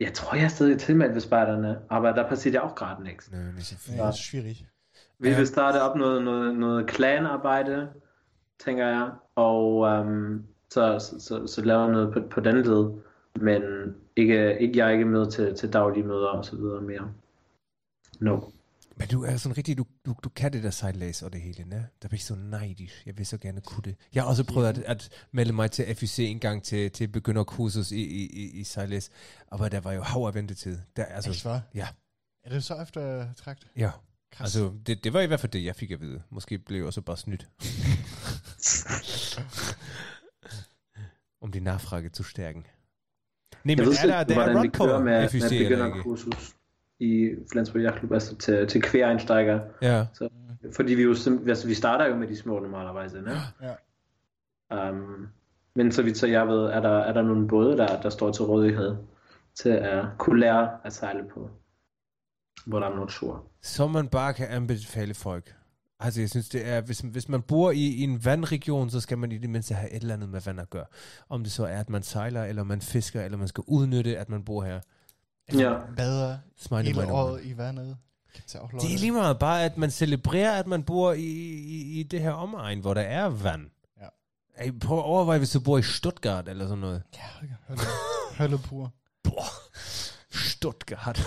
jeg 0.00 0.12
tror, 0.14 0.34
jeg 0.36 0.44
er 0.44 0.48
stadig 0.48 0.78
tilmeldt 0.78 1.14
ved 1.14 1.20
spejderne, 1.20 1.78
aber 1.90 2.12
der 2.12 2.28
passiert 2.28 2.54
ja 2.54 2.64
auch 2.64 2.74
gerade 2.74 3.02
nichts. 3.02 3.28
Nö, 3.32 3.36
nicht 3.54 3.66
so 3.66 3.76
viel. 3.78 3.96
Ja, 3.96 4.02
det 4.02 4.08
er 4.08 4.12
schwierig. 4.12 4.66
Vi 5.18 5.28
Ja. 5.28 5.36
vil 5.36 5.46
starte 5.46 5.82
op 5.82 5.96
noget, 5.96 6.22
noget, 6.24 6.56
noget 6.56 6.90
clan-arbejde, 6.90 7.88
tænker 8.64 8.86
jeg, 8.86 9.10
og 9.34 9.74
um, 9.76 10.42
så, 10.70 10.98
så, 10.98 11.20
så, 11.20 11.46
så 11.46 11.64
lave 11.64 11.92
noget 11.92 12.12
på, 12.12 12.20
på 12.30 12.40
den 12.40 12.56
led, 12.56 12.90
men 13.40 13.62
ikke, 14.16 14.58
ikke, 14.60 14.78
jeg 14.78 14.86
er 14.86 14.90
ikke 14.92 15.04
med 15.04 15.30
til, 15.30 15.56
til 15.56 15.72
daglige 15.72 16.04
møder 16.04 16.26
og 16.28 16.44
så 16.44 16.56
videre 16.56 16.80
mere. 16.80 17.12
No. 18.20 18.40
Men 18.96 19.08
du 19.08 19.24
er 19.24 19.36
sådan 19.36 19.56
rigtig, 19.56 19.78
du, 19.78 19.84
du, 20.06 20.14
du 20.24 20.28
kan 20.28 20.52
det 20.52 20.62
der 20.62 20.70
sejlads 20.70 21.22
og 21.22 21.32
det 21.32 21.40
hele, 21.40 21.64
ne? 21.64 21.88
Der 22.02 22.08
bliver 22.08 22.20
så 22.20 22.34
nejdisk. 22.34 23.06
Jeg 23.06 23.18
vil 23.18 23.26
så 23.26 23.38
gerne 23.38 23.60
kunne 23.60 23.82
det. 23.84 23.96
Jeg 24.14 24.22
har 24.22 24.30
også 24.30 24.44
prøvet 24.44 24.68
at, 24.68 24.78
at 24.78 25.08
melde 25.32 25.52
mig 25.52 25.70
til 25.70 25.96
FUC 25.96 26.18
en 26.18 26.38
gang 26.40 26.62
til, 26.62 26.90
til 26.90 27.08
begynderkursus 27.08 27.90
i, 27.92 28.02
i, 28.02 28.26
i, 28.26 28.60
i 28.60 28.64
sejlads, 28.64 29.10
aber 29.48 29.68
der 29.68 29.80
var 29.80 29.92
jo 29.92 30.02
hav 30.02 30.22
af 30.26 30.34
ventetid. 30.34 30.78
Der, 30.96 31.04
altså, 31.04 31.30
Echt, 31.30 31.46
hva'? 31.46 31.58
Ja. 31.74 31.88
Er 32.44 32.50
det 32.50 32.64
så 32.64 32.82
efter 32.82 33.32
trakt? 33.34 33.66
ja. 33.76 33.90
Krass. 34.32 34.56
Altså, 34.56 34.72
det, 34.86 35.04
det 35.04 35.12
var 35.12 35.20
i 35.20 35.26
hvert 35.26 35.40
fald 35.40 35.52
det, 35.52 35.64
jeg 35.64 35.76
fik 35.76 35.90
at 35.90 36.00
vide. 36.00 36.22
Måske 36.30 36.58
blev 36.58 36.78
jeg 36.78 36.86
også 36.86 37.00
bare 37.00 37.16
snydt. 37.16 37.48
um 41.40 41.52
die 41.52 41.60
Nachfrage 41.60 42.08
zu 42.08 42.22
stærken. 42.22 42.66
Nej, 43.64 43.74
Jeg 43.76 43.78
men 43.78 43.86
ved 43.86 43.92
er 44.02 44.06
der, 44.06 44.20
ikke, 44.20 44.34
der 44.34 44.40
er 44.40 44.44
hvordan 44.44 44.56
run 44.56 44.64
det 44.64 44.72
på 44.72 44.84
kører 44.84 45.02
med, 45.02 45.28
FUC, 45.28 45.42
med 45.42 45.68
begynderkursus 45.68 46.54
i 47.00 47.30
Flensborg 47.52 47.82
Yachtklub, 47.82 48.12
altså 48.12 48.36
til, 48.36 48.66
til 48.66 48.82
quereinsteiger. 48.82 49.60
Ja. 49.82 50.06
Fordi 50.76 50.94
vi 50.94 51.02
jo 51.02 51.10
altså, 51.48 51.66
vi 51.66 51.74
starter 51.74 52.06
jo 52.06 52.16
med 52.16 52.28
de 52.28 52.36
små 52.36 52.58
normalerweise, 52.58 53.20
ne? 53.20 53.30
Ja. 53.62 54.90
Um, 54.90 55.28
men 55.74 55.92
så 55.92 56.02
vidt 56.02 56.18
så 56.18 56.26
jeg 56.26 56.48
ved, 56.48 56.64
er 56.64 56.80
der, 56.80 56.98
er 56.98 57.12
der 57.12 57.22
nogle 57.22 57.48
både, 57.48 57.76
der, 57.76 58.00
der 58.00 58.10
står 58.10 58.32
til 58.32 58.44
rådighed 58.44 58.96
til 59.54 59.68
at 59.68 60.04
kunne 60.18 60.40
lære 60.40 60.70
at 60.84 60.92
sejle 60.92 61.24
på, 61.34 61.50
hvor 62.66 62.80
der 62.80 62.86
er 62.86 62.94
noget 62.94 63.12
shore. 63.12 63.40
Som 63.62 63.90
man 63.90 64.08
bare 64.08 64.34
kan 64.34 64.48
anbefale 64.48 65.14
folk. 65.14 65.54
Altså, 66.04 66.20
jeg 66.20 66.30
synes, 66.30 66.48
det 66.48 66.66
er, 66.68 66.80
hvis, 66.80 67.00
hvis 67.00 67.28
man 67.28 67.42
bor 67.42 67.70
i, 67.70 67.86
i 67.86 68.02
en 68.02 68.24
vandregion, 68.24 68.90
så 68.90 69.00
skal 69.00 69.18
man 69.18 69.32
i 69.32 69.38
det 69.38 69.50
mindste 69.50 69.74
have 69.74 69.90
et 69.90 70.02
eller 70.02 70.14
andet 70.14 70.28
med 70.28 70.40
vand 70.40 70.60
at 70.60 70.70
gøre. 70.70 70.84
Om 71.28 71.42
det 71.42 71.52
så 71.52 71.64
er, 71.64 71.80
at 71.80 71.90
man 71.90 72.02
sejler, 72.02 72.44
eller 72.44 72.62
man 72.62 72.80
fisker, 72.80 73.22
eller 73.22 73.38
man 73.38 73.48
skal 73.48 73.64
udnytte, 73.66 74.18
at 74.18 74.28
man 74.28 74.44
bor 74.44 74.64
her. 74.64 74.80
Ja, 75.54 75.74
Bader 75.96 76.38
Smiley 76.58 76.84
hele 76.84 77.12
året 77.12 77.44
i 77.44 77.58
vandet. 77.58 77.96
Også 78.34 78.78
Det 78.80 78.94
er 78.94 78.98
lige 78.98 79.12
meget 79.12 79.38
bare, 79.38 79.64
at 79.64 79.78
man 79.78 79.90
celebrerer, 79.90 80.58
at 80.58 80.66
man 80.66 80.82
bor 80.82 81.12
i, 81.12 81.20
i, 81.20 82.00
i 82.00 82.02
det 82.02 82.20
her 82.20 82.30
omegn, 82.30 82.80
hvor 82.80 82.94
der 82.94 83.00
er 83.00 83.28
vand. 83.28 83.70
Ja. 84.00 84.06
Ey, 84.64 84.78
prøv 84.80 84.98
at 84.98 85.04
overveje, 85.04 85.38
hvis 85.38 85.50
du 85.50 85.60
bor 85.60 85.78
i 85.78 85.82
Stuttgart 85.82 86.48
eller 86.48 86.64
sådan 86.64 86.78
noget. 86.78 87.02
Ja, 87.14 87.46
hølle, 87.68 87.82
hølle 88.38 88.58
pur. 88.58 88.92
Stuttgart. 90.30 91.20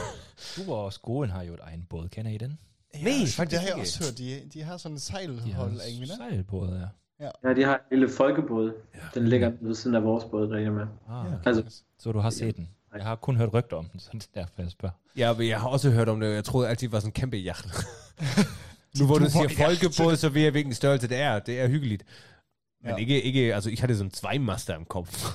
Du 0.58 0.74
og 0.74 0.94
skolen 0.94 1.32
har 1.32 1.44
jo 1.44 1.54
et 1.54 1.60
egen 1.64 1.86
båd. 1.90 2.10
Kender 2.10 2.32
I 2.32 2.38
den? 2.38 2.60
Nej, 3.04 3.14
det 3.22 3.30
faktisk 3.34 3.60
har 3.62 3.68
jeg 3.68 3.76
ikke. 3.78 3.82
også 3.82 4.04
hørt. 4.04 4.18
De, 4.18 4.42
de 4.54 4.62
har 4.64 4.78
sådan 4.78 4.96
et 4.96 5.02
De 5.02 5.06
sejlhold, 5.06 5.80
egentlig, 5.82 6.10
ne? 6.10 6.16
sejlbåd, 6.16 6.90
ja. 7.20 7.30
ja 7.50 7.54
de 7.54 7.64
har 7.64 7.74
en 7.92 8.00
lille 8.00 8.10
folkebåd. 8.14 8.74
Den 9.14 9.28
ligger 9.28 9.52
ved 9.62 9.76
siden 9.76 9.96
af 9.96 10.04
vores 10.04 10.24
båd 10.24 10.48
derhjemme. 10.50 10.82
Ah, 11.10 11.26
Ja. 11.32 11.50
Altså, 11.50 11.82
Så 12.00 12.12
du 12.12 12.20
har 12.20 12.30
set 12.30 12.56
den. 12.56 12.70
Jeg 12.96 13.04
har 13.04 13.16
kun 13.16 13.36
hørt 13.38 13.54
rygter 13.54 13.78
om 13.78 13.86
den, 13.86 14.00
så 14.00 14.10
det 14.14 14.28
er 14.34 14.40
derfor, 14.42 14.54
jeg 14.58 14.72
spørger. 14.72 14.96
Ja, 15.18 15.34
men 15.34 15.48
jeg 15.48 15.60
har 15.60 15.68
også 15.68 15.90
hørt 15.92 16.10
om 16.10 16.20
det, 16.20 16.34
jeg 16.34 16.44
troede 16.44 16.70
altid, 16.70 16.88
det 16.88 16.92
var 16.94 17.00
sådan 17.00 17.10
en 17.10 17.14
kæmpe 17.14 17.38
jacht. 17.38 17.66
nu 19.00 19.06
hvor 19.06 19.18
du 19.18 19.30
siger 19.30 19.50
folkebåd, 19.66 20.16
så 20.16 20.30
ved 20.30 20.42
jeg, 20.42 20.52
hvilken 20.52 20.74
størrelse 20.74 21.08
det 21.08 21.18
er. 21.18 21.40
Det 21.40 21.60
er 21.60 21.68
hyggeligt. 21.68 22.04
Men 22.84 22.92
Ja. 22.92 22.98
ikke, 22.98 23.22
ikke, 23.22 23.56
altså, 23.56 23.70
ich 23.70 23.82
hatte 23.82 23.98
so 23.98 24.04
en 24.04 24.12
Zweimaster 24.12 24.76
im 24.76 24.86
Kopf. 24.86 25.26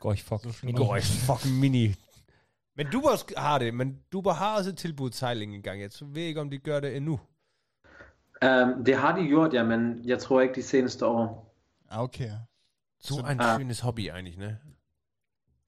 Går 0.00 0.12
I 0.12 0.16
fuck 0.16 0.62
mini? 0.64 0.76
Går 0.76 0.96
ich 0.96 1.06
fucking 1.06 1.58
mini. 1.58 1.94
Men 2.78 2.86
du 2.92 3.02
har 3.36 3.58
det, 3.58 3.74
men 3.74 3.96
du 4.12 4.22
har 4.30 4.56
også 4.56 4.72
tilbudt 4.72 5.14
sejling 5.14 5.54
en 5.54 5.62
gang. 5.62 5.80
Jeg 5.82 5.90
ved 6.02 6.22
ikke, 6.22 6.40
om 6.40 6.50
de 6.50 6.58
gør 6.58 6.80
det 6.80 6.96
endnu. 6.96 7.12
um, 8.44 8.84
det 8.84 8.96
har 8.96 9.16
de 9.18 9.26
gjort, 9.26 9.54
ja, 9.54 9.62
men 9.64 10.00
jeg 10.04 10.18
tror 10.18 10.40
ikke 10.40 10.54
de 10.54 10.62
seneste 10.62 11.06
år. 11.06 11.54
Ah, 11.90 12.02
Okay. 12.02 12.30
So 13.00 13.14
So- 13.14 13.26
ein 13.26 13.40
Ah. 13.40 13.60
schönes 13.60 13.80
Hobby 13.82 14.00
eigentlich, 14.10 14.38
ne? 14.38 14.56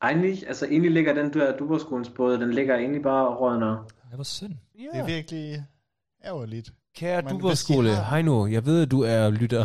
Egentlig, 0.02 0.48
altså 0.48 0.66
egentlig 0.66 0.90
ligger 0.90 1.14
den 1.14 1.32
der 1.32 1.56
Duberskolens 1.56 2.08
båd, 2.08 2.38
den 2.38 2.50
ligger 2.54 2.76
egentlig 2.76 3.02
bare 3.02 3.28
og 3.28 3.40
rådner. 3.40 3.84
Det 4.10 4.18
var 4.18 4.24
synd. 4.24 4.54
Det 4.76 4.88
er 4.92 5.06
virkelig 5.06 5.64
ærgerligt. 6.24 6.72
Kære 6.96 7.22
Duberskole, 7.30 7.90
har- 7.94 8.14
Heino, 8.16 8.46
jeg 8.46 8.66
ved, 8.66 8.82
at 8.82 8.90
du 8.90 9.00
er 9.02 9.30
lytter, 9.30 9.60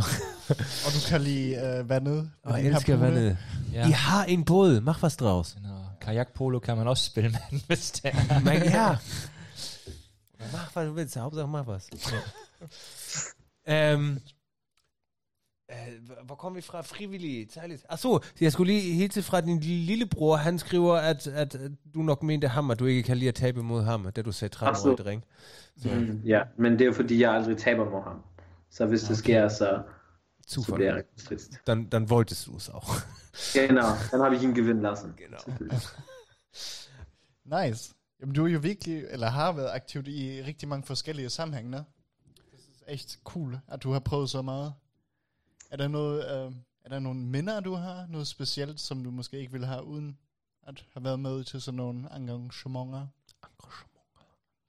Og 0.86 0.92
du 0.96 1.10
kan 1.10 1.22
lide 1.22 1.56
øh, 1.80 1.90
vandet. 1.90 2.32
og 2.44 2.56
her 2.56 2.70
elsker 2.70 2.98
vandet. 2.98 3.38
Ja. 3.74 3.88
I 3.88 3.92
har 3.92 4.24
en 4.26 4.46
båd, 4.46 4.82
mach 4.82 5.04
was 5.04 5.18
draus. 5.18 5.54
Her 5.54 5.62
kajakpolo 6.02 6.60
kan 6.60 6.78
man 6.78 6.88
også 6.88 7.06
spille 7.06 7.30
med, 7.30 7.60
hvis 7.68 7.92
det 7.92 8.06
er. 8.14 8.40
Men 8.40 8.64
ja. 8.64 8.98
Mach 10.54 10.76
was 10.78 10.86
du 10.88 10.94
willst, 10.94 11.16
Hauptsache 11.18 11.48
mach 11.52 11.68
was. 11.68 11.90
øhm, 13.70 14.20
øh, 15.72 15.78
hvor 16.26 16.36
kom 16.36 16.56
vi 16.56 16.62
fra? 16.62 16.82
Frivillige, 16.82 17.48
særligt. 17.54 17.86
Ach 17.90 18.02
så, 18.02 18.20
jeg 18.42 18.52
skulle 18.52 18.74
lige 18.74 18.94
hilse 18.94 19.24
fra 19.24 19.42
din 19.42 19.60
lillebror. 19.60 20.36
Han 20.36 20.60
skriver, 20.60 20.96
at, 20.96 21.28
at 21.28 21.58
du 21.94 22.00
nok 22.02 22.24
mente 22.24 22.48
ham, 22.48 22.72
at 22.72 22.80
du 22.80 22.86
ikke 22.86 23.04
kan 23.04 23.18
lide 23.18 23.28
at 23.30 23.36
tabe 23.36 23.64
mod 23.64 23.84
ham, 23.84 24.12
da 24.16 24.22
du 24.22 24.32
sagde 24.32 24.54
13 24.54 24.72
Ach 24.76 24.82
så. 24.82 24.90
år 24.90 24.94
i 24.94 24.96
dreng. 24.96 25.24
Så, 25.82 25.90
Mm, 25.90 26.22
ja, 26.26 26.42
men 26.58 26.72
det 26.74 26.82
er 26.82 26.86
jo 26.86 26.94
fordi, 26.94 27.22
jeg 27.22 27.32
aldrig 27.34 27.58
taber 27.58 27.90
mod 27.90 28.04
ham. 28.04 28.22
Så 28.72 28.86
hvis 28.86 29.02
det 29.02 29.18
sker, 29.18 29.48
så 29.48 29.82
Zufall. 30.46 31.04
trist. 31.18 31.60
Dann, 31.66 31.90
dann 31.90 32.10
wolltest 32.10 32.48
du 32.48 32.56
es 32.56 32.70
auch. 32.70 32.96
Genau, 33.54 33.88
dann 34.12 34.22
habe 34.22 34.36
ich 34.36 34.44
ihn 34.44 34.54
gewinnen 34.54 34.82
lassen. 34.82 35.16
Genau. 35.18 35.38
Nice. 37.46 37.94
Jamen, 38.20 38.36
du 38.36 38.46
er 38.46 38.50
jo 38.50 38.60
virkelig, 38.60 39.04
eller 39.10 39.28
har 39.28 39.52
været 39.52 39.70
aktiv 39.74 40.08
i 40.08 40.42
rigtig 40.42 40.68
mange 40.70 40.86
forskellige 40.86 41.30
sammenhænge, 41.30 41.72
ne? 41.72 41.86
Det 42.80 42.84
er 42.88 42.94
echt 42.94 43.20
cool, 43.24 43.60
at 43.68 43.84
du 43.84 43.92
har 43.92 44.00
prøvet 44.00 44.30
så 44.30 44.42
meget. 44.42 44.74
Er 45.72 45.78
der 45.78 45.88
noget, 45.88 46.24
øh, 46.24 46.52
er 46.86 46.90
der 46.90 47.00
nogle 47.00 47.20
minder, 47.20 47.60
du 47.60 47.74
har? 47.74 48.06
Noget 48.10 48.28
specielt, 48.28 48.80
som 48.80 49.04
du 49.04 49.12
måske 49.12 49.40
ikke 49.40 49.52
ville 49.52 49.68
have, 49.68 49.84
uden 49.84 50.18
at 50.68 50.86
have 50.94 51.04
været 51.04 51.20
med 51.20 51.44
til 51.44 51.62
sådan 51.62 51.78
nogle 51.78 52.16
engagementer? 52.16 53.08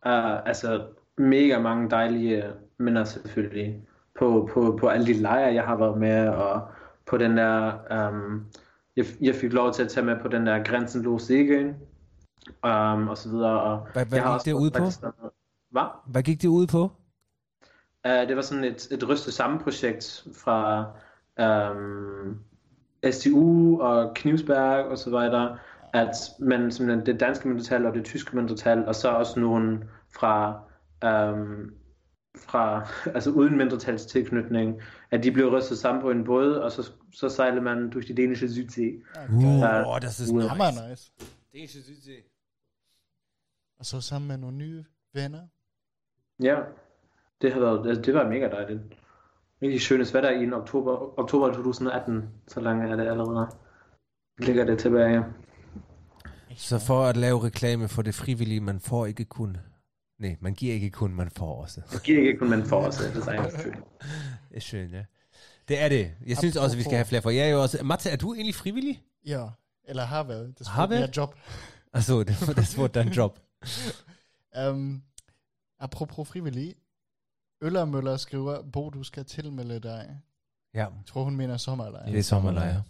Uh, 0.06 0.48
altså, 0.48 0.88
mega 1.18 1.58
mange 1.58 1.90
dejlige 1.90 2.52
minder 2.78 3.04
selvfølgelig. 3.04 3.82
På, 4.18 4.48
på, 4.52 4.76
på 4.80 4.88
alle 4.88 5.06
de 5.06 5.12
lejre, 5.12 5.54
jeg 5.54 5.64
har 5.64 5.76
været 5.76 5.98
med, 5.98 6.28
og 6.28 6.68
på 7.06 7.16
den 7.16 7.36
der... 7.36 7.72
Um, 8.08 8.46
jeg, 8.96 9.06
jeg 9.20 9.34
fik 9.34 9.52
lov 9.52 9.72
til 9.72 9.82
at 9.82 9.88
tage 9.88 10.06
med 10.06 10.16
på 10.22 10.28
den 10.28 10.46
der 10.46 10.64
grænsenlås 10.64 11.22
segeln, 11.22 11.68
um, 12.64 13.08
og 13.08 13.18
så 13.18 13.28
videre. 13.28 13.60
Og 13.62 13.86
Hvad- 13.92 14.06
hvad 14.06 14.18
jeg 14.18 14.26
har 14.26 14.38
gik 14.38 14.44
det 14.44 14.52
ud 14.52 14.70
på? 14.70 14.84
Hvad? 15.70 15.82
Hvad 16.06 16.22
gik 16.22 16.42
det 16.42 16.48
ud 16.48 16.66
på? 16.66 16.82
Uh, 18.08 18.28
det 18.28 18.36
var 18.36 18.42
sådan 18.42 18.64
et, 18.64 18.88
et 18.90 19.08
ryste 19.08 19.32
sammen 19.32 19.60
projekt 19.60 20.26
fra 20.34 20.84
um, 21.70 22.38
STU 23.10 23.80
og 23.82 24.12
Knivsberg 24.14 24.84
og 24.84 24.98
så 24.98 25.10
videre, 25.10 25.58
at 25.92 26.14
man 26.40 26.72
simpelthen 26.72 27.06
det 27.06 27.20
danske 27.20 27.48
mindretal 27.48 27.86
og 27.86 27.94
det 27.94 28.04
tyske 28.04 28.36
mindretal, 28.36 28.86
og 28.86 28.94
så 28.94 29.08
også 29.08 29.40
nogen 29.40 29.84
fra, 30.14 30.60
um, 31.32 31.72
fra 32.37 32.89
altså 33.14 33.30
uden 33.30 33.57
mindretalstilknytning, 33.57 34.80
at 35.11 35.24
de 35.24 35.30
blev 35.32 35.49
rystet 35.53 35.78
sammen 35.78 36.03
på 36.03 36.11
en 36.11 36.24
båd, 36.24 36.53
og 36.53 36.72
så, 36.72 36.91
så 37.12 37.28
sejlede 37.28 37.62
man 37.62 37.91
durch 37.91 38.07
die 38.07 38.14
dänische 38.14 38.49
Südsee. 38.49 39.03
Uh, 39.32 39.43
Ja. 39.61 39.95
oh, 39.95 40.01
das 40.01 40.20
ist 40.20 40.30
Uh, 40.30 40.37
nice. 40.37 40.49
Hammer 40.49 40.89
nice. 40.89 41.12
Dänische 41.55 41.78
Südsee. 41.78 42.22
Og 43.78 43.87
så 43.87 44.01
sammen 44.01 44.28
med 44.28 44.37
nogle 44.37 44.57
nye 44.57 44.84
venner. 45.14 45.41
Ja, 46.43 46.57
det, 47.43 47.53
har 47.53 47.61
været, 47.61 47.84
det, 47.84 48.07
det 48.07 48.14
var 48.14 48.28
mega 48.28 48.49
dejligt. 48.49 48.80
rigtig 49.62 49.80
skønnes 49.80 50.14
wetter 50.14 50.30
i 50.30 50.43
en 50.43 50.53
oktober, 50.53 51.18
oktober 51.18 51.53
2018. 51.53 52.28
Så 52.49 52.61
langt 52.61 52.84
er 52.84 52.97
det 52.97 53.07
allerede. 53.09 53.49
Ligger 54.39 54.64
det 54.64 54.78
tilbage. 54.78 55.24
Så 56.57 56.78
for 56.78 57.05
at 57.05 57.16
lave 57.16 57.45
reklame 57.45 57.89
for 57.89 58.03
det 58.03 58.14
frivillige, 58.14 58.61
man 58.61 58.80
får 58.80 59.07
ikke 59.07 59.24
kun... 59.24 59.57
Nej, 60.18 60.36
man 60.40 60.54
giver 60.54 60.74
ikke 60.74 60.90
kun, 60.90 61.14
man 61.14 61.30
får 61.30 61.62
også. 61.62 61.80
Det 61.92 62.02
giver 62.02 62.18
ikke 62.20 62.38
kun, 62.38 62.50
man 62.50 62.64
får 62.64 62.86
os. 62.86 62.96
Det 62.96 63.06
er 63.06 63.12
selvfølgelig. 63.50 63.82
Det 64.48 64.56
er 64.56 64.60
skønt, 64.60 64.92
ja. 64.92 65.04
Det 65.68 65.82
er 65.82 65.88
det. 65.88 66.12
Jeg 66.26 66.36
synes 66.36 66.56
også, 66.56 66.74
at 66.74 66.78
vi 66.78 66.82
skal 66.82 66.94
have 66.94 67.04
flere 67.04 67.22
for. 67.22 67.30
Jeg 67.30 67.46
er 67.46 67.50
jo 67.50 67.62
også... 67.62 67.84
Matte, 67.84 68.10
er 68.10 68.16
du 68.16 68.34
egentlig 68.34 68.54
frivillig? 68.54 69.02
Ja, 69.26 69.46
eller 69.84 70.04
har 70.04 70.22
været. 70.22 70.58
Det 70.58 70.66
Har 70.66 70.86
været? 70.86 71.16
job. 71.16 71.34
Altså, 71.92 72.18
det 72.22 72.46
var 72.46 72.52
das 72.52 72.78
wurde 72.78 73.00
dein 73.00 73.08
job. 73.08 73.38
Um, 74.68 75.02
apropos 75.80 76.28
frivillig. 76.28 76.74
Øller 77.62 77.84
Møller 77.84 78.16
skriver, 78.16 78.62
Bo, 78.62 78.90
du 78.90 79.02
skal 79.02 79.24
tilmelde 79.24 79.80
dig. 79.80 80.20
Ja, 80.74 80.78
Jeg 80.80 80.88
tror, 81.06 81.24
hun 81.24 81.36
mener 81.36 81.56
sommerlejr. 81.56 82.06
det 82.06 82.18
er 82.18 82.22
sommerlejr. 82.22 82.80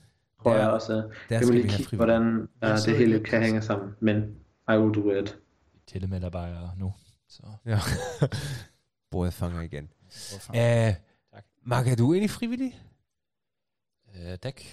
Tror 0.42 0.54
jeg 0.56 0.68
også. 0.68 0.92
Der 0.92 1.02
Jeg 1.30 1.42
skal 1.42 1.54
vi 1.56 1.62
lige 1.62 1.76
kigge, 1.76 1.96
hvordan 1.96 2.22
uh, 2.38 2.68
det 2.86 2.96
hele 2.98 3.24
kan 3.24 3.42
hænge 3.42 3.62
sammen. 3.62 3.90
Men 4.00 4.16
I 4.68 4.72
will 4.72 4.94
do 4.94 5.10
it. 5.10 5.38
Tilmelder 5.86 6.30
bare 6.30 6.72
nu. 6.78 6.92
Så. 7.28 7.42
Ja. 7.64 7.78
Både 9.10 9.32
fanger 9.32 9.60
igen. 9.60 9.92
Uh, 10.48 10.54
Tak. 11.32 11.44
Mark, 11.62 11.88
er 11.88 11.96
du 11.96 12.12
egentlig 12.12 12.30
frivillig? 12.30 12.82
Øh, 14.14 14.38
dæk. 14.42 14.66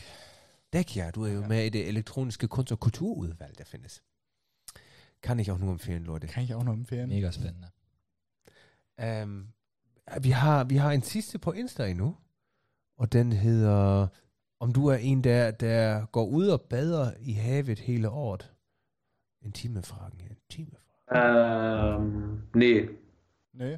Dæk, 0.73 0.97
ja. 0.97 1.11
Du 1.11 1.23
er 1.23 1.31
jo 1.31 1.45
med 1.45 1.65
i 1.65 1.69
det 1.69 1.87
elektroniske 1.87 2.47
kunst- 2.47 2.71
og 2.71 2.79
kulturudvalg, 2.79 3.57
der 3.57 3.63
findes. 3.63 4.03
Kan 5.23 5.39
ich 5.39 5.51
auch 5.51 5.59
nur 5.59 5.71
empfehlen, 5.71 6.03
Leute. 6.03 6.27
Kan 6.27 6.47
jeg 6.47 6.55
også 6.55 6.65
noget 6.65 6.79
om 6.79 6.85
ferien? 6.85 7.09
Mega 7.09 7.31
spændende. 7.31 7.69
Um, 9.23 9.47
vi, 10.21 10.29
har, 10.29 10.63
vi 10.63 10.75
har 10.75 10.91
en 10.91 11.01
sidste 11.01 11.39
på 11.39 11.51
Insta 11.51 11.89
endnu, 11.89 12.17
og 12.97 13.13
den 13.13 13.31
hedder, 13.33 14.07
om 14.59 14.73
du 14.73 14.87
er 14.87 14.95
en, 14.95 15.23
der, 15.23 15.51
der 15.51 16.05
går 16.05 16.25
ud 16.25 16.47
og 16.47 16.61
bader 16.61 17.13
i 17.19 17.33
havet 17.33 17.79
hele 17.79 18.09
året. 18.09 18.51
En 19.41 19.51
timefragen, 19.51 20.21
en 20.21 20.37
timefragen. 20.49 20.82
Um, 21.13 22.41
nej. 22.55 22.87
Nej. 23.53 23.77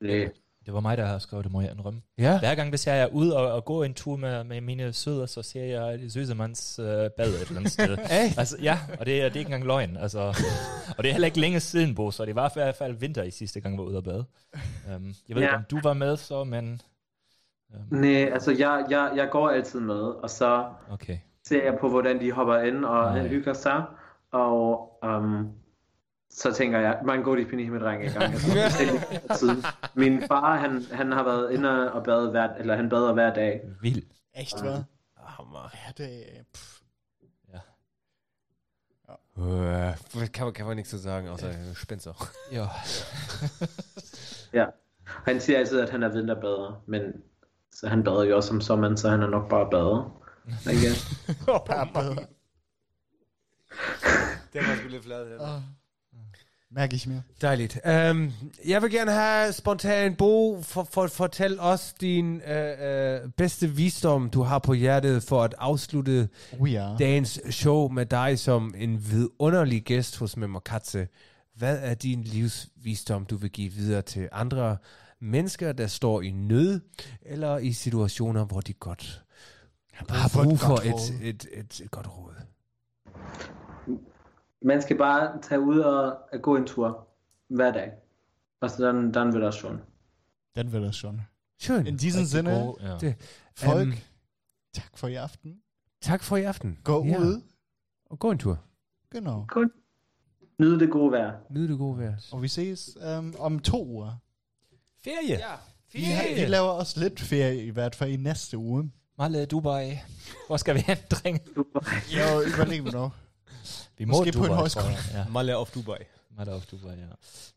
Nej. 0.00 0.28
Det 0.66 0.74
var 0.74 0.80
mig, 0.80 0.96
der 0.96 1.04
har 1.06 1.18
skrevet 1.18 1.44
det, 1.44 1.52
må 1.52 1.60
jeg 1.60 1.70
indrømme. 1.72 2.02
Ja, 2.18 2.38
Hver 2.38 2.54
gang, 2.54 2.68
hvis 2.70 2.86
jeg 2.86 3.00
er 3.00 3.06
ude 3.06 3.36
og, 3.36 3.52
og 3.52 3.64
går 3.64 3.84
en 3.84 3.94
tur 3.94 4.16
med, 4.16 4.44
med 4.44 4.60
mine 4.60 4.92
sødder, 4.92 5.26
så 5.26 5.42
ser 5.42 5.64
jeg 5.64 6.00
Søsemands 6.10 6.78
øh, 6.78 6.86
bad 6.86 7.28
et 7.28 7.40
eller 7.40 7.56
andet 7.56 7.72
sted. 7.72 7.96
Hey. 8.10 8.38
altså, 8.38 8.56
ja, 8.62 8.78
og 9.00 9.06
det, 9.06 9.22
er- 9.22 9.28
det 9.28 9.36
er 9.36 9.38
ikke 9.40 9.48
engang 9.48 9.64
løgn. 9.64 9.96
Altså, 9.96 10.18
og 10.98 11.02
det 11.04 11.08
er 11.08 11.12
heller 11.12 11.26
ikke 11.26 11.40
længe 11.40 11.60
siden, 11.60 11.94
Bo, 11.94 12.10
så 12.10 12.24
det 12.24 12.34
var 12.34 12.48
i 12.48 12.52
hvert 12.54 12.74
fald 12.74 12.94
vinter 12.96 13.22
i 13.22 13.30
sidste 13.30 13.60
gang, 13.60 13.74
jeg 13.74 13.78
var 13.78 13.84
ude 13.88 13.96
og 13.96 14.04
bade. 14.04 14.24
Um, 14.96 15.14
jeg 15.28 15.36
ved 15.36 15.42
Ja. 15.42 15.48
ikke, 15.48 15.56
om 15.56 15.64
du 15.70 15.80
var 15.82 15.92
med 15.94 16.16
så, 16.16 16.44
men... 16.44 16.80
Um, 17.74 17.98
Nej, 17.98 18.24
altså 18.32 18.50
jeg, 18.58 18.86
jeg, 18.90 19.12
jeg 19.16 19.28
går 19.30 19.48
altid 19.50 19.80
med, 19.80 20.00
og 20.00 20.30
så 20.30 20.64
okay. 20.90 21.18
ser 21.48 21.64
jeg 21.64 21.78
på, 21.80 21.88
hvordan 21.88 22.20
de 22.20 22.32
hopper 22.32 22.56
ind 22.58 22.84
og 22.84 23.14
Nej. 23.14 23.26
hygger 23.28 23.52
sig. 23.52 23.84
Og 24.32 24.90
um, 25.04 25.48
så 26.36 26.52
tænker 26.52 26.78
jeg, 26.78 27.00
man 27.04 27.22
går 27.22 27.36
de 27.36 27.44
pinde 27.44 27.70
med 27.70 27.80
dreng 27.80 28.04
i 28.04 28.08
gang. 28.08 28.34
Altså. 28.34 29.72
Min 29.94 30.22
far, 30.22 30.56
han, 30.56 30.84
han 30.92 31.12
har 31.12 31.22
været 31.22 31.52
inde 31.52 31.92
og 31.92 32.04
badet 32.04 32.30
hver, 32.30 32.54
eller 32.54 32.76
han 32.76 32.88
bader 32.88 33.12
hver 33.12 33.34
dag. 33.34 33.60
Vild. 33.82 34.02
Echt 34.34 34.60
hvad? 34.60 34.82
Hammer. 35.16 35.70
Ja, 35.74 36.04
det 36.04 36.38
er... 36.38 36.42
Pff. 36.54 36.72
Uh, 39.38 39.46
kann, 40.32 40.44
man, 40.44 40.52
kann 40.52 40.66
man 40.66 40.76
nichts 40.76 40.90
zu 40.90 40.98
sagen, 40.98 41.28
außer 41.28 41.74
Spencer. 41.74 42.12
Ja. 42.52 42.66
Ja. 44.52 44.66
Han 45.04 45.40
siger 45.40 45.58
altid, 45.58 45.80
at 45.80 45.90
han 45.90 46.02
er 46.02 46.08
vinterbader, 46.08 46.82
men 46.86 47.02
så 47.72 47.88
han 47.88 48.04
bader 48.04 48.24
jo 48.24 48.36
også 48.36 48.54
om 48.54 48.60
sommeren, 48.60 48.96
så 48.96 49.08
han 49.08 49.22
er 49.22 49.26
nok 49.26 49.48
bare 49.48 49.70
bader. 49.70 50.22
Igen. 50.64 50.92
Bare 51.46 51.88
bedre. 51.94 52.26
Den 54.52 54.62
var 54.68 54.76
sgu 54.76 54.88
lidt 54.88 55.04
flad. 55.04 55.40
Oh. 55.40 55.62
Mærker 56.76 56.94
ikke 56.94 57.08
mere. 57.08 57.22
Dejligt. 57.40 57.78
Um, 58.10 58.32
jeg 58.66 58.82
vil 58.82 58.90
gerne 58.90 59.12
have 59.12 59.52
spontan 59.52 60.14
Bo, 60.14 60.62
for, 60.62 60.88
for, 60.90 61.06
fortæl 61.06 61.60
os 61.60 61.94
din 62.00 62.34
uh, 62.34 62.40
uh, 62.40 63.30
bedste 63.36 63.68
visdom, 63.68 64.30
du 64.30 64.42
har 64.42 64.58
på 64.58 64.72
hjertet 64.72 65.22
for 65.22 65.42
at 65.42 65.54
afslutte 65.58 66.28
Oh 66.60 66.72
ja. 66.72 66.96
dagens 66.98 67.40
show 67.50 67.88
med 67.88 68.06
dig 68.06 68.38
som 68.38 68.74
en 68.78 69.10
vidunderlig 69.10 69.82
gæst 69.82 70.18
hos 70.18 70.36
Memmer 70.36 70.60
Katze. 70.60 71.08
Hvad 71.54 71.78
er 71.82 71.94
din 71.94 72.22
livsvisdom, 72.22 73.24
du 73.24 73.36
vil 73.36 73.50
give 73.50 73.72
videre 73.72 74.02
til 74.02 74.28
andre 74.32 74.76
mennesker, 75.20 75.72
der 75.72 75.86
står 75.86 76.22
i 76.22 76.30
nød, 76.30 76.80
eller 77.22 77.58
i 77.58 77.72
situationer, 77.72 78.44
hvor 78.44 78.60
de 78.60 78.72
godt 78.72 79.22
har 79.92 80.30
brug 80.34 80.58
for 80.58 80.76
et, 80.76 81.28
et, 81.28 81.46
et, 81.52 81.80
et 81.80 81.90
godt 81.90 82.06
råd? 82.08 82.34
Man 84.66 84.82
skal 84.82 84.96
bare 84.98 85.42
tage 85.42 85.60
ud 85.60 85.78
og 85.78 86.18
gå 86.42 86.56
en 86.56 86.66
tur 86.66 87.08
hver 87.48 87.72
dag. 87.72 87.90
Altså, 88.62 88.84
dann, 88.86 89.12
dann 89.12 89.32
wird 89.32 89.42
das 89.42 89.54
schon. 89.54 89.80
Den 90.56 90.72
vil 90.72 90.82
jeg 90.82 90.94
schon. 90.94 91.20
Schön. 91.62 91.86
In 91.86 91.96
diesem 91.96 92.24
Sinne, 92.24 92.50
God, 92.50 92.98
ja. 93.02 93.76
Øhm, 93.80 93.92
tak 94.72 94.98
for 94.98 95.08
i 95.08 95.14
aften. 95.14 95.60
Tak 96.00 96.22
for 96.22 96.36
i 96.36 96.42
aften. 96.42 96.78
Gå 96.84 97.04
Ja. 97.06 97.18
ud. 97.20 97.42
Og 98.10 98.18
gå 98.18 98.30
en 98.30 98.38
tur. 98.38 98.58
Genau. 99.10 99.44
Kun 99.48 99.70
nyde 100.58 100.80
det 100.80 100.90
gode 100.90 101.12
vejr. 101.12 101.32
Nyd 101.50 101.68
det 101.68 101.78
gode 101.78 101.98
vejr. 101.98 102.14
Og 102.32 102.42
vi 102.42 102.48
ses 102.48 102.96
um, 103.18 103.34
om 103.38 103.58
to 103.58 103.86
uger. 103.86 104.12
Ferie. 105.04 105.38
Ja, 105.38 105.54
Vi, 105.92 106.02
har, 106.04 106.24
vi 106.34 106.46
laver 106.46 106.68
også 106.68 107.00
lidt 107.00 107.20
ferie 107.20 107.64
i 107.64 107.70
hvert 107.70 107.94
fald 107.94 108.10
i 108.10 108.16
næste 108.16 108.58
uge. 108.58 108.92
Malle, 109.18 109.46
Dubai. 109.46 109.98
Hvor 110.46 110.56
skal 110.56 110.74
vi 110.74 110.80
hen, 110.80 110.96
drenge? 111.10 111.40
Jeg 112.16 112.42
überlegen 112.54 112.84
noch. 112.84 113.14
Vi 113.98 114.04
må 114.04 114.18
Måske 114.18 114.32
på 114.32 114.38
en 114.38 114.44
Dubai, 114.44 114.56
højskole. 114.56 114.94
Ja. 115.14 115.24
Malle 115.30 115.56
auf 115.56 115.70
Dubai. 115.70 115.98
Malle 116.36 116.52
auf 116.52 116.66
Dubai, 116.66 116.90
ja. 116.96 117.06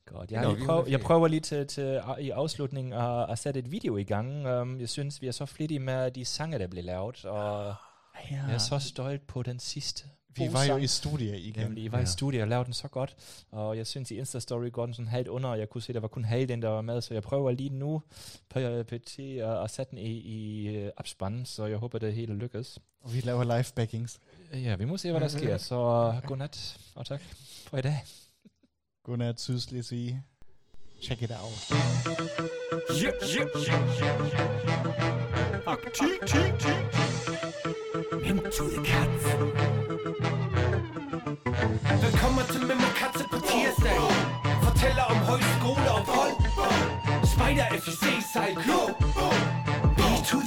Godt. 0.06 0.32
Jeg, 0.32 0.44
jeg, 0.44 0.66
prøver, 0.66 0.88
jeg 0.88 1.00
prøver 1.02 1.28
lige 1.28 1.40
til, 1.40 1.68
til, 1.68 2.02
i 2.20 2.30
afslutningen 2.30 2.94
at, 2.94 3.30
at 3.32 3.40
sætte 3.40 3.60
et 3.60 3.72
video 3.72 3.98
i 3.98 4.04
gang. 4.04 4.48
Um, 4.48 4.80
jeg 4.80 4.90
synes, 4.90 5.22
vi 5.22 5.28
er 5.28 5.32
så 5.32 5.46
flittige 5.46 5.80
med 5.80 6.12
de 6.12 6.26
sange, 6.26 6.60
der 6.60 6.68
bliver 6.68 6.84
lavet, 6.84 7.26
og 7.26 7.74
Ja. 8.32 8.36
jeg 8.48 8.54
er 8.54 8.58
så 8.58 8.80
stolt 8.80 9.28
på 9.28 9.44
den 9.44 9.60
sidste. 9.60 10.04
Vi 10.36 10.50
var 10.54 10.64
jo 10.64 10.78
i 10.78 10.88
studiet 10.88 11.36
igen. 11.40 11.62
Jamen, 11.62 11.78
I 11.78 11.92
var 11.92 11.98
Ja. 11.98 12.04
i 12.04 12.08
studiet 12.08 12.42
og 12.42 12.48
lavede 12.48 12.66
den 12.66 12.74
så 12.74 12.88
godt, 12.88 13.16
og 13.52 13.78
jeg 13.78 13.88
synes, 13.88 14.12
i 14.12 14.22
Insta-story 14.22 14.70
går 14.70 14.86
den 14.86 14.94
sådan 14.94 15.08
helt 15.12 15.28
under, 15.28 15.50
og 15.50 15.60
jeg 15.60 15.70
kunne 15.70 15.82
se, 15.82 15.94
der 15.94 16.00
var 16.00 16.08
kun 16.08 16.26
halvdelen, 16.26 16.62
der 16.62 16.70
var 16.70 16.82
med, 16.82 17.02
så 17.02 17.14
jeg 17.14 17.24
prøver 17.24 17.52
lige 17.52 17.70
nu 17.70 18.02
på 18.50 18.60
PT 18.84 19.20
at, 19.20 19.64
at 19.64 19.72
sætte 19.72 19.90
den 19.92 19.98
i, 20.00 20.12
i 20.12 20.68
øh, 20.68 20.92
opspanden, 20.98 21.46
så 21.46 21.66
jeg 21.66 21.78
håber, 21.78 22.00
det 22.00 22.14
hele 22.14 22.34
lykkes. 22.36 22.80
Og 23.02 23.14
vi 23.14 23.20
laver 23.22 23.44
live 23.44 23.66
backings. 23.76 24.20
Ja, 24.54 24.76
vi 24.76 24.86
må 24.86 24.98
se, 24.98 25.12
hvad 25.12 25.22
der 25.22 25.28
sker, 25.28 25.58
så 25.72 26.14
godnat, 26.28 26.78
og 26.96 27.06
tak 27.06 27.22
for 27.68 27.78
i 27.78 27.82
dag. 27.82 28.04
Godnat, 29.06 29.42
Sydslesvig. 29.42 30.22
Check 31.04 31.22
it 31.22 31.32
out. 31.32 31.74
Yep, 33.04 33.14
yep, 33.36 33.50
yep, 33.68 33.80
yep. 34.02 34.20
Aktiv, 35.68 36.12
Into 38.30 38.64
the 38.70 38.86
cats. 38.86 39.26
Velkommen 42.04 42.46
til 42.52 42.62
Memmer 42.70 42.92
Katze 43.00 43.24
på 43.32 43.38
tirsdag. 43.50 44.00
Fortæller 44.64 45.04
om 45.04 45.16
højskoleophold. 45.16 46.36
Spider 47.34 47.66
FEC 47.84 48.24
sejlklub. 48.34 49.00
B 49.00 49.12
to 49.12 49.36
the 49.36 49.69
O. 50.34 50.42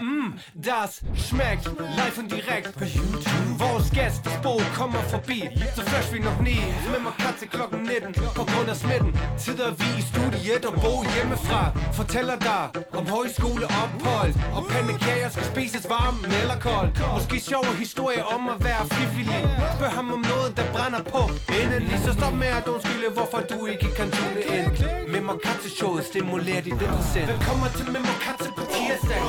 Mm, 0.00 0.34
das 0.54 1.00
schmeckt 1.16 1.64
live 1.64 2.18
und 2.18 2.28
direkt 2.30 2.72
på 2.78 2.84
YouTube. 2.84 3.58
Vores 3.58 3.90
gæstesbo 3.90 4.60
kommer 4.74 5.02
forbi, 5.14 5.48
så 5.76 5.82
først 5.82 6.14
vi 6.14 6.18
nok 6.18 6.40
ned. 6.40 6.62
Memmer 6.92 7.10
Katze 7.18 7.46
klokken 7.46 7.80
19. 7.82 8.14
På 8.38 8.44
grund 8.44 8.68
af 8.68 8.76
smitten 8.76 9.12
sidder 9.38 9.70
vi 9.70 9.88
i 9.98 10.02
studiet 10.12 10.64
og 10.64 10.74
bo 10.74 10.94
hjemmefra. 11.14 11.62
Fortæller 11.92 12.36
dig 12.38 12.62
om 12.98 13.06
højskoleophold. 13.06 14.32
Og 14.56 14.62
pandekager 14.72 15.28
skal 15.28 15.44
spises 15.44 15.86
varm 15.88 16.16
eller 16.42 16.58
kold. 16.68 16.90
Måske 17.14 17.40
sjove 17.40 17.70
historier 17.84 18.24
om 18.34 18.48
at 18.48 18.64
være 18.64 18.82
frivillig. 18.94 19.42
Spørg 19.76 19.92
ham 20.00 20.12
om 20.12 20.24
noget, 20.32 20.56
der 20.56 20.64
brænder 20.74 21.02
på. 21.14 21.22
Endelig 21.60 21.98
så 22.06 22.12
stop 22.18 22.34
med 22.42 22.50
at 22.58 22.68
undskylde, 22.72 23.08
hvorfor 23.16 23.40
du 23.52 23.66
ikke 23.66 23.88
kan 23.98 24.08
tune 24.16 24.40
ind. 24.56 24.70
Memmer 25.12 25.36
Katze 25.44 25.70
showet 25.78 26.04
stimulerer 26.04 26.62
dit 26.68 26.72
indre 26.86 27.02
sind. 27.12 27.26
Velkommen 27.32 27.70
til 27.78 27.86
Memmer 27.94 28.16
Katze 28.26 28.50
på 28.58 28.62
tirsdag. 29.00 29.22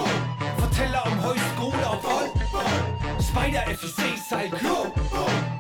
Fortæller 0.60 1.00
om 1.00 1.12
højskole 1.12 1.88
og 1.88 1.98
vold 2.04 2.30
Spejder 3.20 3.62
Spider 3.62 3.76
sejl 3.76 4.20
sejlklub. 4.30 5.53